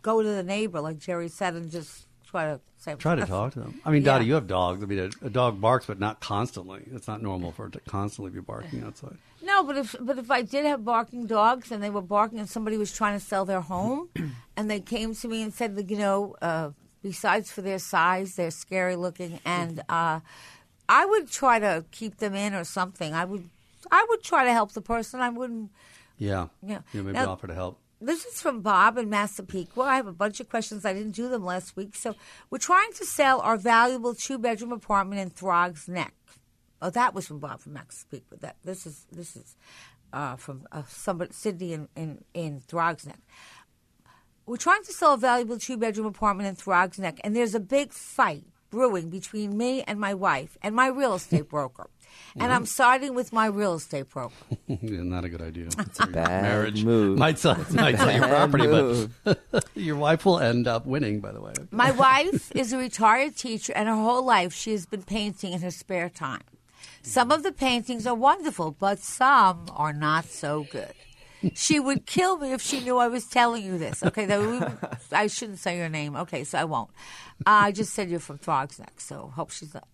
go 0.00 0.22
to 0.22 0.28
the 0.28 0.42
neighbor, 0.42 0.80
like 0.80 0.98
Jerry 0.98 1.28
said, 1.28 1.52
and 1.54 1.70
just 1.70 2.06
try 2.26 2.46
to 2.46 2.60
say. 2.78 2.94
try 2.94 3.14
to 3.14 3.24
talk 3.26 3.52
to 3.54 3.60
them 3.60 3.80
i 3.86 3.90
mean 3.90 4.02
Yeah. 4.02 4.12
dottie 4.12 4.26
you 4.26 4.34
have 4.34 4.46
dogs 4.46 4.82
i 4.82 4.86
mean 4.86 4.98
a, 4.98 5.26
a 5.26 5.30
dog 5.30 5.60
barks 5.62 5.86
but 5.86 5.98
not 5.98 6.20
constantly 6.20 6.82
it's 6.92 7.08
not 7.08 7.22
normal 7.22 7.52
for 7.52 7.66
it 7.66 7.72
to 7.72 7.80
constantly 7.80 8.30
be 8.30 8.40
barking 8.40 8.82
outside 8.84 9.16
No, 9.42 9.62
but 9.64 9.76
if 9.78 9.96
but 10.00 10.18
if 10.18 10.30
I 10.30 10.42
did 10.42 10.64
have 10.66 10.84
barking 10.84 11.26
dogs 11.26 11.70
and 11.72 11.82
they 11.82 11.88
were 11.90 12.02
barking 12.02 12.38
and 12.38 12.48
somebody 12.48 12.76
was 12.76 12.92
trying 12.92 13.18
to 13.18 13.24
sell 13.24 13.44
their 13.44 13.60
home, 13.62 14.08
and 14.56 14.70
they 14.70 14.80
came 14.80 15.14
to 15.14 15.28
me 15.28 15.42
and 15.42 15.52
said 15.54 15.70
you 15.88 15.96
know, 15.96 16.36
uh, 16.42 16.70
besides 17.02 17.50
for 17.50 17.62
their 17.62 17.78
size, 17.78 18.36
they're 18.36 18.50
scary 18.50 18.96
looking, 18.96 19.40
and 19.44 19.80
uh, 19.88 20.20
I 20.88 21.06
would 21.06 21.30
try 21.30 21.58
to 21.58 21.84
keep 21.90 22.18
them 22.18 22.34
in 22.34 22.54
or 22.54 22.64
something. 22.64 23.14
I 23.14 23.24
would 23.24 23.48
I 23.90 24.04
would 24.08 24.22
try 24.22 24.44
to 24.44 24.52
help 24.52 24.72
the 24.72 24.80
person. 24.82 25.20
I 25.20 25.28
wouldn't. 25.30 25.70
yeah 26.18 26.48
Yeah. 26.62 26.80
maybe 26.92 27.12
Now- 27.12 27.30
offer 27.30 27.46
to 27.46 27.54
help 27.54 27.78
This 28.00 28.24
is 28.26 28.40
from 28.40 28.60
Bob 28.62 28.96
in 28.98 29.08
Massapequa. 29.10 29.82
I 29.84 29.96
have 29.96 30.06
a 30.06 30.12
bunch 30.12 30.38
of 30.40 30.48
questions. 30.48 30.84
I 30.84 30.92
didn't 30.92 31.16
do 31.16 31.28
them 31.28 31.44
last 31.44 31.74
week. 31.76 31.96
So 31.96 32.14
we're 32.50 32.58
trying 32.72 32.92
to 32.94 33.04
sell 33.04 33.40
our 33.40 33.56
valuable 33.56 34.14
two 34.14 34.38
bedroom 34.38 34.72
apartment 34.72 35.20
in 35.20 35.30
Throgs 35.30 35.88
Neck. 35.88 36.14
Oh, 36.80 36.90
that 36.90 37.12
was 37.14 37.26
from 37.26 37.38
Bob 37.40 37.60
from 37.60 37.72
Massapequa. 37.74 38.38
That 38.38 38.56
this 38.64 38.86
is 38.86 39.06
this 39.10 39.34
is 39.36 39.56
uh, 40.12 40.36
from 40.36 40.66
uh, 40.70 40.82
somebody 40.88 41.32
Sydney 41.32 41.72
in 41.72 41.88
in, 41.96 42.24
in 42.34 42.60
Throgs 42.60 43.04
Neck. 43.06 43.20
We're 44.48 44.56
trying 44.56 44.82
to 44.84 44.92
sell 44.94 45.12
a 45.12 45.18
valuable 45.18 45.58
two 45.58 45.76
bedroom 45.76 46.06
apartment 46.06 46.48
in 46.48 46.54
Throgs 46.54 46.98
Neck, 46.98 47.20
and 47.22 47.36
there's 47.36 47.54
a 47.54 47.60
big 47.60 47.92
fight 47.92 48.44
brewing 48.70 49.10
between 49.10 49.58
me 49.58 49.82
and 49.82 50.00
my 50.00 50.14
wife 50.14 50.56
and 50.62 50.74
my 50.74 50.86
real 50.86 51.14
estate 51.14 51.48
broker. 51.50 51.88
And 52.40 52.50
I'm 52.50 52.64
siding 52.64 53.14
with 53.14 53.30
my 53.30 53.44
real 53.44 53.74
estate 53.74 54.08
broker. 54.08 54.34
yeah, 54.66 55.02
not 55.02 55.24
a 55.26 55.28
good 55.28 55.42
idea 55.42 55.66
It's 55.78 56.00
a 56.00 56.06
bad 56.06 56.42
marriage 56.42 56.82
move. 56.82 57.18
might 57.18 57.38
sell, 57.38 57.56
might 57.72 57.98
sell 57.98 58.10
your 58.10 58.26
property, 58.26 58.66
move. 58.66 59.10
but 59.22 59.66
your 59.74 59.96
wife 59.96 60.24
will 60.24 60.38
end 60.38 60.66
up 60.66 60.86
winning. 60.86 61.20
By 61.20 61.32
the 61.32 61.42
way, 61.42 61.52
My 61.70 61.90
wife 61.90 62.50
is 62.56 62.72
a 62.72 62.78
retired 62.78 63.36
teacher, 63.36 63.74
and 63.76 63.86
her 63.86 63.94
whole 63.94 64.24
life 64.24 64.54
she 64.54 64.72
has 64.72 64.86
been 64.86 65.02
painting 65.02 65.52
in 65.52 65.60
her 65.60 65.70
spare 65.70 66.08
time. 66.08 66.42
Some 67.02 67.30
of 67.30 67.42
the 67.42 67.52
paintings 67.52 68.06
are 68.06 68.14
wonderful, 68.14 68.70
but 68.78 68.98
some 68.98 69.66
are 69.74 69.92
not 69.92 70.24
so 70.24 70.66
good. 70.70 70.92
She 71.54 71.78
would 71.78 72.04
kill 72.06 72.38
me 72.38 72.52
if 72.52 72.60
she 72.60 72.80
knew 72.80 72.98
I 72.98 73.06
was 73.08 73.24
telling 73.26 73.64
you 73.64 73.78
this. 73.78 74.02
Okay, 74.02 74.26
though 74.26 74.50
we, 74.50 74.60
I 75.12 75.28
shouldn't 75.28 75.58
say 75.60 75.76
your 75.76 75.88
name. 75.88 76.16
Okay, 76.16 76.42
so 76.44 76.58
I 76.58 76.64
won't. 76.64 76.90
Uh, 77.46 77.50
I 77.68 77.72
just 77.72 77.94
said 77.94 78.10
you're 78.10 78.18
from 78.20 78.38
Throgs 78.38 78.78
Neck, 78.78 79.00
so 79.00 79.32
hope 79.36 79.50
she's 79.50 79.72
not 79.74 79.86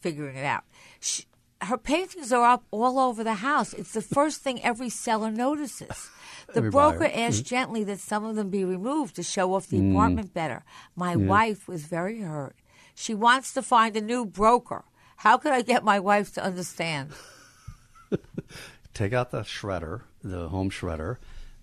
figuring 0.00 0.36
it 0.36 0.44
out. 0.44 0.62
She, 1.00 1.24
her 1.60 1.76
paintings 1.78 2.32
are 2.32 2.44
up 2.44 2.64
all 2.70 2.98
over 2.98 3.24
the 3.24 3.34
house. 3.34 3.72
It's 3.72 3.92
the 3.92 4.02
first 4.02 4.42
thing 4.42 4.62
every 4.62 4.88
seller 4.90 5.30
notices. 5.30 6.08
The 6.52 6.58
Every 6.58 6.70
broker 6.70 6.98
buyer. 7.00 7.08
Mm-hmm. 7.08 7.18
asked 7.20 7.44
gently 7.46 7.84
that 7.84 7.98
some 8.00 8.24
of 8.24 8.36
them 8.36 8.50
be 8.50 8.64
removed 8.64 9.16
to 9.16 9.22
show 9.22 9.54
off 9.54 9.66
the 9.68 9.78
Mm. 9.78 9.92
apartment 9.92 10.34
better. 10.34 10.64
My 10.96 11.16
wife 11.16 11.66
was 11.68 11.84
very 11.84 12.20
hurt. 12.20 12.56
She 12.94 13.14
wants 13.14 13.52
to 13.54 13.62
find 13.62 13.96
a 13.96 14.00
new 14.00 14.24
broker. 14.26 14.84
How 15.16 15.36
could 15.38 15.52
I 15.52 15.62
get 15.62 15.82
my 15.84 15.98
wife 15.98 16.32
to 16.34 16.44
understand? 16.44 17.10
take 18.94 19.12
out 19.12 19.30
the 19.30 19.40
shredder, 19.40 20.02
the 20.22 20.48
home 20.48 20.70
shredder, 20.70 21.16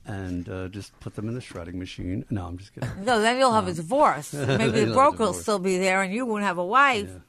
and 0.05 0.47
uh, 0.49 0.67
just 0.69 0.97
put 0.99 1.15
them 1.15 1.27
in 1.27 1.35
the 1.35 1.41
shredding 1.41 1.77
machine. 1.77 2.25
No, 2.29 2.45
I'm 2.45 2.57
just 2.57 2.73
kidding. 2.73 2.89
No, 3.03 3.21
then 3.21 3.37
you'll 3.37 3.53
have 3.53 3.67
a 3.67 3.73
divorce. 3.73 4.33
Maybe 4.33 4.85
the 4.85 4.93
broker 4.93 5.25
will 5.25 5.33
still 5.33 5.59
be 5.59 5.77
there, 5.77 6.01
and 6.01 6.13
you 6.13 6.25
won't 6.25 6.43
have 6.43 6.57
a 6.57 6.65
wife. 6.65 7.09
Yeah. 7.09 7.19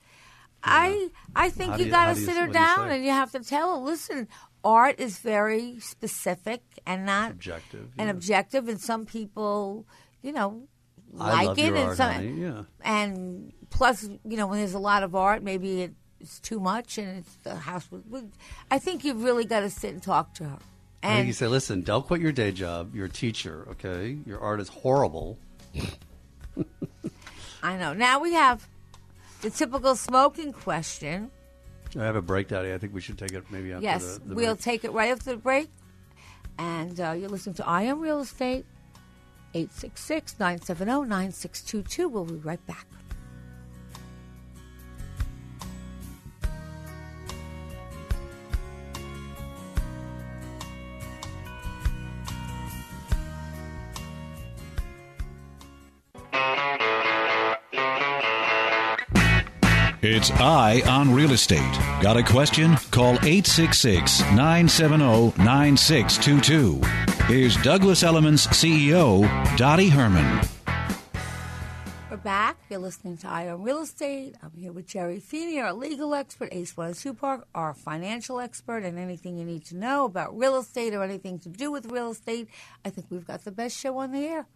I 0.63 1.09
I 1.35 1.51
think 1.51 1.79
you 1.79 1.87
you- 1.87 1.91
got 1.91 2.15
to 2.15 2.21
sit 2.21 2.37
her 2.37 2.47
what 2.47 2.53
do 2.53 2.59
you 2.59 2.65
down 2.65 2.91
and 2.91 3.05
you 3.05 3.11
have 3.11 3.33
to 3.33 3.41
tell 3.41 3.77
her, 3.79 3.83
listen, 3.85 4.29
art 4.63 5.01
is 5.01 5.19
very 5.19 5.81
specific 5.81 6.63
and 6.87 7.07
not 7.07 7.31
Objective, 7.33 7.89
and 7.97 8.11
objective, 8.11 8.69
and 8.69 8.81
some 8.81 9.07
people, 9.07 9.87
you 10.23 10.33
know, 10.33 10.65
like 11.13 11.59
it, 11.59 11.69
and 11.69 11.79
art, 11.79 11.97
some, 11.97 12.13
honey, 12.13 12.43
yeah. 12.43 12.63
and 12.83 13.53
plus, 13.71 14.05
you 14.05 14.37
know, 14.37 14.47
when 14.49 14.59
there's 14.59 14.75
a 14.75 14.79
lot 14.79 15.03
of 15.03 15.15
art, 15.15 15.43
maybe 15.43 15.91
it's 16.21 16.39
too 16.41 16.61
much, 16.61 16.99
and 16.99 17.19
it's 17.19 17.35
the 17.43 17.55
house. 17.55 17.89
I 18.71 18.79
think 18.79 19.05
you've 19.05 19.23
really 19.25 19.45
got 19.45 19.61
to 19.61 19.71
sit 19.71 19.93
and 19.93 20.03
talk 20.03 20.35
to 20.35 20.45
her. 20.45 20.59
I 21.03 21.07
think 21.07 21.19
And 21.19 21.27
you 21.29 21.33
say, 21.33 21.47
listen, 21.47 21.81
don't 21.83 22.07
quit 22.07 22.21
your 22.21 22.33
day 22.33 22.53
job. 22.53 22.95
You're 22.95 23.07
a 23.07 23.11
teacher, 23.11 23.67
okay? 23.71 24.19
Your 24.27 24.39
art 24.41 24.61
is 24.61 24.69
horrible. 24.69 25.39
I 27.63 27.77
know. 27.77 27.93
Now 27.93 28.21
we 28.21 28.35
have 28.35 28.67
the 29.43 29.51
typical 29.51 29.97
smoking 29.97 30.53
question. 30.53 31.31
I 31.99 32.05
have 32.05 32.17
a 32.17 32.23
break, 32.23 32.49
Daddy. 32.49 32.73
I 32.73 32.79
think 32.79 32.95
we 32.95 33.01
should 33.01 33.19
take 33.19 33.33
it 33.33 33.45
maybe 33.51 33.73
after 33.73 33.83
Yes, 33.83 34.19
the, 34.19 34.29
the 34.29 34.35
we'll 34.35 34.55
break. 34.55 34.63
take 34.65 34.85
it 34.85 34.93
right 34.93 35.11
after 35.11 35.31
the 35.31 35.37
break. 35.37 35.69
And 36.59 37.01
uh, 37.01 37.13
you're 37.13 37.29
listening 37.29 37.55
to 37.57 37.67
Eye 37.67 37.91
on 37.91 38.01
Real 38.01 38.21
Estate, 38.21 38.65
866 39.55 40.37
970 40.39 41.09
9622. 41.09 42.09
We'll 42.09 42.25
be 42.27 42.35
right 42.35 42.65
back. 42.67 42.87
It's 60.13 60.33
Eye 60.33 60.83
on 60.89 61.15
Real 61.15 61.31
Estate. 61.31 61.79
Got 62.03 62.17
a 62.17 62.23
question? 62.25 62.75
Call 62.91 63.13
866 63.23 64.23
970 64.33 65.41
9622. 65.41 66.81
Here's 67.27 67.57
Douglas 67.59 68.03
Elliman's 68.03 68.49
CEO, 68.49 69.23
Dottie 69.57 69.89
Herman. 69.89 70.49
We're 72.11 72.17
back. 72.17 72.57
You're 72.69 72.81
listening 72.81 73.19
to 73.19 73.29
Eye 73.29 73.51
on 73.51 73.63
Real 73.63 73.83
Estate. 73.83 74.35
I'm 74.43 74.51
here 74.59 74.73
with 74.73 74.89
Jerry 74.89 75.21
Feeney, 75.21 75.61
our 75.61 75.73
legal 75.73 76.13
expert, 76.13 76.49
Ace 76.51 76.77
102 76.77 77.15
Park, 77.15 77.47
our 77.55 77.73
financial 77.73 78.41
expert, 78.41 78.83
and 78.83 78.99
anything 78.99 79.39
you 79.39 79.45
need 79.45 79.65
to 79.67 79.77
know 79.77 80.07
about 80.07 80.37
real 80.37 80.59
estate 80.59 80.93
or 80.93 81.05
anything 81.05 81.39
to 81.39 81.49
do 81.49 81.71
with 81.71 81.87
real 81.87 82.11
estate. 82.11 82.49
I 82.85 82.91
think 82.91 83.07
we've 83.11 83.25
got 83.25 83.45
the 83.45 83.53
best 83.53 83.79
show 83.79 83.97
on 83.99 84.11
the 84.11 84.27
air. 84.27 84.49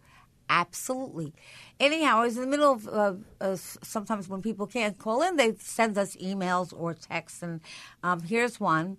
Absolutely. 0.49 1.33
Anyhow, 1.79 2.19
I 2.19 2.25
was 2.25 2.35
in 2.37 2.43
the 2.43 2.49
middle 2.49 2.71
of 2.71 2.87
uh, 2.87 3.13
uh, 3.41 3.55
sometimes 3.55 4.29
when 4.29 4.41
people 4.41 4.67
can't 4.67 4.97
call 4.97 5.21
in, 5.21 5.37
they 5.37 5.55
send 5.59 5.97
us 5.97 6.15
emails 6.17 6.73
or 6.75 6.93
texts. 6.93 7.41
And 7.41 7.61
um, 8.03 8.21
here's 8.21 8.59
one 8.59 8.97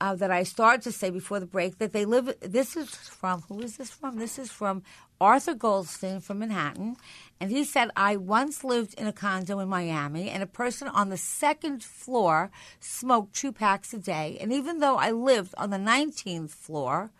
uh, 0.00 0.14
that 0.14 0.30
I 0.30 0.44
started 0.44 0.82
to 0.82 0.92
say 0.92 1.10
before 1.10 1.40
the 1.40 1.46
break 1.46 1.78
that 1.78 1.92
they 1.92 2.04
live. 2.04 2.34
This 2.40 2.76
is 2.76 2.94
from 2.94 3.42
who 3.42 3.60
is 3.60 3.76
this 3.76 3.90
from? 3.90 4.18
This 4.18 4.38
is 4.38 4.50
from 4.50 4.82
Arthur 5.20 5.54
Goldstein 5.54 6.20
from 6.20 6.38
Manhattan, 6.38 6.96
and 7.40 7.50
he 7.50 7.64
said, 7.64 7.90
"I 7.96 8.16
once 8.16 8.64
lived 8.64 8.94
in 8.94 9.06
a 9.06 9.12
condo 9.12 9.58
in 9.58 9.68
Miami, 9.68 10.30
and 10.30 10.42
a 10.42 10.46
person 10.46 10.88
on 10.88 11.08
the 11.08 11.16
second 11.16 11.82
floor 11.82 12.50
smoked 12.80 13.34
two 13.34 13.52
packs 13.52 13.92
a 13.92 13.98
day. 13.98 14.38
And 14.40 14.52
even 14.52 14.78
though 14.78 14.96
I 14.96 15.10
lived 15.10 15.54
on 15.58 15.70
the 15.70 15.78
19th 15.78 16.50
floor." 16.52 17.10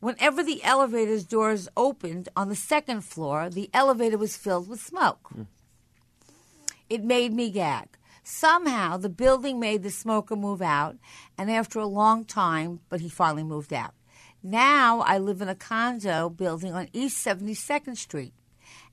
Whenever 0.00 0.44
the 0.44 0.62
elevator's 0.62 1.24
doors 1.24 1.68
opened 1.76 2.28
on 2.36 2.48
the 2.48 2.54
second 2.54 3.02
floor, 3.02 3.50
the 3.50 3.68
elevator 3.74 4.16
was 4.16 4.36
filled 4.36 4.68
with 4.68 4.80
smoke. 4.80 5.28
Hmm. 5.32 5.42
It 6.88 7.02
made 7.02 7.32
me 7.32 7.50
gag. 7.50 7.88
Somehow 8.22 8.96
the 8.96 9.08
building 9.08 9.58
made 9.58 9.82
the 9.82 9.90
smoker 9.90 10.36
move 10.36 10.62
out, 10.62 10.96
and 11.36 11.50
after 11.50 11.78
a 11.78 11.86
long 11.86 12.24
time, 12.24 12.80
but 12.88 13.00
he 13.00 13.08
finally 13.08 13.42
moved 13.42 13.72
out. 13.72 13.94
Now 14.42 15.00
I 15.00 15.18
live 15.18 15.42
in 15.42 15.48
a 15.48 15.54
condo 15.54 16.28
building 16.28 16.72
on 16.72 16.88
East 16.92 17.26
72nd 17.26 17.96
Street, 17.96 18.34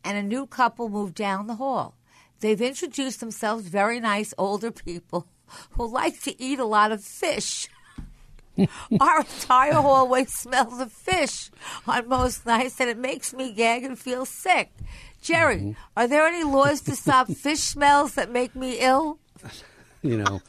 and 0.04 0.18
a 0.18 0.24
new 0.24 0.48
couple 0.48 0.90
moved 0.90 1.16
down 1.16 1.48
the 1.48 1.56
hall. 1.56 1.98
They've 2.40 2.62
introduced 2.62 3.20
themselves 3.20 3.68
very 3.68 4.00
nice 4.00 4.34
older 4.38 4.72
people 4.72 5.28
who 5.72 5.88
like 5.88 6.22
to 6.22 6.42
eat 6.42 6.60
a 6.60 6.66
lot 6.66 6.92
of 6.92 7.04
fish. 7.04 7.68
Our 9.00 9.20
entire 9.20 9.74
hallway 9.74 10.26
smells 10.26 10.80
of 10.80 10.92
fish 10.92 11.50
on 11.88 12.08
most 12.08 12.46
nights, 12.46 12.80
and 12.80 12.90
it 12.90 12.98
makes 12.98 13.34
me 13.34 13.52
gag 13.54 13.84
and 13.84 13.98
feel 14.00 14.26
sick. 14.26 14.72
Jerry, 15.22 15.76
are 15.98 16.08
there 16.08 16.26
any 16.28 16.44
laws 16.44 16.82
to 16.82 16.96
stop 16.96 17.28
fish 17.32 17.60
smells 17.60 18.14
that 18.16 18.32
make 18.32 18.56
me 18.56 18.78
ill? 18.80 19.20
you 20.02 20.18
know, 20.18 20.42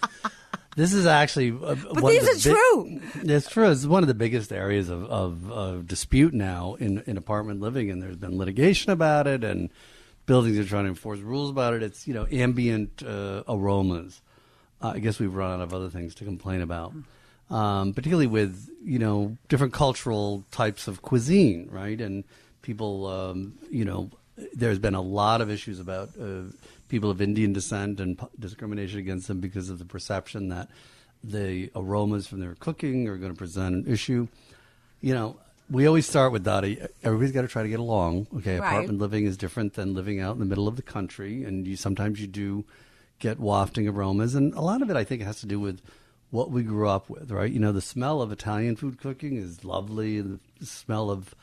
this 0.77 0.93
is 0.93 1.07
actually. 1.07 1.51
Uh, 1.51 1.75
But 1.95 2.07
these 2.07 2.25
the 2.25 2.31
are 2.51 2.55
big- 2.55 3.03
true. 3.23 3.33
It's 3.35 3.49
true. 3.51 3.71
It's 3.71 3.87
one 3.87 4.03
of 4.03 4.09
the 4.09 4.15
biggest 4.15 4.53
areas 4.53 4.89
of, 4.91 5.05
of, 5.05 5.51
of 5.51 5.87
dispute 5.87 6.35
now 6.35 6.75
in, 6.75 7.03
in 7.07 7.17
apartment 7.17 7.61
living, 7.61 7.91
and 7.91 8.03
there's 8.03 8.17
been 8.17 8.37
litigation 8.37 8.93
about 8.93 9.27
it, 9.27 9.43
and 9.43 9.71
buildings 10.27 10.59
are 10.59 10.65
trying 10.65 10.85
to 10.85 10.91
enforce 10.91 11.21
rules 11.21 11.51
about 11.51 11.73
it. 11.75 11.83
It's 11.83 12.07
you 12.07 12.15
know 12.15 12.27
ambient 12.31 13.03
uh, 13.03 13.43
aromas. 13.49 14.21
Uh, 14.83 14.93
I 14.95 14.99
guess 14.99 15.19
we've 15.19 15.35
run 15.35 15.53
out 15.53 15.63
of 15.63 15.73
other 15.73 15.89
things 15.89 16.15
to 16.17 16.25
complain 16.25 16.61
about, 16.61 16.93
um, 17.51 17.93
particularly 17.95 18.27
with 18.27 18.69
you 18.85 18.99
know 18.99 19.37
different 19.49 19.73
cultural 19.73 20.45
types 20.51 20.89
of 20.89 21.03
cuisine, 21.03 21.69
right? 21.71 22.01
And 22.01 22.25
people, 22.63 23.07
um, 23.07 23.55
you 23.71 23.85
know, 23.85 24.11
there's 24.55 24.79
been 24.79 24.95
a 24.95 25.01
lot 25.01 25.41
of 25.41 25.51
issues 25.51 25.79
about 25.81 26.11
uh, 26.21 26.43
people 26.89 27.11
of 27.11 27.21
Indian 27.21 27.53
descent 27.53 28.01
and 28.01 28.19
p- 28.19 28.27
discrimination 28.39 28.99
against 28.99 29.29
them 29.29 29.41
because 29.41 29.71
of 29.71 29.79
the 29.79 29.85
perception 29.85 30.49
that 30.49 30.69
the 31.25 31.71
aromas 31.75 32.27
from 32.27 32.41
their 32.41 32.55
cooking 32.57 33.09
are 33.09 33.17
going 33.17 33.33
to 33.33 33.39
present 33.39 33.75
an 33.87 33.93
issue. 33.93 34.29
You 35.01 35.15
know, 35.15 35.37
we 35.71 35.87
always 35.87 36.07
start 36.07 36.33
with 36.33 36.45
Dottie. 36.45 36.79
Everybody's 37.03 37.33
got 37.33 37.43
to 37.43 37.49
try 37.49 37.63
to 37.63 37.69
get 37.69 37.81
along. 37.81 38.27
Okay, 38.39 38.59
Right. 38.59 38.69
apartment 38.69 38.99
living 38.99 39.25
is 39.27 39.37
different 39.37 39.75
than 39.75 39.95
living 39.95 40.21
out 40.21 40.35
in 40.35 40.39
the 40.41 40.45
middle 40.45 40.69
of 40.69 40.77
the 40.77 40.83
country, 40.83 41.43
and 41.45 41.67
you 41.67 41.77
sometimes 41.77 42.21
you 42.21 42.27
do 42.27 42.65
get 43.19 43.41
wafting 43.41 43.89
aromas, 43.89 44.35
and 44.35 44.53
a 44.55 44.61
lot 44.61 44.83
of 44.83 44.91
it 44.91 44.97
I 44.97 45.05
think 45.05 45.23
has 45.23 45.41
to 45.41 45.47
do 45.47 45.59
with 45.59 45.81
what 46.31 46.51
we 46.51 46.63
grew 46.63 46.89
up 46.89 47.09
with, 47.09 47.31
right? 47.31 47.51
You 47.51 47.61
know, 47.61 47.73
the 47.73 47.81
smell 47.81 48.21
of 48.21 48.33
Italian 48.33 48.77
food 48.77 49.01
cooking 49.01 49.37
is 49.37 49.65
lovely, 49.65 50.19
and 50.19 50.41
the 50.59 50.67
smell 50.67 51.11
of 51.11 51.35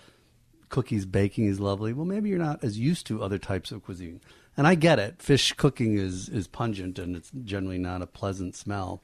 cookies 0.73 1.05
baking 1.05 1.45
is 1.45 1.59
lovely. 1.59 1.93
Well, 1.93 2.05
maybe 2.05 2.29
you're 2.29 2.39
not 2.39 2.63
as 2.63 2.79
used 2.79 3.05
to 3.07 3.21
other 3.21 3.37
types 3.37 3.71
of 3.71 3.83
cuisine. 3.83 4.21
And 4.57 4.65
I 4.65 4.73
get 4.73 4.97
it. 4.97 5.21
Fish 5.21 5.53
cooking 5.53 5.97
is, 5.97 6.29
is 6.29 6.47
pungent 6.47 6.97
and 6.97 7.15
it's 7.15 7.31
generally 7.43 7.77
not 7.77 8.01
a 8.01 8.07
pleasant 8.07 8.55
smell. 8.55 9.03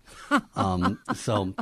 Um, 0.56 1.00
so, 1.16 1.54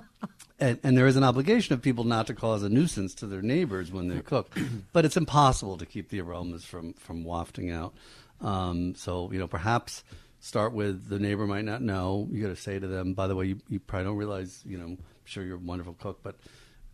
and, 0.60 0.80
and 0.82 0.98
there 0.98 1.08
is 1.08 1.18
an 1.18 1.26
obligation 1.26 1.74
of 1.74 1.82
people 1.82 2.06
not 2.06 2.28
to 2.28 2.34
cause 2.34 2.64
a 2.64 2.70
nuisance 2.70 3.14
to 3.16 3.28
their 3.28 3.42
neighbors 3.42 3.92
when 3.92 4.08
they 4.08 4.20
cook. 4.22 4.50
But 4.94 5.04
it's 5.04 5.18
impossible 5.18 5.78
to 5.78 5.86
keep 5.86 6.10
the 6.10 6.22
aromas 6.22 6.64
from, 6.64 6.94
from 6.94 7.24
wafting 7.24 7.70
out. 7.70 7.94
Um, 8.42 8.96
so, 8.96 9.30
you 9.32 9.40
know, 9.40 9.48
perhaps 9.48 10.04
start 10.40 10.74
with 10.74 11.08
the 11.10 11.20
neighbor 11.20 11.48
might 11.48 11.66
not 11.66 11.82
know. 11.82 12.28
You 12.32 12.42
got 12.42 12.50
to 12.50 12.56
say 12.56 12.80
to 12.80 12.88
them, 12.88 13.14
by 13.14 13.28
the 13.28 13.36
way, 13.36 13.46
you, 13.48 13.60
you 13.70 13.80
probably 13.80 14.06
don't 14.06 14.18
realize, 14.18 14.64
you 14.66 14.78
know, 14.78 14.86
I'm 14.86 14.98
sure 15.26 15.44
you're 15.44 15.58
a 15.58 15.60
wonderful 15.60 15.96
cook, 16.00 16.20
but 16.24 16.36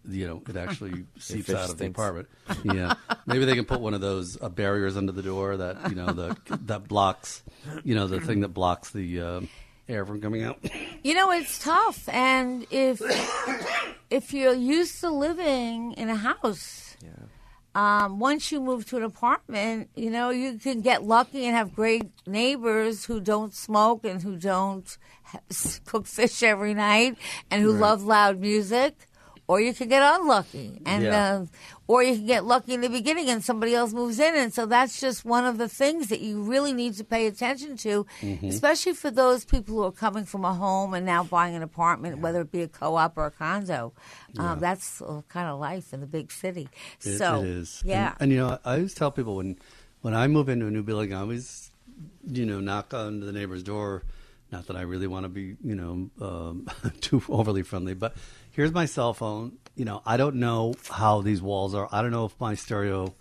you 0.08 0.28
know, 0.28 0.42
it 0.48 0.56
actually 0.58 1.06
seeps 1.20 1.50
out 1.50 1.70
of 1.70 1.78
the 1.78 1.88
apartment. 1.88 2.28
Yeah, 2.64 2.96
maybe 3.26 3.46
they 3.46 3.56
can 3.56 3.66
put 3.66 3.80
one 3.80 3.94
of 3.94 4.02
those 4.02 4.42
uh, 4.42 4.50
barriers 4.50 4.98
under 4.98 5.12
the 5.12 5.22
door 5.22 5.58
that 5.58 5.90
you 5.90 5.96
know 5.96 6.08
the 6.08 6.38
that 6.66 6.88
blocks, 6.88 7.42
you 7.84 7.96
know, 7.96 8.08
the 8.08 8.20
thing 8.20 8.42
that 8.42 8.50
blocks 8.50 8.92
the 8.92 9.22
uh, 9.22 9.42
air 9.88 10.06
from 10.06 10.22
coming 10.22 10.44
out. 10.44 10.60
You 11.04 11.14
know, 11.14 11.32
it's 11.32 11.60
tough, 11.60 12.08
and 12.10 12.66
if 12.72 13.02
if 14.10 14.34
you're 14.34 14.54
used 14.54 15.00
to 15.02 15.10
living 15.10 15.94
in 15.94 16.10
a 16.10 16.16
house, 16.16 16.93
um, 17.76 18.20
once 18.20 18.52
you 18.52 18.62
move 18.62 18.86
to 18.88 18.98
an 18.98 19.04
apartment, 19.04 19.90
you 19.96 20.10
know 20.10 20.30
you 20.30 20.60
can 20.60 20.82
get 20.82 21.04
lucky 21.04 21.46
and 21.46 21.56
have 21.56 21.76
great 21.76 22.12
neighbors 22.28 23.06
who 23.06 23.20
don't 23.20 23.54
smoke 23.54 24.06
and 24.06 24.22
who 24.22 24.36
don't 24.38 24.98
cook 25.86 26.06
fish 26.06 26.44
every 26.44 26.74
night 26.74 27.18
and 27.50 27.62
who 27.62 27.72
love 27.72 28.04
loud 28.04 28.40
music. 28.40 29.08
Or 29.46 29.60
you 29.60 29.74
can 29.74 29.90
get 29.90 30.02
unlucky, 30.02 30.80
and 30.86 31.04
Yeah. 31.04 31.34
uh, 31.36 31.46
or 31.86 32.02
you 32.02 32.16
can 32.16 32.26
get 32.26 32.46
lucky 32.46 32.74
in 32.76 32.80
the 32.82 32.88
beginning, 32.90 33.30
and 33.30 33.44
somebody 33.44 33.76
else 33.76 33.92
moves 33.92 34.18
in, 34.18 34.36
and 34.36 34.54
so 34.54 34.66
that's 34.66 35.02
just 35.02 35.26
one 35.26 35.44
of 35.46 35.58
the 35.58 35.68
things 35.68 36.08
that 36.08 36.22
you 36.22 36.42
really 36.42 36.72
need 36.72 36.94
to 36.96 37.04
pay 37.04 37.28
attention 37.28 37.76
to, 37.78 38.06
especially 38.42 38.94
for 38.94 39.12
those 39.12 39.44
people 39.44 39.76
who 39.76 39.84
are 39.84 39.92
coming 39.92 40.24
from 40.24 40.46
a 40.46 40.54
home 40.54 40.94
and 40.94 41.06
now 41.06 41.26
buying 41.26 41.56
an 41.56 41.62
apartment, 41.62 42.20
whether 42.20 42.40
it 42.42 42.52
be 42.54 42.62
a 42.62 42.70
co-op 42.70 43.18
or 43.18 43.26
a 43.26 43.32
condo. 43.32 43.92
Um, 44.40 44.60
that's 44.60 45.02
uh, 45.02 45.22
kind 45.28 45.50
of 45.50 45.60
life 45.60 45.94
in 45.94 46.00
the 46.00 46.08
big 46.08 46.32
city. 46.32 46.70
It- 47.02 47.18
so 47.18 47.42
it 47.42 47.48
is. 47.48 47.82
yeah. 47.86 48.14
And, 48.14 48.22
and, 48.22 48.32
you 48.32 48.38
know, 48.38 48.60
I 48.64 48.76
always 48.76 48.94
tell 48.94 49.12
people 49.12 49.36
when 49.36 49.58
when 50.02 50.14
I 50.14 50.28
move 50.28 50.48
into 50.50 50.68
a 50.68 50.72
new 50.72 50.84
building, 50.84 51.14
I 51.14 51.20
always, 51.20 51.70
you 52.26 52.46
know, 52.46 52.60
knock 52.62 52.94
on 52.94 53.20
the 53.20 53.32
neighbor's 53.34 53.62
door. 53.64 54.04
Not 54.52 54.68
that 54.68 54.76
I 54.78 54.82
really 54.82 55.08
want 55.08 55.24
to 55.26 55.30
be, 55.30 55.56
you 55.64 55.76
know, 55.76 56.10
um, 56.22 56.68
too 57.02 57.22
overly 57.28 57.64
friendly, 57.64 57.94
but 57.94 58.16
here's 58.54 58.72
my 58.72 58.86
cell 58.86 59.14
phone. 59.14 59.58
You 59.76 59.86
know, 59.86 60.02
I 60.06 60.18
don't 60.18 60.38
know 60.38 60.76
how 60.90 61.22
these 61.22 61.42
walls 61.42 61.76
are. 61.76 61.90
I 61.92 62.02
don't 62.02 62.12
know 62.12 62.26
if 62.26 62.40
my 62.40 62.56
stereo 62.56 63.14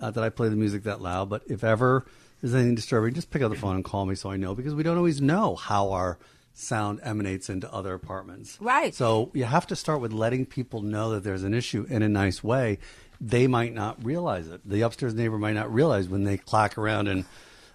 uh, 0.00 0.10
that 0.10 0.24
I 0.24 0.30
play 0.30 0.48
the 0.48 0.56
music 0.56 0.84
that 0.84 1.02
loud. 1.02 1.28
But 1.28 1.42
if 1.46 1.62
ever 1.62 2.06
there's 2.40 2.54
anything 2.54 2.76
disturbing, 2.76 3.14
just 3.14 3.30
pick 3.30 3.42
up 3.42 3.50
the 3.50 3.58
phone 3.58 3.74
and 3.74 3.84
call 3.84 4.06
me 4.06 4.14
so 4.14 4.30
I 4.30 4.36
know 4.36 4.54
because 4.54 4.74
we 4.74 4.82
don't 4.82 4.96
always 4.96 5.20
know 5.20 5.56
how 5.56 5.90
our 5.90 6.18
sound 6.54 7.00
emanates 7.02 7.50
into 7.50 7.72
other 7.72 7.94
apartments. 7.94 8.58
Right. 8.60 8.94
So 8.94 9.30
you 9.34 9.44
have 9.44 9.66
to 9.68 9.76
start 9.76 10.00
with 10.00 10.12
letting 10.12 10.46
people 10.46 10.82
know 10.82 11.10
that 11.10 11.24
there's 11.24 11.44
an 11.44 11.54
issue 11.54 11.86
in 11.88 12.02
a 12.02 12.08
nice 12.08 12.42
way. 12.42 12.78
They 13.20 13.46
might 13.46 13.74
not 13.74 14.04
realize 14.04 14.48
it. 14.48 14.60
The 14.64 14.82
upstairs 14.82 15.14
neighbor 15.14 15.38
might 15.38 15.54
not 15.54 15.72
realize 15.72 16.08
when 16.08 16.24
they 16.24 16.36
clack 16.36 16.78
around 16.78 17.08
in 17.08 17.26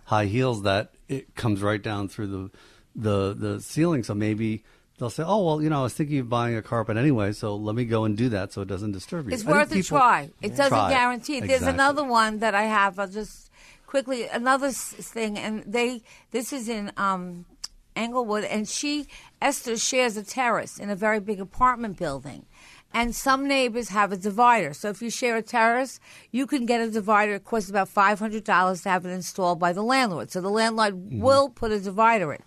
high 0.05 0.25
heels 0.25 0.63
that 0.63 0.93
it 1.07 1.35
comes 1.35 1.61
right 1.61 1.81
down 1.81 2.07
through 2.07 2.27
the 2.27 2.51
the 2.95 3.33
the 3.33 3.61
ceiling. 3.61 4.03
So 4.03 4.13
maybe 4.13 4.63
they'll 5.03 5.09
say, 5.09 5.23
"Oh 5.23 5.43
well, 5.45 5.61
you 5.61 5.69
know, 5.69 5.81
I 5.81 5.83
was 5.83 5.93
thinking 5.93 6.19
of 6.19 6.29
buying 6.29 6.55
a 6.55 6.61
carpet 6.61 6.95
anyway, 6.95 7.33
so 7.33 7.55
let 7.55 7.75
me 7.75 7.83
go 7.83 8.05
and 8.05 8.15
do 8.15 8.29
that 8.29 8.53
so 8.53 8.61
it 8.61 8.69
doesn't 8.69 8.93
disturb 8.93 9.27
you." 9.27 9.33
It's 9.33 9.45
I 9.45 9.51
worth 9.51 9.71
a 9.73 9.83
try. 9.83 10.31
It 10.41 10.55
doesn't 10.55 10.69
Try 10.69 10.89
guarantee. 10.89 11.41
There's 11.41 11.63
another 11.63 12.05
one 12.05 12.39
that 12.39 12.55
I 12.55 12.63
have. 12.63 12.97
I'll 12.97 13.07
just 13.07 13.51
quickly 13.85 14.27
another 14.27 14.71
thing, 14.71 15.37
and 15.37 15.63
they. 15.67 16.01
This 16.31 16.53
is 16.53 16.69
in 16.69 16.93
um, 16.95 17.45
Englewood, 17.97 18.45
and 18.45 18.67
she 18.67 19.07
Esther 19.41 19.77
shares 19.77 20.15
a 20.15 20.23
terrace 20.23 20.79
in 20.79 20.89
a 20.89 20.95
very 20.95 21.19
big 21.19 21.41
apartment 21.41 21.97
building. 21.97 22.45
And 22.95 23.15
some 23.15 23.47
neighbors 23.47 23.89
have 23.89 24.11
a 24.11 24.17
divider. 24.17 24.71
So 24.71 24.89
if 24.89 25.01
you 25.01 25.09
share 25.09 25.35
a 25.35 25.41
terrace, 25.41 25.99
you 26.31 26.45
can 26.45 26.67
get 26.67 26.79
a 26.79 26.91
divider. 26.91 27.33
It 27.33 27.43
costs 27.43 27.67
about 27.67 27.89
five 27.89 28.19
hundred 28.19 28.43
dollars 28.43 28.83
to 28.83 28.89
have 28.89 29.03
it 29.05 29.09
installed 29.09 29.59
by 29.59 29.73
the 29.73 29.81
landlord. 29.81 30.31
So 30.31 30.41
the 30.41 30.49
landlord 30.49 30.93
will 31.11 31.49
put 31.49 31.71
a 31.71 31.79
divider 31.79 32.31
in. 32.31 32.43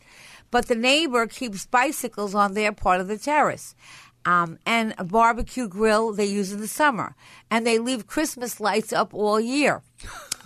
But 0.56 0.68
the 0.68 0.74
neighbor 0.74 1.26
keeps 1.26 1.66
bicycles 1.66 2.34
on 2.34 2.54
their 2.54 2.72
part 2.72 3.02
of 3.02 3.08
the 3.08 3.18
terrace. 3.18 3.74
Um, 4.24 4.58
and 4.64 4.94
a 4.96 5.04
barbecue 5.04 5.68
grill 5.68 6.14
they 6.14 6.24
use 6.24 6.50
in 6.50 6.60
the 6.60 6.66
summer. 6.66 7.14
And 7.50 7.66
they 7.66 7.78
leave 7.78 8.06
Christmas 8.06 8.58
lights 8.58 8.90
up 8.90 9.12
all 9.12 9.38
year. 9.38 9.82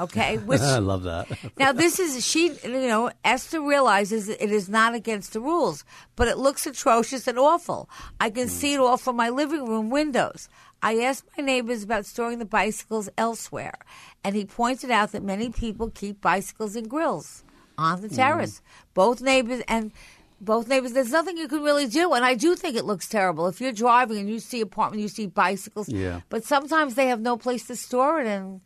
Okay? 0.01 0.39
Which 0.51 0.63
I 0.63 0.79
love 0.79 1.05
that. 1.05 1.29
now 1.59 1.71
this 1.71 2.01
is 2.01 2.27
she 2.27 2.51
you 2.65 2.89
know 2.89 3.13
Esther 3.25 3.61
realizes 3.61 4.29
it 4.29 4.51
is 4.51 4.69
not 4.69 4.97
against 4.97 5.33
the 5.33 5.41
rules, 5.41 5.85
but 6.17 6.27
it 6.27 6.39
looks 6.39 6.67
atrocious 6.67 7.29
and 7.29 7.39
awful. 7.39 7.89
I 8.19 8.31
can 8.31 8.49
see 8.49 8.75
it 8.75 8.81
all 8.81 8.97
from 8.97 9.15
my 9.15 9.29
living 9.29 9.65
room 9.65 9.91
windows. 9.91 10.49
I 10.83 11.03
asked 11.03 11.29
my 11.39 11.45
neighbors 11.45 11.85
about 11.85 12.05
storing 12.05 12.41
the 12.41 12.45
bicycles 12.45 13.09
elsewhere, 13.17 13.79
and 14.25 14.35
he 14.35 14.45
pointed 14.45 14.91
out 14.91 15.13
that 15.13 15.23
many 15.23 15.51
people 15.51 15.89
keep 15.89 16.21
bicycles 16.21 16.75
in 16.75 16.89
grills 16.89 17.45
on 17.81 18.01
the 18.03 18.09
terrace. 18.09 18.61
Both 18.95 19.21
neighbors 19.23 19.63
and 19.69 19.93
both 20.41 20.69
neighbors. 20.69 20.93
There's 20.93 21.11
nothing 21.13 21.37
you 21.37 21.49
can 21.49 21.63
really 21.63 21.87
do, 21.87 22.13
and 22.13 22.25
I 22.25 22.35
do 22.35 22.55
think 22.55 22.77
it 22.77 22.85
looks 22.85 23.09
terrible 23.09 23.47
if 23.47 23.61
you're 23.61 23.73
driving 23.73 24.19
and 24.19 24.29
you 24.29 24.39
see 24.39 24.61
apartment, 24.61 25.03
you 25.03 25.09
see 25.09 25.27
bicycles. 25.27 25.89
Yeah. 25.89 26.21
But 26.29 26.45
sometimes 26.45 26.95
they 26.95 27.09
have 27.09 27.21
no 27.21 27.37
place 27.37 27.67
to 27.67 27.77
store 27.77 28.21
it, 28.21 28.27
and 28.27 28.61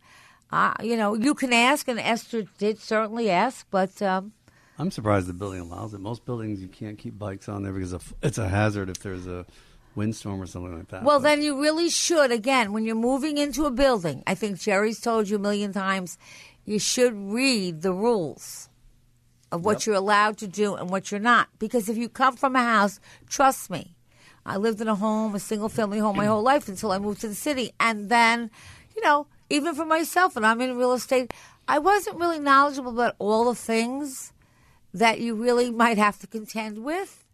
uh, 0.51 0.73
you 0.83 0.97
know 0.97 1.15
you 1.15 1.33
can 1.33 1.53
ask, 1.53 1.87
and 1.87 1.99
Esther 1.99 2.43
did 2.57 2.79
certainly 2.79 3.29
ask, 3.29 3.65
but 3.71 4.01
um, 4.01 4.33
I'm 4.77 4.91
surprised 4.91 5.27
the 5.27 5.33
building 5.33 5.61
allows 5.61 5.93
it. 5.93 5.99
Most 6.01 6.25
buildings 6.25 6.61
you 6.61 6.67
can't 6.67 6.97
keep 6.97 7.17
bikes 7.17 7.47
on 7.49 7.63
there 7.63 7.73
because 7.73 7.93
it's 8.21 8.37
a 8.37 8.47
hazard 8.49 8.89
if 8.89 8.99
there's 8.99 9.27
a 9.27 9.45
windstorm 9.95 10.41
or 10.41 10.45
something 10.45 10.77
like 10.77 10.89
that. 10.89 11.03
well, 11.03 11.19
But- 11.19 11.23
then 11.23 11.41
you 11.41 11.61
really 11.61 11.89
should. 11.89 12.31
Again, 12.31 12.73
when 12.73 12.83
you're 12.85 12.95
moving 12.95 13.37
into 13.37 13.65
a 13.65 13.71
building, 13.71 14.23
I 14.27 14.35
think 14.35 14.59
Jerry's 14.59 14.99
told 14.99 15.29
you 15.29 15.37
a 15.37 15.39
million 15.39 15.71
times, 15.71 16.17
you 16.65 16.79
should 16.79 17.13
read 17.15 17.81
the 17.81 17.93
rules 17.93 18.67
of 19.51 19.63
what 19.63 19.85
you're 19.85 19.95
allowed 19.95 20.37
to 20.37 20.47
do 20.47 20.75
and 20.75 20.89
what 20.89 21.11
you're 21.11 21.19
not. 21.19 21.49
Because 21.59 21.89
if 21.89 21.97
you 21.97 22.09
come 22.09 22.35
from 22.35 22.55
a 22.55 22.63
house, 22.63 22.99
trust 23.29 23.69
me, 23.69 23.95
I 24.45 24.57
lived 24.57 24.81
in 24.81 24.87
a 24.87 24.95
home, 24.95 25.33
a 25.35 25.39
single 25.39 25.69
family 25.69 25.99
home, 25.99 26.17
my 26.17 26.25
whole 26.25 26.43
life 26.43 26.67
until 26.67 26.91
I 26.91 26.99
moved 26.99 27.21
to 27.21 27.27
the 27.27 27.35
city. 27.35 27.71
And 27.79 28.09
then, 28.09 28.51
you 28.95 29.01
know, 29.01 29.27
even 29.49 29.75
for 29.75 29.85
myself, 29.85 30.35
and 30.35 30.45
I'm 30.45 30.61
in 30.61 30.77
real 30.77 30.93
estate, 30.93 31.33
I 31.67 31.79
wasn't 31.79 32.17
really 32.17 32.39
knowledgeable 32.39 32.91
about 32.91 33.15
all 33.17 33.45
the 33.45 33.55
things 33.55 34.33
that 34.93 35.19
you 35.19 35.35
really 35.35 35.71
might 35.71 35.97
have 35.97 36.19
to 36.19 36.27
contend 36.27 36.83
with. 36.83 37.25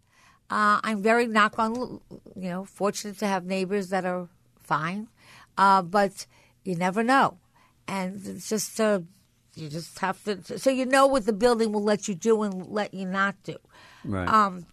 Uh, 0.50 0.80
I'm 0.84 1.02
very 1.02 1.28
knock 1.28 1.60
on, 1.60 2.02
you 2.36 2.50
know, 2.50 2.66
fortunate 2.66 3.18
to 3.20 3.28
have 3.28 3.46
neighbors 3.46 3.90
that 3.90 4.04
are 4.04 4.28
fine, 4.64 5.08
uh, 5.58 5.82
but 5.82 6.26
you 6.64 6.76
never 6.76 7.04
know, 7.04 7.38
and 7.88 8.22
it's 8.26 8.50
just 8.50 8.80
uh, 8.80 9.00
you 9.56 9.70
just 9.70 10.00
have 10.00 10.24
to. 10.26 10.58
So 10.60 10.70
you 10.70 10.86
know 10.86 11.08
what 11.08 11.26
the 11.26 11.34
building 11.34 11.72
will 11.72 11.84
let 11.84 12.08
you 12.08 12.16
do 12.16 12.44
and 12.44 12.68
let 12.68 12.94
you 12.94 13.06
not 13.06 13.36
do. 13.44 13.58
Right. 14.06 14.28
Um, 14.28 14.66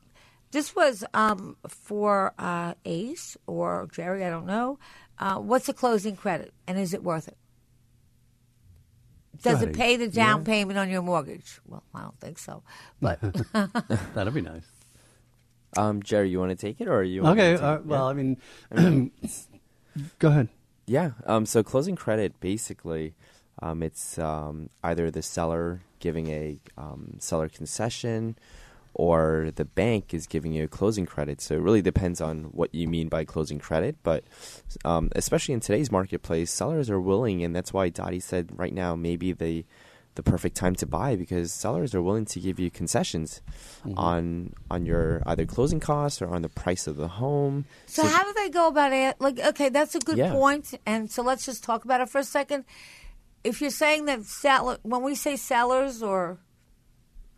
this 0.50 0.74
was 0.74 1.04
um, 1.14 1.56
for 1.68 2.32
uh, 2.38 2.74
Ace 2.84 3.36
or 3.46 3.88
Jerry, 3.92 4.24
I 4.24 4.30
don't 4.30 4.46
know. 4.46 4.78
Uh, 5.18 5.36
what's 5.36 5.66
the 5.66 5.74
closing 5.74 6.16
credit, 6.16 6.52
and 6.66 6.78
is 6.78 6.94
it 6.94 7.02
worth 7.02 7.28
it? 7.28 7.36
Does 9.42 9.62
it 9.62 9.72
pay 9.72 9.96
the 9.96 10.08
down 10.08 10.44
payment 10.44 10.78
on 10.78 10.88
your 10.88 11.02
mortgage? 11.02 11.60
Well, 11.66 11.82
I 11.94 12.00
don't 12.02 12.18
think 12.20 12.38
so, 12.38 12.62
but 13.00 13.20
That'd 14.14 14.34
be 14.34 14.40
nice. 14.40 14.64
Um, 15.76 16.02
Jerry, 16.02 16.30
you 16.30 16.38
want 16.40 16.50
to 16.50 16.56
take 16.56 16.80
it 16.80 16.88
or 16.88 17.02
you? 17.02 17.22
want 17.22 17.38
Okay. 17.38 17.56
to 17.56 17.62
Uh, 17.62 17.76
take 17.76 17.84
it? 17.84 17.86
well, 17.88 18.06
I 18.08 18.12
mean, 18.14 18.36
go 20.18 20.28
ahead. 20.28 20.48
Yeah. 20.86 21.10
Um, 21.26 21.46
so 21.46 21.62
closing 21.62 21.94
credit, 21.94 22.40
basically, 22.40 23.14
um, 23.62 23.82
it's 23.82 24.18
um, 24.18 24.68
either 24.82 25.10
the 25.10 25.22
seller 25.22 25.80
giving 26.00 26.28
a 26.28 26.58
um, 26.76 27.16
seller 27.18 27.48
concession, 27.48 28.36
or 28.94 29.50
the 29.54 29.64
bank 29.64 30.12
is 30.12 30.26
giving 30.26 30.52
you 30.52 30.64
a 30.64 30.68
closing 30.68 31.06
credit. 31.06 31.40
So 31.40 31.54
it 31.54 31.60
really 31.60 31.82
depends 31.82 32.20
on 32.20 32.44
what 32.46 32.74
you 32.74 32.88
mean 32.88 33.08
by 33.08 33.24
closing 33.24 33.58
credit. 33.58 33.96
But 34.02 34.24
um, 34.84 35.10
especially 35.14 35.54
in 35.54 35.60
today's 35.60 35.90
marketplace, 35.92 36.50
sellers 36.50 36.90
are 36.90 37.00
willing, 37.00 37.42
and 37.44 37.54
that's 37.54 37.72
why 37.72 37.88
Dottie 37.88 38.20
said 38.20 38.50
right 38.56 38.72
now 38.72 38.96
maybe 38.96 39.32
the 39.32 39.64
the 40.14 40.22
perfect 40.24 40.56
time 40.56 40.74
to 40.74 40.84
buy 40.84 41.14
because 41.14 41.52
sellers 41.52 41.94
are 41.94 42.02
willing 42.02 42.24
to 42.24 42.40
give 42.40 42.58
you 42.58 42.72
concessions 42.72 43.40
on 43.96 44.52
on 44.68 44.84
your 44.84 45.22
either 45.26 45.46
closing 45.46 45.78
costs 45.78 46.20
or 46.20 46.34
on 46.34 46.42
the 46.42 46.48
price 46.48 46.88
of 46.88 46.96
the 46.96 47.06
home. 47.06 47.66
So, 47.86 48.04
how 48.04 48.24
do 48.24 48.32
they 48.34 48.48
go 48.50 48.66
about 48.66 48.92
it? 48.92 49.20
Like, 49.20 49.38
okay, 49.38 49.68
that's 49.68 49.94
a 49.94 50.00
good 50.00 50.18
Yeah. 50.18 50.32
point, 50.32 50.74
and 50.84 51.08
so 51.08 51.22
let's 51.22 51.46
just 51.46 51.62
talk 51.62 51.84
about 51.84 52.00
it 52.00 52.08
for 52.08 52.18
a 52.18 52.24
second. 52.24 52.64
If 53.48 53.62
you're 53.62 53.70
saying 53.70 54.04
that 54.04 54.24
seller, 54.24 54.76
when 54.82 55.02
we 55.02 55.14
say 55.14 55.36
sellers, 55.36 56.02
or 56.02 56.38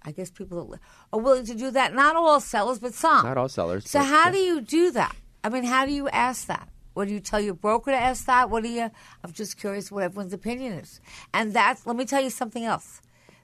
I 0.02 0.10
guess 0.10 0.28
people 0.28 0.76
are 1.12 1.20
willing 1.20 1.46
to 1.46 1.54
do 1.54 1.70
that, 1.70 1.94
not 1.94 2.16
all 2.16 2.40
sellers, 2.40 2.80
but 2.80 2.94
some. 2.94 3.24
Not 3.24 3.38
all 3.38 3.48
sellers. 3.48 3.88
So, 3.88 4.00
how 4.00 4.26
yeah. 4.26 4.32
do 4.32 4.38
you 4.38 4.60
do 4.60 4.90
that? 4.90 5.14
I 5.44 5.50
mean, 5.50 5.62
how 5.62 5.86
do 5.86 5.92
you 5.92 6.08
ask 6.08 6.48
that? 6.48 6.68
What 6.94 7.06
do 7.06 7.14
you 7.14 7.20
tell 7.20 7.40
your 7.40 7.54
broker 7.54 7.92
to 7.92 7.96
ask 7.96 8.26
that? 8.26 8.50
What 8.50 8.64
do 8.64 8.68
you? 8.68 8.90
I'm 9.22 9.32
just 9.32 9.56
curious 9.56 9.92
what 9.92 10.02
everyone's 10.02 10.32
opinion 10.32 10.72
is. 10.72 11.00
And 11.32 11.52
that's. 11.52 11.86
Let 11.86 11.94
me 11.94 12.04
tell 12.04 12.20
you 12.20 12.30
something 12.30 12.64
else. 12.64 13.00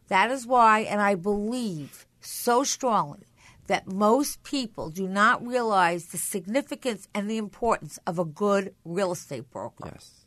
That 0.08 0.32
is 0.32 0.44
why, 0.44 0.80
and 0.80 1.00
I 1.00 1.14
believe 1.14 2.04
so 2.20 2.64
strongly 2.64 3.26
that 3.68 3.86
most 3.86 4.42
people 4.42 4.90
do 4.90 5.06
not 5.06 5.46
realize 5.46 6.06
the 6.06 6.18
significance 6.18 7.06
and 7.14 7.30
the 7.30 7.36
importance 7.36 8.00
of 8.08 8.18
a 8.18 8.24
good 8.24 8.74
real 8.84 9.12
estate 9.12 9.50
broker. 9.50 9.90
Yes. 9.92 10.25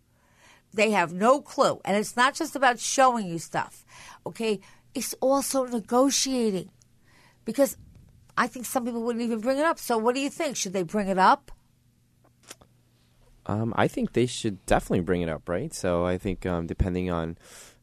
They 0.73 0.91
have 0.91 1.13
no 1.13 1.41
clue. 1.41 1.79
And 1.83 1.97
it's 1.97 2.15
not 2.15 2.35
just 2.35 2.55
about 2.55 2.79
showing 2.79 3.27
you 3.27 3.39
stuff, 3.39 3.85
okay? 4.25 4.59
It's 4.93 5.13
also 5.21 5.65
negotiating. 5.65 6.69
Because 7.45 7.77
I 8.37 8.47
think 8.47 8.65
some 8.65 8.85
people 8.85 9.03
wouldn't 9.03 9.23
even 9.23 9.39
bring 9.39 9.57
it 9.57 9.65
up. 9.65 9.79
So, 9.79 9.97
what 9.97 10.15
do 10.15 10.21
you 10.21 10.29
think? 10.29 10.55
Should 10.55 10.73
they 10.73 10.83
bring 10.83 11.07
it 11.07 11.17
up? 11.17 11.51
Um, 13.49 13.73
I 13.75 13.87
think 13.87 14.13
they 14.13 14.27
should 14.27 14.63
definitely 14.67 14.99
bring 14.99 15.21
it 15.21 15.29
up, 15.29 15.49
right? 15.49 15.73
So 15.73 16.05
I 16.05 16.19
think 16.19 16.45
um, 16.45 16.67
depending 16.67 17.09
on 17.09 17.35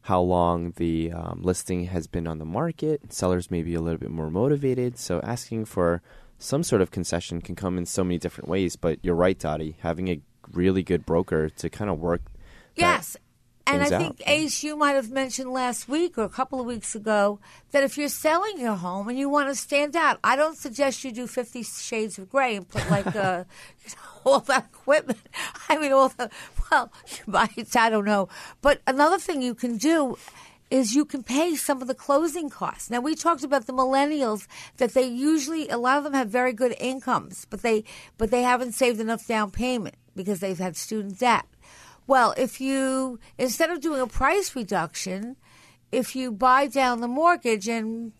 how 0.03 0.21
long 0.21 0.71
the 0.77 1.11
um, 1.11 1.41
listing 1.43 1.87
has 1.87 2.07
been 2.07 2.25
on 2.25 2.37
the 2.37 2.45
market, 2.45 3.11
sellers 3.11 3.51
may 3.51 3.61
be 3.61 3.75
a 3.75 3.81
little 3.81 3.97
bit 3.97 4.09
more 4.09 4.29
motivated. 4.29 4.97
So 4.97 5.19
asking 5.25 5.65
for 5.65 6.01
some 6.39 6.63
sort 6.63 6.81
of 6.81 6.89
concession 6.89 7.41
can 7.41 7.55
come 7.55 7.77
in 7.77 7.85
so 7.85 8.05
many 8.05 8.17
different 8.17 8.47
ways. 8.49 8.77
But 8.77 8.99
you're 9.01 9.13
right, 9.13 9.37
Dottie. 9.37 9.75
Having 9.81 10.07
a 10.07 10.21
really 10.53 10.83
good 10.83 11.05
broker 11.05 11.49
to 11.49 11.69
kind 11.69 11.89
of 11.89 11.99
work. 11.99 12.21
Yes. 12.77 13.17
And 13.69 13.83
I 13.83 13.89
think, 13.89 14.21
out. 14.21 14.29
Ace, 14.29 14.63
you 14.63 14.77
might 14.77 14.93
have 14.93 15.11
mentioned 15.11 15.51
last 15.51 15.89
week 15.89 16.17
or 16.17 16.23
a 16.23 16.29
couple 16.29 16.61
of 16.61 16.65
weeks 16.65 16.95
ago 16.95 17.39
that 17.71 17.83
if 17.83 17.97
you're 17.97 18.07
selling 18.07 18.57
your 18.57 18.75
home 18.75 19.09
and 19.09 19.19
you 19.19 19.27
want 19.27 19.49
to 19.49 19.55
stand 19.55 19.93
out, 19.93 20.19
I 20.23 20.37
don't 20.37 20.57
suggest 20.57 21.03
you 21.03 21.11
do 21.11 21.27
Fifty 21.27 21.63
Shades 21.63 22.17
of 22.17 22.29
Grey 22.29 22.55
and 22.55 22.67
put 22.67 22.89
like 22.89 23.13
uh, 23.13 23.43
you 23.83 23.91
know, 23.95 24.17
all 24.31 24.39
that 24.41 24.67
equipment. 24.73 25.19
I 25.69 25.77
mean, 25.77 25.91
all 25.91 26.09
the, 26.09 26.29
well, 26.71 26.91
you 27.07 27.23
might, 27.27 27.75
I 27.75 27.89
don't 27.89 28.05
know. 28.05 28.29
But 28.61 28.81
another 28.87 29.19
thing 29.19 29.41
you 29.41 29.55
can 29.55 29.77
do 29.77 30.17
is 30.69 30.93
you 30.95 31.05
can 31.05 31.23
pay 31.23 31.55
some 31.55 31.81
of 31.81 31.87
the 31.87 31.95
closing 31.95 32.49
costs. 32.49 32.89
Now 32.89 32.99
we 32.99 33.15
talked 33.15 33.43
about 33.43 33.67
the 33.67 33.73
millennials 33.73 34.47
that 34.77 34.93
they 34.93 35.07
usually 35.07 35.69
a 35.69 35.77
lot 35.77 35.97
of 35.97 36.03
them 36.03 36.13
have 36.13 36.29
very 36.29 36.51
good 36.51 36.75
incomes, 36.79 37.45
but 37.49 37.61
they 37.61 37.85
but 38.17 38.31
they 38.31 38.43
haven't 38.43 38.73
saved 38.73 38.99
enough 38.99 39.25
down 39.25 39.51
payment 39.51 39.95
because 40.15 40.39
they've 40.41 40.57
had 40.57 40.75
student 40.75 41.19
debt. 41.19 41.45
Well, 42.07 42.33
if 42.37 42.59
you 42.61 43.19
instead 43.37 43.69
of 43.69 43.81
doing 43.81 44.01
a 44.01 44.07
price 44.07 44.55
reduction, 44.55 45.35
if 45.91 46.15
you 46.15 46.31
buy 46.31 46.67
down 46.67 47.01
the 47.01 47.07
mortgage 47.07 47.67
and 47.67 48.13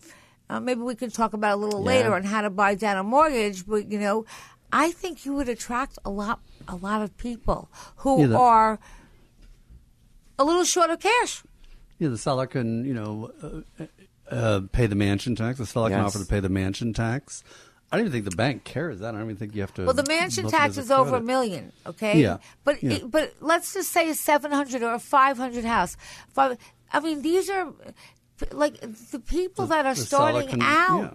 uh, 0.50 0.60
maybe 0.60 0.80
we 0.82 0.94
can 0.94 1.10
talk 1.10 1.32
about 1.32 1.54
a 1.54 1.60
little 1.60 1.80
Yeah. 1.80 1.86
later 1.86 2.14
on 2.14 2.22
how 2.24 2.42
to 2.42 2.50
buy 2.50 2.74
down 2.74 2.96
a 2.98 3.02
mortgage, 3.02 3.66
but 3.66 3.90
you 3.90 3.98
know, 3.98 4.24
I 4.72 4.92
think 4.92 5.24
you 5.24 5.32
would 5.34 5.48
attract 5.48 5.98
a 6.04 6.10
lot 6.10 6.40
a 6.68 6.76
lot 6.76 7.00
of 7.02 7.16
people 7.16 7.70
who 7.96 8.20
Yeah, 8.20 8.26
that- 8.28 8.36
are 8.38 8.78
a 10.38 10.44
little 10.44 10.64
short 10.64 10.90
of 10.90 11.00
cash. 11.00 11.42
Yeah, 11.98 12.08
the 12.08 12.18
seller 12.18 12.46
can, 12.46 12.84
you 12.84 12.94
know, 12.94 13.32
uh, 13.80 13.84
uh, 14.30 14.60
pay 14.70 14.86
the 14.86 14.94
mansion 14.94 15.34
tax. 15.34 15.58
The 15.58 15.66
seller 15.66 15.90
can 15.90 15.98
offer 16.00 16.18
to 16.20 16.24
pay 16.26 16.38
the 16.40 16.48
mansion 16.48 16.92
tax. 16.92 17.42
I 17.90 17.96
don't 17.96 18.06
even 18.06 18.12
think 18.12 18.24
the 18.30 18.36
bank 18.36 18.64
cares 18.64 19.00
that. 19.00 19.08
I 19.14 19.18
don't 19.18 19.24
even 19.24 19.36
think 19.36 19.54
you 19.54 19.62
have 19.62 19.72
to. 19.74 19.84
Well, 19.84 19.94
the 19.94 20.04
mansion 20.06 20.44
look 20.44 20.52
at 20.54 20.56
it 20.56 20.60
tax 20.74 20.76
is 20.76 20.90
over 20.90 21.16
a 21.16 21.20
million, 21.20 21.72
okay? 21.86 22.20
Yeah, 22.20 22.36
But 22.64 22.82
yeah. 22.82 22.92
It, 22.92 23.10
but 23.10 23.34
let's 23.40 23.72
just 23.72 23.90
say 23.92 24.10
a 24.10 24.14
seven 24.14 24.52
hundred 24.52 24.82
or 24.82 24.92
a 24.94 24.98
five 24.98 25.38
hundred 25.38 25.64
house. 25.64 25.96
Five, 26.34 26.58
I 26.92 27.00
mean, 27.00 27.22
these 27.22 27.48
are 27.48 27.72
like 28.52 28.78
the 29.10 29.18
people 29.20 29.66
The- 29.66 29.74
that 29.76 29.86
are 29.86 29.94
starting 29.94 30.48
can- 30.48 30.62
out. 30.62 31.00
yeah. 31.00 31.10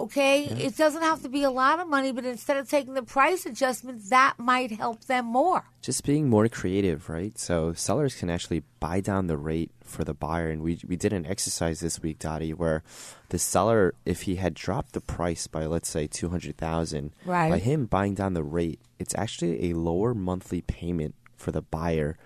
Okay, 0.00 0.44
it 0.44 0.76
doesn't 0.76 1.02
have 1.02 1.22
to 1.22 1.28
be 1.28 1.42
a 1.42 1.50
lot 1.50 1.80
of 1.80 1.88
money, 1.88 2.12
but 2.12 2.24
instead 2.24 2.56
of 2.56 2.70
taking 2.70 2.94
the 2.94 3.02
price 3.02 3.44
adjustment, 3.46 4.10
that 4.10 4.34
might 4.38 4.70
help 4.70 5.04
them 5.06 5.26
more. 5.26 5.64
just 5.82 6.04
being 6.04 6.28
more 6.28 6.48
creative, 6.48 7.08
right? 7.08 7.36
So 7.36 7.72
sellers 7.72 8.14
can 8.14 8.30
actually 8.30 8.62
buy 8.78 9.00
down 9.00 9.26
the 9.26 9.36
rate 9.36 9.72
for 9.82 10.04
the 10.04 10.14
buyer, 10.14 10.50
and 10.50 10.62
we 10.62 10.78
we 10.86 10.94
did 10.94 11.12
an 11.12 11.26
exercise 11.26 11.80
this 11.80 12.00
week, 12.00 12.20
Dottie, 12.20 12.54
where 12.54 12.84
the 13.30 13.38
seller, 13.40 13.92
if 14.04 14.22
he 14.22 14.36
had 14.36 14.54
dropped 14.54 14.92
the 14.92 15.00
price 15.00 15.48
by 15.48 15.66
let's 15.66 15.88
say 15.88 16.06
two 16.06 16.28
hundred 16.28 16.56
thousand, 16.56 17.10
Right. 17.24 17.50
by 17.50 17.58
him 17.58 17.86
buying 17.86 18.14
down 18.14 18.34
the 18.34 18.44
rate, 18.44 18.78
it's 19.00 19.14
actually 19.16 19.70
a 19.70 19.74
lower 19.74 20.14
monthly 20.14 20.60
payment 20.60 21.14
for 21.36 21.50
the 21.50 21.62
buyer, 21.62 22.16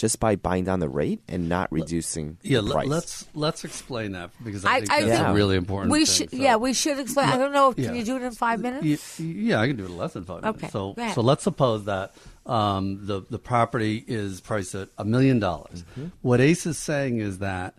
just 0.00 0.18
by 0.18 0.34
buying 0.34 0.64
down 0.64 0.80
the 0.80 0.88
rate 0.88 1.20
and 1.28 1.48
not 1.48 1.70
reducing 1.70 2.38
Yeah, 2.42 2.58
the 2.58 2.62
let, 2.62 2.72
price. 2.72 2.88
let's 2.88 3.26
let's 3.34 3.64
explain 3.64 4.12
that 4.12 4.30
because 4.42 4.64
I, 4.64 4.76
I, 4.76 4.78
think 4.80 4.90
I 4.92 5.00
that's 5.02 5.16
think 5.18 5.28
a 5.28 5.34
really 5.34 5.56
important. 5.56 5.92
We 5.92 6.06
thing, 6.06 6.06
should, 6.06 6.30
so- 6.30 6.36
yeah, 6.38 6.56
we 6.56 6.72
should 6.72 6.98
explain. 6.98 7.28
I 7.28 7.36
don't 7.36 7.52
know. 7.52 7.72
Can 7.74 7.84
Yeah. 7.84 7.92
you 7.92 8.04
do 8.04 8.16
it 8.16 8.22
in 8.22 8.32
five 8.32 8.60
minutes? 8.60 9.18
Y- 9.20 9.24
Yeah, 9.26 9.60
I 9.60 9.66
can 9.66 9.76
do 9.76 9.84
it 9.84 9.90
in 9.90 9.96
less 9.98 10.14
than 10.14 10.24
five 10.24 10.42
minutes. 10.42 10.58
Okay, 10.64 10.70
So, 10.70 10.94
so 11.14 11.20
let's 11.20 11.44
suppose 11.44 11.84
that 11.84 12.14
um, 12.46 13.06
the 13.06 13.22
the 13.28 13.38
property 13.38 14.02
is 14.08 14.40
priced 14.40 14.74
at 14.74 14.88
a 14.98 15.04
million 15.04 15.38
dollars. 15.38 15.84
Mm-hmm. 15.92 16.06
What 16.22 16.40
Ace 16.40 16.64
is 16.66 16.78
saying 16.78 17.18
is 17.18 17.38
that 17.38 17.74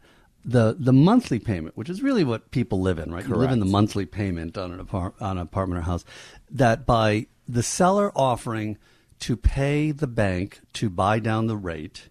the 0.46 0.76
the 0.80 0.94
monthly 0.94 1.40
payment, 1.40 1.76
which 1.76 1.90
is 1.90 2.02
really 2.04 2.24
what 2.24 2.52
people 2.52 2.80
live 2.82 3.00
in, 3.00 3.12
right? 3.12 3.28
You 3.28 3.34
live 3.36 3.52
in 3.52 3.60
the 3.60 3.66
monthly 3.66 4.06
payment 4.06 4.58
on 4.58 4.72
an 4.72 4.80
apart- 4.80 5.16
on 5.20 5.38
an 5.38 5.44
apartment 5.44 5.80
or 5.80 5.84
house. 5.84 6.06
That 6.52 6.86
by 6.86 7.26
the 7.48 7.64
seller 7.64 8.12
offering 8.16 8.78
to 9.20 9.36
pay 9.38 9.92
the 9.92 10.08
bank 10.08 10.62
to 10.74 10.90
buy 10.90 11.20
down 11.20 11.46
the 11.46 11.56
rate 11.58 12.10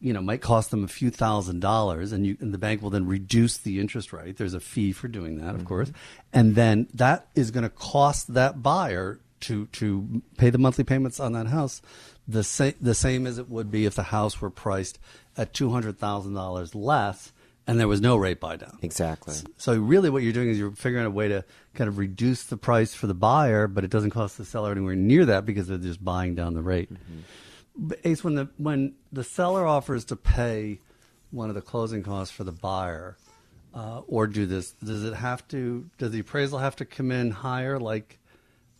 you 0.00 0.12
know 0.12 0.20
might 0.20 0.40
cost 0.40 0.70
them 0.70 0.84
a 0.84 0.88
few 0.88 1.10
thousand 1.10 1.60
dollars 1.60 2.12
and 2.12 2.26
you 2.26 2.36
and 2.40 2.52
the 2.52 2.58
bank 2.58 2.82
will 2.82 2.90
then 2.90 3.06
reduce 3.06 3.58
the 3.58 3.80
interest 3.80 4.12
rate. 4.12 4.36
There's 4.36 4.54
a 4.54 4.60
fee 4.60 4.92
for 4.92 5.08
doing 5.08 5.38
that 5.38 5.50
of 5.50 5.56
mm-hmm. 5.56 5.66
course. 5.66 5.92
And 6.32 6.54
then 6.54 6.88
that 6.94 7.28
is 7.34 7.50
going 7.50 7.64
to 7.64 7.70
cost 7.70 8.34
that 8.34 8.62
buyer 8.62 9.20
to 9.40 9.66
to 9.66 10.22
pay 10.36 10.50
the 10.50 10.58
monthly 10.58 10.84
payments 10.84 11.20
on 11.20 11.32
that 11.32 11.46
house 11.46 11.80
the 12.26 12.44
same 12.44 12.74
the 12.80 12.94
same 12.94 13.26
as 13.26 13.38
it 13.38 13.48
would 13.48 13.70
be 13.70 13.86
if 13.86 13.94
the 13.94 14.04
house 14.04 14.40
were 14.40 14.50
priced 14.50 14.98
at 15.36 15.52
$200,000 15.54 16.74
less 16.74 17.32
and 17.68 17.78
there 17.78 17.86
was 17.86 18.00
no 18.00 18.16
rate 18.16 18.40
buy 18.40 18.56
down. 18.56 18.78
Exactly. 18.80 19.34
so 19.58 19.78
really, 19.78 20.08
what 20.08 20.22
you're 20.22 20.32
doing 20.32 20.48
is 20.48 20.58
you're 20.58 20.72
figuring 20.72 21.04
out 21.04 21.08
a 21.08 21.10
way 21.10 21.28
to 21.28 21.44
kind 21.74 21.86
of 21.86 21.98
reduce 21.98 22.44
the 22.44 22.56
price 22.56 22.94
for 22.94 23.06
the 23.06 23.14
buyer, 23.14 23.68
but 23.68 23.84
it 23.84 23.90
doesn't 23.90 24.10
cost 24.10 24.38
the 24.38 24.44
seller 24.46 24.72
anywhere 24.72 24.96
near 24.96 25.26
that 25.26 25.44
because 25.44 25.68
they're 25.68 25.76
just 25.76 26.02
buying 26.02 26.34
down 26.34 26.54
the 26.54 26.62
rate. 26.62 26.88
But 26.90 26.98
Ace, 28.04 28.24
when 28.24 28.34
the 28.34 28.48
when 28.56 28.94
the 29.12 29.24
seller 29.24 29.66
offers 29.66 30.04
to 30.06 30.16
pay 30.16 30.80
one 31.30 31.48
of 31.48 31.54
the 31.54 31.60
closing 31.60 32.02
costs 32.02 32.34
for 32.34 32.44
the 32.44 32.52
buyer, 32.52 33.16
uh, 33.74 34.00
or 34.06 34.26
do 34.26 34.46
this, 34.46 34.72
does 34.72 35.04
it 35.04 35.14
have 35.14 35.46
to? 35.48 35.88
Does 35.98 36.10
the 36.10 36.20
appraisal 36.20 36.58
have 36.58 36.76
to 36.76 36.84
come 36.84 37.10
in 37.10 37.30
higher, 37.30 37.78
like 37.78 38.18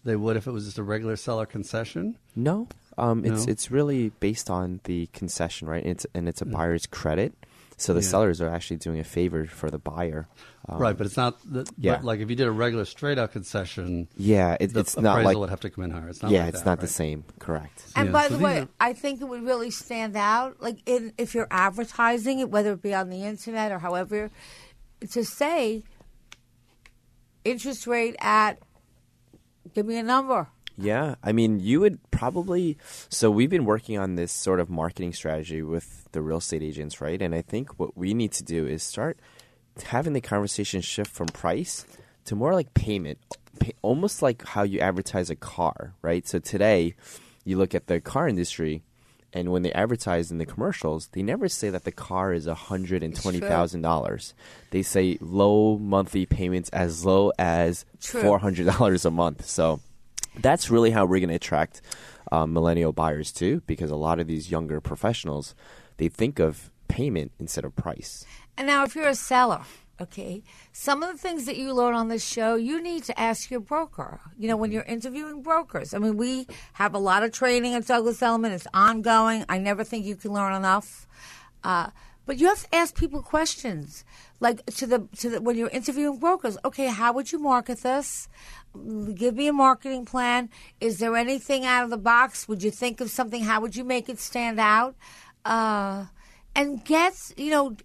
they 0.04 0.16
would 0.16 0.36
if 0.36 0.46
it 0.46 0.50
was 0.52 0.64
just 0.64 0.78
a 0.78 0.82
regular 0.82 1.16
seller 1.16 1.46
concession? 1.46 2.16
No, 2.34 2.68
um, 2.96 3.24
it's 3.24 3.46
No? 3.46 3.52
it's 3.52 3.70
really 3.70 4.10
based 4.20 4.50
on 4.50 4.80
the 4.84 5.06
concession, 5.12 5.68
right? 5.68 5.84
It's 5.84 6.06
and 6.14 6.28
it's 6.28 6.42
a 6.42 6.46
buyer's 6.46 6.86
credit, 6.86 7.34
so 7.78 7.94
the. 7.94 8.00
Yeah. 8.00 8.06
sellers 8.08 8.40
are 8.40 8.48
actually 8.48 8.76
doing 8.76 8.98
a 9.00 9.04
favor 9.04 9.46
for 9.46 9.70
the 9.70 9.78
buyer. 9.78 10.28
Um, 10.68 10.78
right, 10.78 10.96
but 10.96 11.06
it's 11.06 11.16
not. 11.16 11.38
The, 11.50 11.66
yeah. 11.78 11.96
but 11.96 12.04
like 12.04 12.20
if 12.20 12.28
you 12.28 12.36
did 12.36 12.46
a 12.46 12.50
regular 12.50 12.84
straight 12.84 13.18
out 13.18 13.32
concession, 13.32 14.06
Yeah, 14.16 14.56
it, 14.60 14.74
the 14.74 14.80
it's 14.80 14.96
not 14.96 15.12
appraisal 15.12 15.24
like 15.24 15.36
would 15.38 15.50
have 15.50 15.60
to 15.60 15.70
come 15.70 15.84
in 15.84 15.90
higher. 15.90 16.08
It's 16.08 16.22
not. 16.22 16.30
yeah, 16.30 16.40
like 16.44 16.50
it's 16.50 16.62
that, 16.62 16.70
not 16.70 16.80
the 16.80 16.86
same. 16.88 17.24
Correct. 17.38 17.82
And 17.96 18.08
Yeah, 18.08 18.12
by 18.12 18.28
so 18.28 18.36
the 18.36 18.44
way, 18.44 18.58
are- 18.60 18.68
I 18.78 18.92
think 18.92 19.20
it 19.22 19.24
would 19.24 19.42
really 19.44 19.70
stand 19.70 20.16
out, 20.16 20.60
like 20.60 20.78
in, 20.86 21.12
if 21.16 21.34
you're 21.34 21.48
advertising 21.50 22.40
it, 22.40 22.50
whether 22.50 22.72
it 22.72 22.82
be 22.82 22.94
on 22.94 23.08
the 23.08 23.24
internet 23.24 23.72
or 23.72 23.78
however, 23.78 24.30
to 25.10 25.24
say 25.24 25.82
interest 27.44 27.86
rate 27.86 28.16
at, 28.20 28.58
give 29.74 29.86
me 29.86 29.96
a 29.96 30.02
number. 30.02 30.48
Yeah, 30.80 31.16
I 31.24 31.32
mean, 31.32 31.58
you 31.58 31.80
would 31.80 31.98
probably. 32.12 32.78
So 33.08 33.30
we've 33.30 33.50
been 33.50 33.64
working 33.64 33.98
on 33.98 34.14
this 34.14 34.30
sort 34.30 34.60
of 34.60 34.70
marketing 34.70 35.12
strategy 35.12 35.60
with 35.60 36.08
the 36.12 36.22
real 36.22 36.38
estate 36.38 36.62
agents, 36.62 37.00
right? 37.00 37.20
And 37.20 37.34
I 37.34 37.42
think 37.42 37.78
what 37.80 37.96
we 37.98 38.14
need 38.14 38.30
to 38.32 38.44
do 38.44 38.66
is 38.66 38.82
start 38.84 39.18
having 39.86 40.12
the 40.12 40.20
conversation 40.20 40.80
shift 40.80 41.10
from 41.10 41.26
price 41.26 41.84
to 42.26 42.36
more 42.36 42.54
like 42.54 42.74
payment, 42.74 43.18
pa- 43.58 43.72
almost 43.82 44.22
like 44.22 44.46
how 44.46 44.62
you 44.62 44.78
advertise 44.78 45.30
a 45.30 45.36
car, 45.36 45.94
right? 46.00 46.26
So 46.28 46.38
today, 46.38 46.94
you 47.44 47.58
look 47.58 47.74
at 47.74 47.88
the 47.88 48.00
car 48.00 48.28
industry, 48.28 48.82
and 49.32 49.50
when 49.50 49.62
they 49.62 49.72
advertise 49.72 50.30
in 50.30 50.38
the 50.38 50.46
commercials, 50.46 51.08
they 51.08 51.22
never 51.22 51.48
say 51.48 51.70
that 51.70 51.84
the 51.84 51.92
car 51.92 52.32
is 52.32 52.46
hundred 52.46 53.02
and 53.02 53.16
twenty 53.16 53.40
thousand 53.40 53.82
dollars. 53.82 54.32
They 54.70 54.82
say 54.82 55.18
low 55.20 55.76
monthly 55.76 56.24
payments 56.24 56.70
as 56.70 57.04
low 57.04 57.32
as 57.36 57.84
four 58.22 58.38
hundred 58.38 58.66
dollars 58.66 59.04
a 59.04 59.10
month. 59.10 59.44
So 59.46 59.80
that's 60.40 60.70
really 60.70 60.90
how 60.90 61.04
we're 61.04 61.20
going 61.20 61.28
to 61.30 61.34
attract 61.36 61.80
um, 62.30 62.52
millennial 62.52 62.92
buyers 62.92 63.32
too, 63.32 63.62
because 63.66 63.90
a 63.90 63.96
lot 63.96 64.20
of 64.20 64.26
these 64.26 64.50
younger 64.50 64.80
professionals 64.80 65.54
they 65.96 66.08
think 66.08 66.38
of 66.38 66.70
payment 66.88 67.32
instead 67.38 67.64
of 67.64 67.76
price. 67.76 68.24
And 68.56 68.66
now, 68.66 68.84
if 68.84 68.94
you're 68.94 69.08
a 69.08 69.14
seller, 69.14 69.62
okay, 70.00 70.42
some 70.72 71.02
of 71.02 71.12
the 71.12 71.18
things 71.18 71.44
that 71.46 71.56
you 71.56 71.72
learn 71.72 71.94
on 71.94 72.08
this 72.08 72.26
show, 72.26 72.54
you 72.54 72.82
need 72.82 73.04
to 73.04 73.20
ask 73.20 73.50
your 73.50 73.60
broker. 73.60 74.20
You 74.38 74.48
know, 74.48 74.56
when 74.56 74.72
you're 74.72 74.84
interviewing 74.84 75.42
brokers, 75.42 75.92
I 75.92 75.98
mean, 75.98 76.16
we 76.16 76.46
have 76.74 76.94
a 76.94 76.98
lot 76.98 77.22
of 77.22 77.32
training 77.32 77.74
at 77.74 77.86
Douglas 77.86 78.22
Elliman. 78.22 78.52
It's 78.52 78.66
ongoing. 78.72 79.44
I 79.48 79.58
never 79.58 79.84
think 79.84 80.06
you 80.06 80.16
can 80.16 80.32
learn 80.32 80.54
enough. 80.54 81.06
Uh, 81.62 81.90
but 82.26 82.38
you 82.38 82.46
have 82.48 82.62
to 82.62 82.74
ask 82.74 82.94
people 82.94 83.22
questions, 83.22 84.04
like 84.38 84.64
to 84.66 84.86
the 84.86 85.08
to 85.16 85.30
the 85.30 85.40
when 85.40 85.56
you're 85.56 85.70
interviewing 85.70 86.18
brokers. 86.18 86.58
Okay, 86.62 86.88
how 86.88 87.12
would 87.14 87.32
you 87.32 87.38
market 87.38 87.78
this? 87.78 88.28
Give 89.14 89.34
me 89.34 89.48
a 89.48 89.52
marketing 89.52 90.04
plan. 90.04 90.50
Is 90.80 90.98
there 90.98 91.16
anything 91.16 91.64
out 91.64 91.84
of 91.84 91.90
the 91.90 91.98
box? 91.98 92.48
Would 92.48 92.62
you 92.62 92.70
think 92.70 93.00
of 93.00 93.10
something? 93.10 93.44
How 93.44 93.60
would 93.60 93.76
you 93.76 93.84
make 93.84 94.08
it 94.08 94.18
stand 94.18 94.58
out? 94.60 94.94
Uh, 95.44 96.06
and 96.54 96.84
get 96.84 97.32
you 97.36 97.50
know 97.50 97.76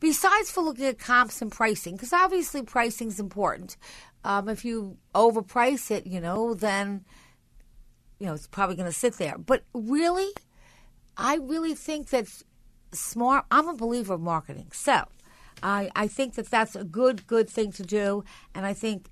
besides 0.00 0.50
for 0.50 0.62
looking 0.62 0.86
at 0.86 0.98
comps 0.98 1.42
and 1.42 1.52
pricing, 1.52 1.94
because 1.94 2.12
obviously 2.12 2.62
pricing 2.62 3.08
is 3.08 3.20
important. 3.20 3.76
Um, 4.24 4.48
if 4.48 4.64
you 4.64 4.98
overprice 5.14 5.90
it, 5.90 6.06
you 6.06 6.20
know, 6.20 6.54
then 6.54 7.04
you 8.18 8.26
know 8.26 8.34
it's 8.34 8.46
probably 8.46 8.76
going 8.76 8.90
to 8.90 8.96
sit 8.96 9.14
there. 9.14 9.38
But 9.38 9.62
really, 9.72 10.30
I 11.16 11.36
really 11.36 11.74
think 11.74 12.10
that 12.10 12.26
smart. 12.92 13.46
I'm 13.50 13.68
a 13.68 13.74
believer 13.74 14.14
of 14.14 14.20
marketing, 14.20 14.68
so 14.72 15.04
I 15.62 15.90
I 15.94 16.06
think 16.06 16.34
that 16.34 16.50
that's 16.50 16.76
a 16.76 16.84
good 16.84 17.26
good 17.26 17.48
thing 17.48 17.72
to 17.72 17.82
do, 17.82 18.24
and 18.54 18.66
I 18.66 18.72
think 18.72 19.06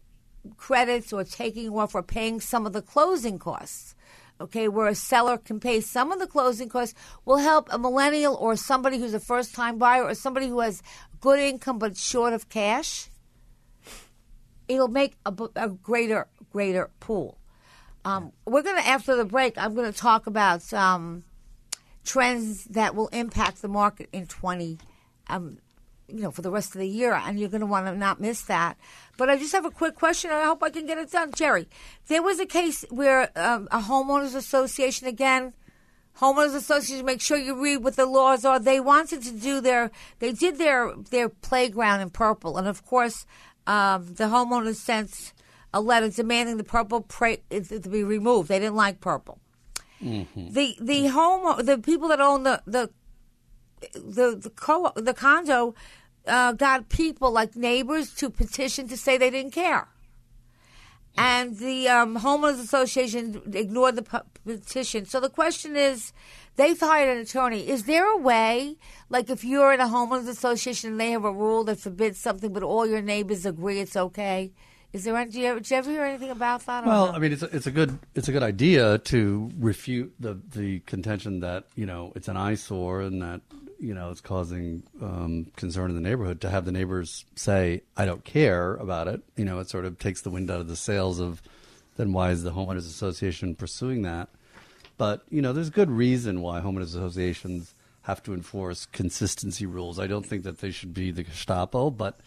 credits 0.56 1.12
or 1.12 1.24
taking 1.24 1.70
off 1.70 1.94
or 1.94 2.02
paying 2.02 2.40
some 2.40 2.66
of 2.66 2.72
the 2.72 2.82
closing 2.82 3.38
costs. 3.38 3.94
Okay, 4.40 4.68
where 4.68 4.86
a 4.86 4.94
seller 4.94 5.36
can 5.36 5.58
pay 5.58 5.80
some 5.80 6.12
of 6.12 6.20
the 6.20 6.26
closing 6.26 6.68
costs 6.68 6.94
will 7.24 7.38
help 7.38 7.68
a 7.72 7.78
millennial 7.78 8.36
or 8.36 8.54
somebody 8.54 8.96
who's 8.98 9.12
a 9.12 9.18
first 9.18 9.52
time 9.52 9.78
buyer 9.78 10.04
or 10.04 10.14
somebody 10.14 10.46
who 10.46 10.60
has 10.60 10.80
good 11.20 11.40
income 11.40 11.78
but 11.78 11.96
short 11.96 12.32
of 12.32 12.48
cash. 12.48 13.08
It'll 14.68 14.88
make 14.88 15.16
a, 15.26 15.34
a 15.56 15.70
greater, 15.70 16.28
greater 16.52 16.90
pool. 17.00 17.38
Um, 18.04 18.32
we're 18.46 18.62
going 18.62 18.80
to, 18.80 18.86
after 18.86 19.16
the 19.16 19.24
break, 19.24 19.58
I'm 19.58 19.74
going 19.74 19.90
to 19.90 19.98
talk 19.98 20.26
about 20.26 20.72
um, 20.72 21.24
trends 22.04 22.64
that 22.66 22.94
will 22.94 23.08
impact 23.08 23.60
the 23.60 23.68
market 23.68 24.08
in 24.12 24.26
20, 24.26 24.78
um, 25.26 25.58
you 26.08 26.22
know, 26.22 26.30
for 26.30 26.42
the 26.42 26.50
rest 26.50 26.74
of 26.74 26.80
the 26.80 26.88
year, 26.88 27.12
and 27.12 27.38
you're 27.38 27.48
going 27.48 27.60
to 27.60 27.66
want 27.66 27.86
to 27.86 27.94
not 27.96 28.20
miss 28.20 28.42
that. 28.42 28.76
But 29.16 29.28
I 29.30 29.36
just 29.36 29.52
have 29.52 29.64
a 29.64 29.70
quick 29.70 29.94
question, 29.94 30.30
and 30.30 30.40
I 30.40 30.44
hope 30.46 30.62
I 30.62 30.70
can 30.70 30.86
get 30.86 30.98
it 30.98 31.10
done. 31.10 31.32
Jerry, 31.34 31.68
there 32.08 32.22
was 32.22 32.40
a 32.40 32.46
case 32.46 32.84
where 32.90 33.30
um, 33.36 33.68
a 33.70 33.80
homeowners 33.80 34.34
association, 34.34 35.06
again, 35.06 35.52
homeowners 36.18 36.54
association, 36.54 37.04
make 37.04 37.20
sure 37.20 37.36
you 37.36 37.60
read 37.60 37.78
what 37.78 37.96
the 37.96 38.06
laws 38.06 38.44
are. 38.44 38.58
They 38.58 38.80
wanted 38.80 39.22
to 39.22 39.32
do 39.32 39.60
their, 39.60 39.90
they 40.18 40.32
did 40.32 40.58
their 40.58 40.94
their 41.10 41.28
playground 41.28 42.00
in 42.00 42.10
purple, 42.10 42.56
and 42.56 42.66
of 42.66 42.84
course, 42.86 43.26
um, 43.66 44.14
the 44.14 44.24
homeowners 44.24 44.76
sent 44.76 45.32
a 45.74 45.80
letter 45.80 46.08
demanding 46.08 46.56
the 46.56 46.64
purple 46.64 47.02
pra- 47.02 47.36
to 47.50 47.88
be 47.90 48.02
removed. 48.02 48.48
They 48.48 48.58
didn't 48.58 48.76
like 48.76 49.00
purple. 49.00 49.38
The 50.00 50.76
the 50.80 51.08
home 51.08 51.64
the 51.66 51.76
people 51.78 52.08
that 52.08 52.20
own 52.20 52.44
the 52.44 52.62
the 52.66 52.90
the 53.92 54.36
the 54.36 54.50
co 54.50 54.92
the 54.94 55.12
condo 55.14 55.74
uh, 56.28 56.52
got 56.52 56.88
people 56.88 57.30
like 57.30 57.56
neighbors 57.56 58.12
to 58.16 58.30
petition 58.30 58.86
to 58.88 58.96
say 58.96 59.18
they 59.18 59.30
didn't 59.30 59.52
care. 59.52 59.88
and 61.16 61.58
the 61.58 61.88
um, 61.88 62.16
homeowners 62.18 62.60
association 62.62 63.42
ignored 63.52 63.96
the 63.96 64.22
petition. 64.44 65.04
So 65.06 65.18
the 65.20 65.28
question 65.30 65.74
is, 65.74 66.12
they've 66.56 66.78
hired 66.78 67.08
an 67.16 67.18
attorney. 67.22 67.68
Is 67.68 67.84
there 67.84 68.06
a 68.06 68.16
way, 68.16 68.76
like 69.10 69.28
if 69.28 69.42
you're 69.44 69.72
in 69.72 69.80
a 69.80 69.86
homeowners 69.86 70.28
association 70.28 70.90
and 70.92 71.00
they 71.00 71.10
have 71.10 71.24
a 71.24 71.32
rule 71.32 71.64
that 71.64 71.80
forbids 71.80 72.18
something, 72.20 72.52
but 72.52 72.62
all 72.62 72.86
your 72.86 73.02
neighbors 73.02 73.44
agree 73.44 73.80
it's 73.80 73.96
okay? 73.96 74.52
Is 74.92 75.04
there? 75.04 75.16
any- 75.16 75.30
Do 75.30 75.40
you 75.40 75.46
ever, 75.46 75.60
did 75.60 75.70
you 75.70 75.76
ever 75.76 75.90
hear 75.90 76.04
anything 76.04 76.30
about 76.30 76.64
that? 76.66 76.86
Well. 76.86 77.10
I 77.12 77.18
mean, 77.18 77.32
it's 77.32 77.42
a, 77.42 77.54
it's 77.54 77.66
a 77.66 77.70
good 77.72 77.98
it's 78.14 78.28
a 78.28 78.32
good 78.32 78.42
idea 78.44 78.98
to 79.12 79.50
refute 79.58 80.14
the 80.20 80.40
the 80.54 80.80
contention 80.80 81.40
that 81.40 81.64
you 81.74 81.84
know 81.84 82.12
it's 82.16 82.28
an 82.28 82.36
eyesore 82.38 83.02
and 83.02 83.20
that 83.20 83.40
you 83.78 83.94
know 83.94 84.10
it's 84.10 84.20
causing 84.20 84.82
um, 85.02 85.46
concern 85.56 85.90
in 85.90 85.96
the 85.96 86.08
neighborhood. 86.08 86.40
To 86.42 86.50
have 86.50 86.64
the 86.64 86.72
neighbors 86.72 87.24
say, 87.34 87.82
"I 87.96 88.06
don't 88.06 88.24
care 88.24 88.74
about 88.74 89.08
it," 89.08 89.22
you 89.36 89.44
know, 89.44 89.58
it 89.58 89.68
sort 89.68 89.84
of 89.84 89.98
takes 89.98 90.22
the 90.22 90.30
wind 90.30 90.50
out 90.50 90.60
of 90.60 90.68
the 90.68 90.76
sails 90.76 91.20
of 91.20 91.42
then 91.96 92.12
why 92.12 92.30
is 92.30 92.42
the 92.42 92.52
homeowners 92.52 92.86
association 92.86 93.54
pursuing 93.54 94.02
that? 94.02 94.28
But 94.96 95.22
you 95.30 95.42
know, 95.42 95.52
there's 95.52 95.70
good 95.70 95.90
reason 95.90 96.40
why 96.40 96.60
homeowners 96.60 96.94
associations 96.94 97.74
have 98.02 98.22
to 98.22 98.32
enforce 98.32 98.86
consistency 98.86 99.66
rules. 99.66 99.98
I 99.98 100.06
don't 100.06 100.24
think 100.24 100.44
that 100.44 100.58
they 100.58 100.70
should 100.70 100.94
be 100.94 101.10
the 101.10 101.22
Gestapo, 101.22 101.90
but 101.90 102.18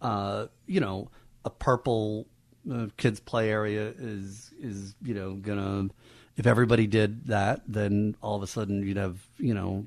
uh, 0.00 0.46
you 0.66 0.80
know, 0.80 1.10
a 1.44 1.50
purple 1.50 2.26
uh, 2.70 2.86
kids 2.96 3.20
play 3.20 3.50
area 3.50 3.92
is 3.98 4.52
is 4.60 4.94
you 5.02 5.14
know 5.14 5.34
gonna. 5.34 5.88
If 6.36 6.46
everybody 6.46 6.88
did 6.88 7.26
that, 7.28 7.62
then 7.68 8.16
all 8.20 8.36
of 8.36 8.42
a 8.42 8.46
sudden 8.46 8.86
you'd 8.86 8.96
have 8.96 9.18
you 9.38 9.54
know, 9.54 9.86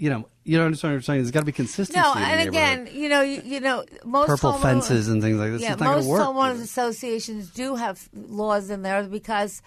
you 0.00 0.08
know, 0.08 0.26
you 0.44 0.56
don't 0.56 0.66
understand 0.66 0.94
what 0.94 0.96
I'm 0.96 1.02
saying. 1.02 1.20
There's 1.20 1.30
got 1.30 1.40
to 1.40 1.46
be 1.46 1.52
consistency. 1.52 2.00
no, 2.00 2.14
and 2.14 2.48
again, 2.48 2.88
you 2.90 3.10
know, 3.10 3.20
you, 3.20 3.42
you 3.44 3.60
know, 3.60 3.84
most 4.02 4.28
purple 4.28 4.52
homeowner- 4.52 4.62
fences 4.62 5.08
and 5.08 5.20
things 5.20 5.38
like 5.38 5.50
this. 5.50 5.60
Yeah, 5.60 5.76
most 5.76 5.80
going 5.80 6.02
to 6.02 6.08
work. 6.08 6.22
homeowners 6.22 6.62
associations 6.62 7.50
do 7.50 7.74
have 7.74 8.08
laws 8.14 8.70
in 8.70 8.80
there 8.80 9.02
because, 9.02 9.60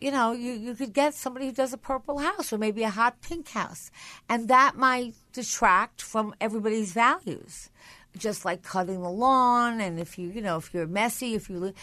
you 0.00 0.12
know, 0.12 0.30
you, 0.30 0.52
you 0.52 0.76
could 0.76 0.92
get 0.92 1.14
somebody 1.14 1.46
who 1.46 1.52
does 1.52 1.72
a 1.72 1.76
purple 1.76 2.18
house 2.18 2.52
or 2.52 2.58
maybe 2.58 2.84
a 2.84 2.90
hot 2.90 3.20
pink 3.22 3.48
house, 3.48 3.90
and 4.28 4.46
that 4.46 4.76
might 4.76 5.14
detract 5.32 6.00
from 6.00 6.32
everybody's 6.40 6.92
values, 6.92 7.68
just 8.16 8.44
like 8.44 8.62
cutting 8.62 9.02
the 9.02 9.10
lawn 9.10 9.80
and 9.80 9.98
if 9.98 10.16
you, 10.16 10.28
you 10.30 10.42
know, 10.42 10.58
if 10.58 10.72
you're 10.72 10.86
messy, 10.86 11.34
if 11.34 11.50
you, 11.50 11.74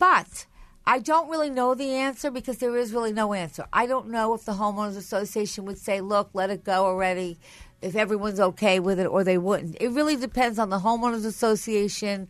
but. 0.00 0.46
I 0.86 0.98
don't 0.98 1.30
really 1.30 1.50
know 1.50 1.74
the 1.74 1.94
answer 1.94 2.30
because 2.30 2.58
there 2.58 2.76
is 2.76 2.92
really 2.92 3.12
no 3.12 3.32
answer. 3.32 3.66
I 3.72 3.86
don't 3.86 4.08
know 4.08 4.34
if 4.34 4.44
the 4.44 4.52
homeowners 4.52 4.96
association 4.96 5.64
would 5.64 5.78
say, 5.78 6.00
"Look, 6.00 6.30
let 6.34 6.50
it 6.50 6.62
go 6.62 6.84
already," 6.84 7.38
if 7.80 7.96
everyone's 7.96 8.40
okay 8.40 8.80
with 8.80 8.98
it, 8.98 9.06
or 9.06 9.24
they 9.24 9.38
wouldn't. 9.38 9.76
It 9.80 9.90
really 9.90 10.16
depends 10.16 10.58
on 10.58 10.68
the 10.68 10.80
homeowners 10.80 11.24
association 11.24 12.28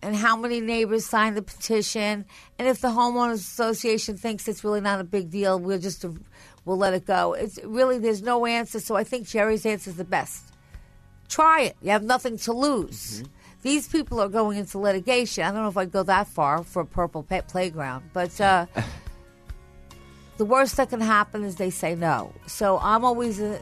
and 0.00 0.16
how 0.16 0.36
many 0.36 0.60
neighbors 0.60 1.06
signed 1.06 1.36
the 1.36 1.42
petition, 1.42 2.24
and 2.58 2.66
if 2.66 2.80
the 2.80 2.88
homeowners 2.88 3.34
association 3.34 4.16
thinks 4.16 4.48
it's 4.48 4.64
really 4.64 4.80
not 4.80 5.00
a 5.00 5.04
big 5.04 5.30
deal, 5.30 5.58
we'll 5.58 5.78
just 5.78 6.04
we'll 6.64 6.78
let 6.78 6.94
it 6.94 7.06
go. 7.06 7.34
It's 7.34 7.58
really 7.62 7.98
there's 7.98 8.22
no 8.22 8.46
answer, 8.46 8.80
so 8.80 8.96
I 8.96 9.04
think 9.04 9.28
Jerry's 9.28 9.66
answer 9.66 9.90
is 9.90 9.96
the 9.96 10.04
best. 10.04 10.44
Try 11.28 11.62
it. 11.62 11.76
You 11.82 11.90
have 11.90 12.02
nothing 12.02 12.36
to 12.38 12.52
lose. 12.52 13.22
Mm-hmm. 13.22 13.32
These 13.62 13.88
people 13.88 14.20
are 14.20 14.28
going 14.28 14.58
into 14.58 14.78
litigation. 14.78 15.44
I 15.44 15.52
don't 15.52 15.62
know 15.62 15.68
if 15.68 15.76
I'd 15.76 15.92
go 15.92 16.02
that 16.02 16.26
far 16.26 16.64
for 16.64 16.82
a 16.82 16.86
purple 16.86 17.22
pet 17.22 17.48
playground, 17.48 18.10
but 18.12 18.38
uh, 18.40 18.66
the 20.36 20.44
worst 20.44 20.76
that 20.76 20.90
can 20.90 21.00
happen 21.00 21.44
is 21.44 21.56
they 21.56 21.70
say 21.70 21.94
no. 21.94 22.32
So 22.46 22.78
I'm 22.82 23.04
always 23.04 23.40
uh 23.40 23.60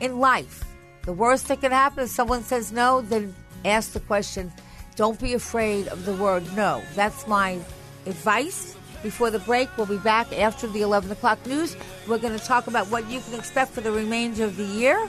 in 0.00 0.18
life. 0.18 0.64
The 1.02 1.12
worst 1.12 1.48
that 1.48 1.60
can 1.60 1.72
happen 1.72 2.04
is 2.04 2.10
someone 2.10 2.42
says 2.42 2.72
no, 2.72 3.02
then 3.02 3.34
ask 3.64 3.92
the 3.92 4.00
question. 4.00 4.52
Don't 4.96 5.20
be 5.20 5.34
afraid 5.34 5.88
of 5.88 6.04
the 6.04 6.14
word 6.14 6.44
no. 6.56 6.82
That's 6.94 7.26
my 7.26 7.58
advice. 8.06 8.76
Before 9.02 9.30
the 9.30 9.38
break, 9.38 9.74
we'll 9.78 9.86
be 9.86 9.96
back 9.96 10.30
after 10.38 10.66
the 10.66 10.82
11 10.82 11.10
o'clock 11.10 11.44
news. 11.46 11.74
We're 12.06 12.18
going 12.18 12.38
to 12.38 12.44
talk 12.44 12.66
about 12.66 12.86
what 12.88 13.08
you 13.08 13.20
can 13.20 13.38
expect 13.38 13.70
for 13.72 13.80
the 13.80 13.92
remainder 13.92 14.44
of 14.44 14.56
the 14.56 14.64
year. 14.64 15.08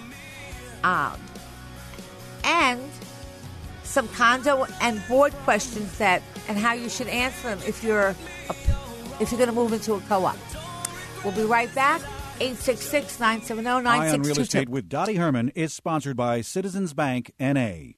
Um, 0.83 1.19
and 2.45 2.89
some 3.91 4.07
condo 4.09 4.65
and 4.79 5.01
board 5.07 5.33
questions 5.43 5.97
that 5.97 6.21
and 6.47 6.57
how 6.57 6.73
you 6.73 6.89
should 6.89 7.07
answer 7.07 7.49
them 7.49 7.59
if 7.67 7.83
you're 7.83 8.07
a, 8.07 8.15
if 9.19 9.31
you're 9.31 9.37
going 9.37 9.49
to 9.49 9.55
move 9.55 9.73
into 9.73 9.93
a 9.93 9.99
co-op. 10.01 10.37
We'll 11.23 11.35
be 11.35 11.43
right 11.43 11.73
back. 11.75 12.01
866-970-9622. 12.39 13.85
Eye 13.85 14.09
on 14.09 14.21
Real 14.23 14.39
Estate 14.39 14.69
with 14.69 14.89
Dottie 14.89 15.15
Herman 15.15 15.49
is 15.49 15.73
sponsored 15.73 16.17
by 16.17 16.41
Citizens 16.41 16.95
Bank 16.95 17.31
N.A. 17.39 17.97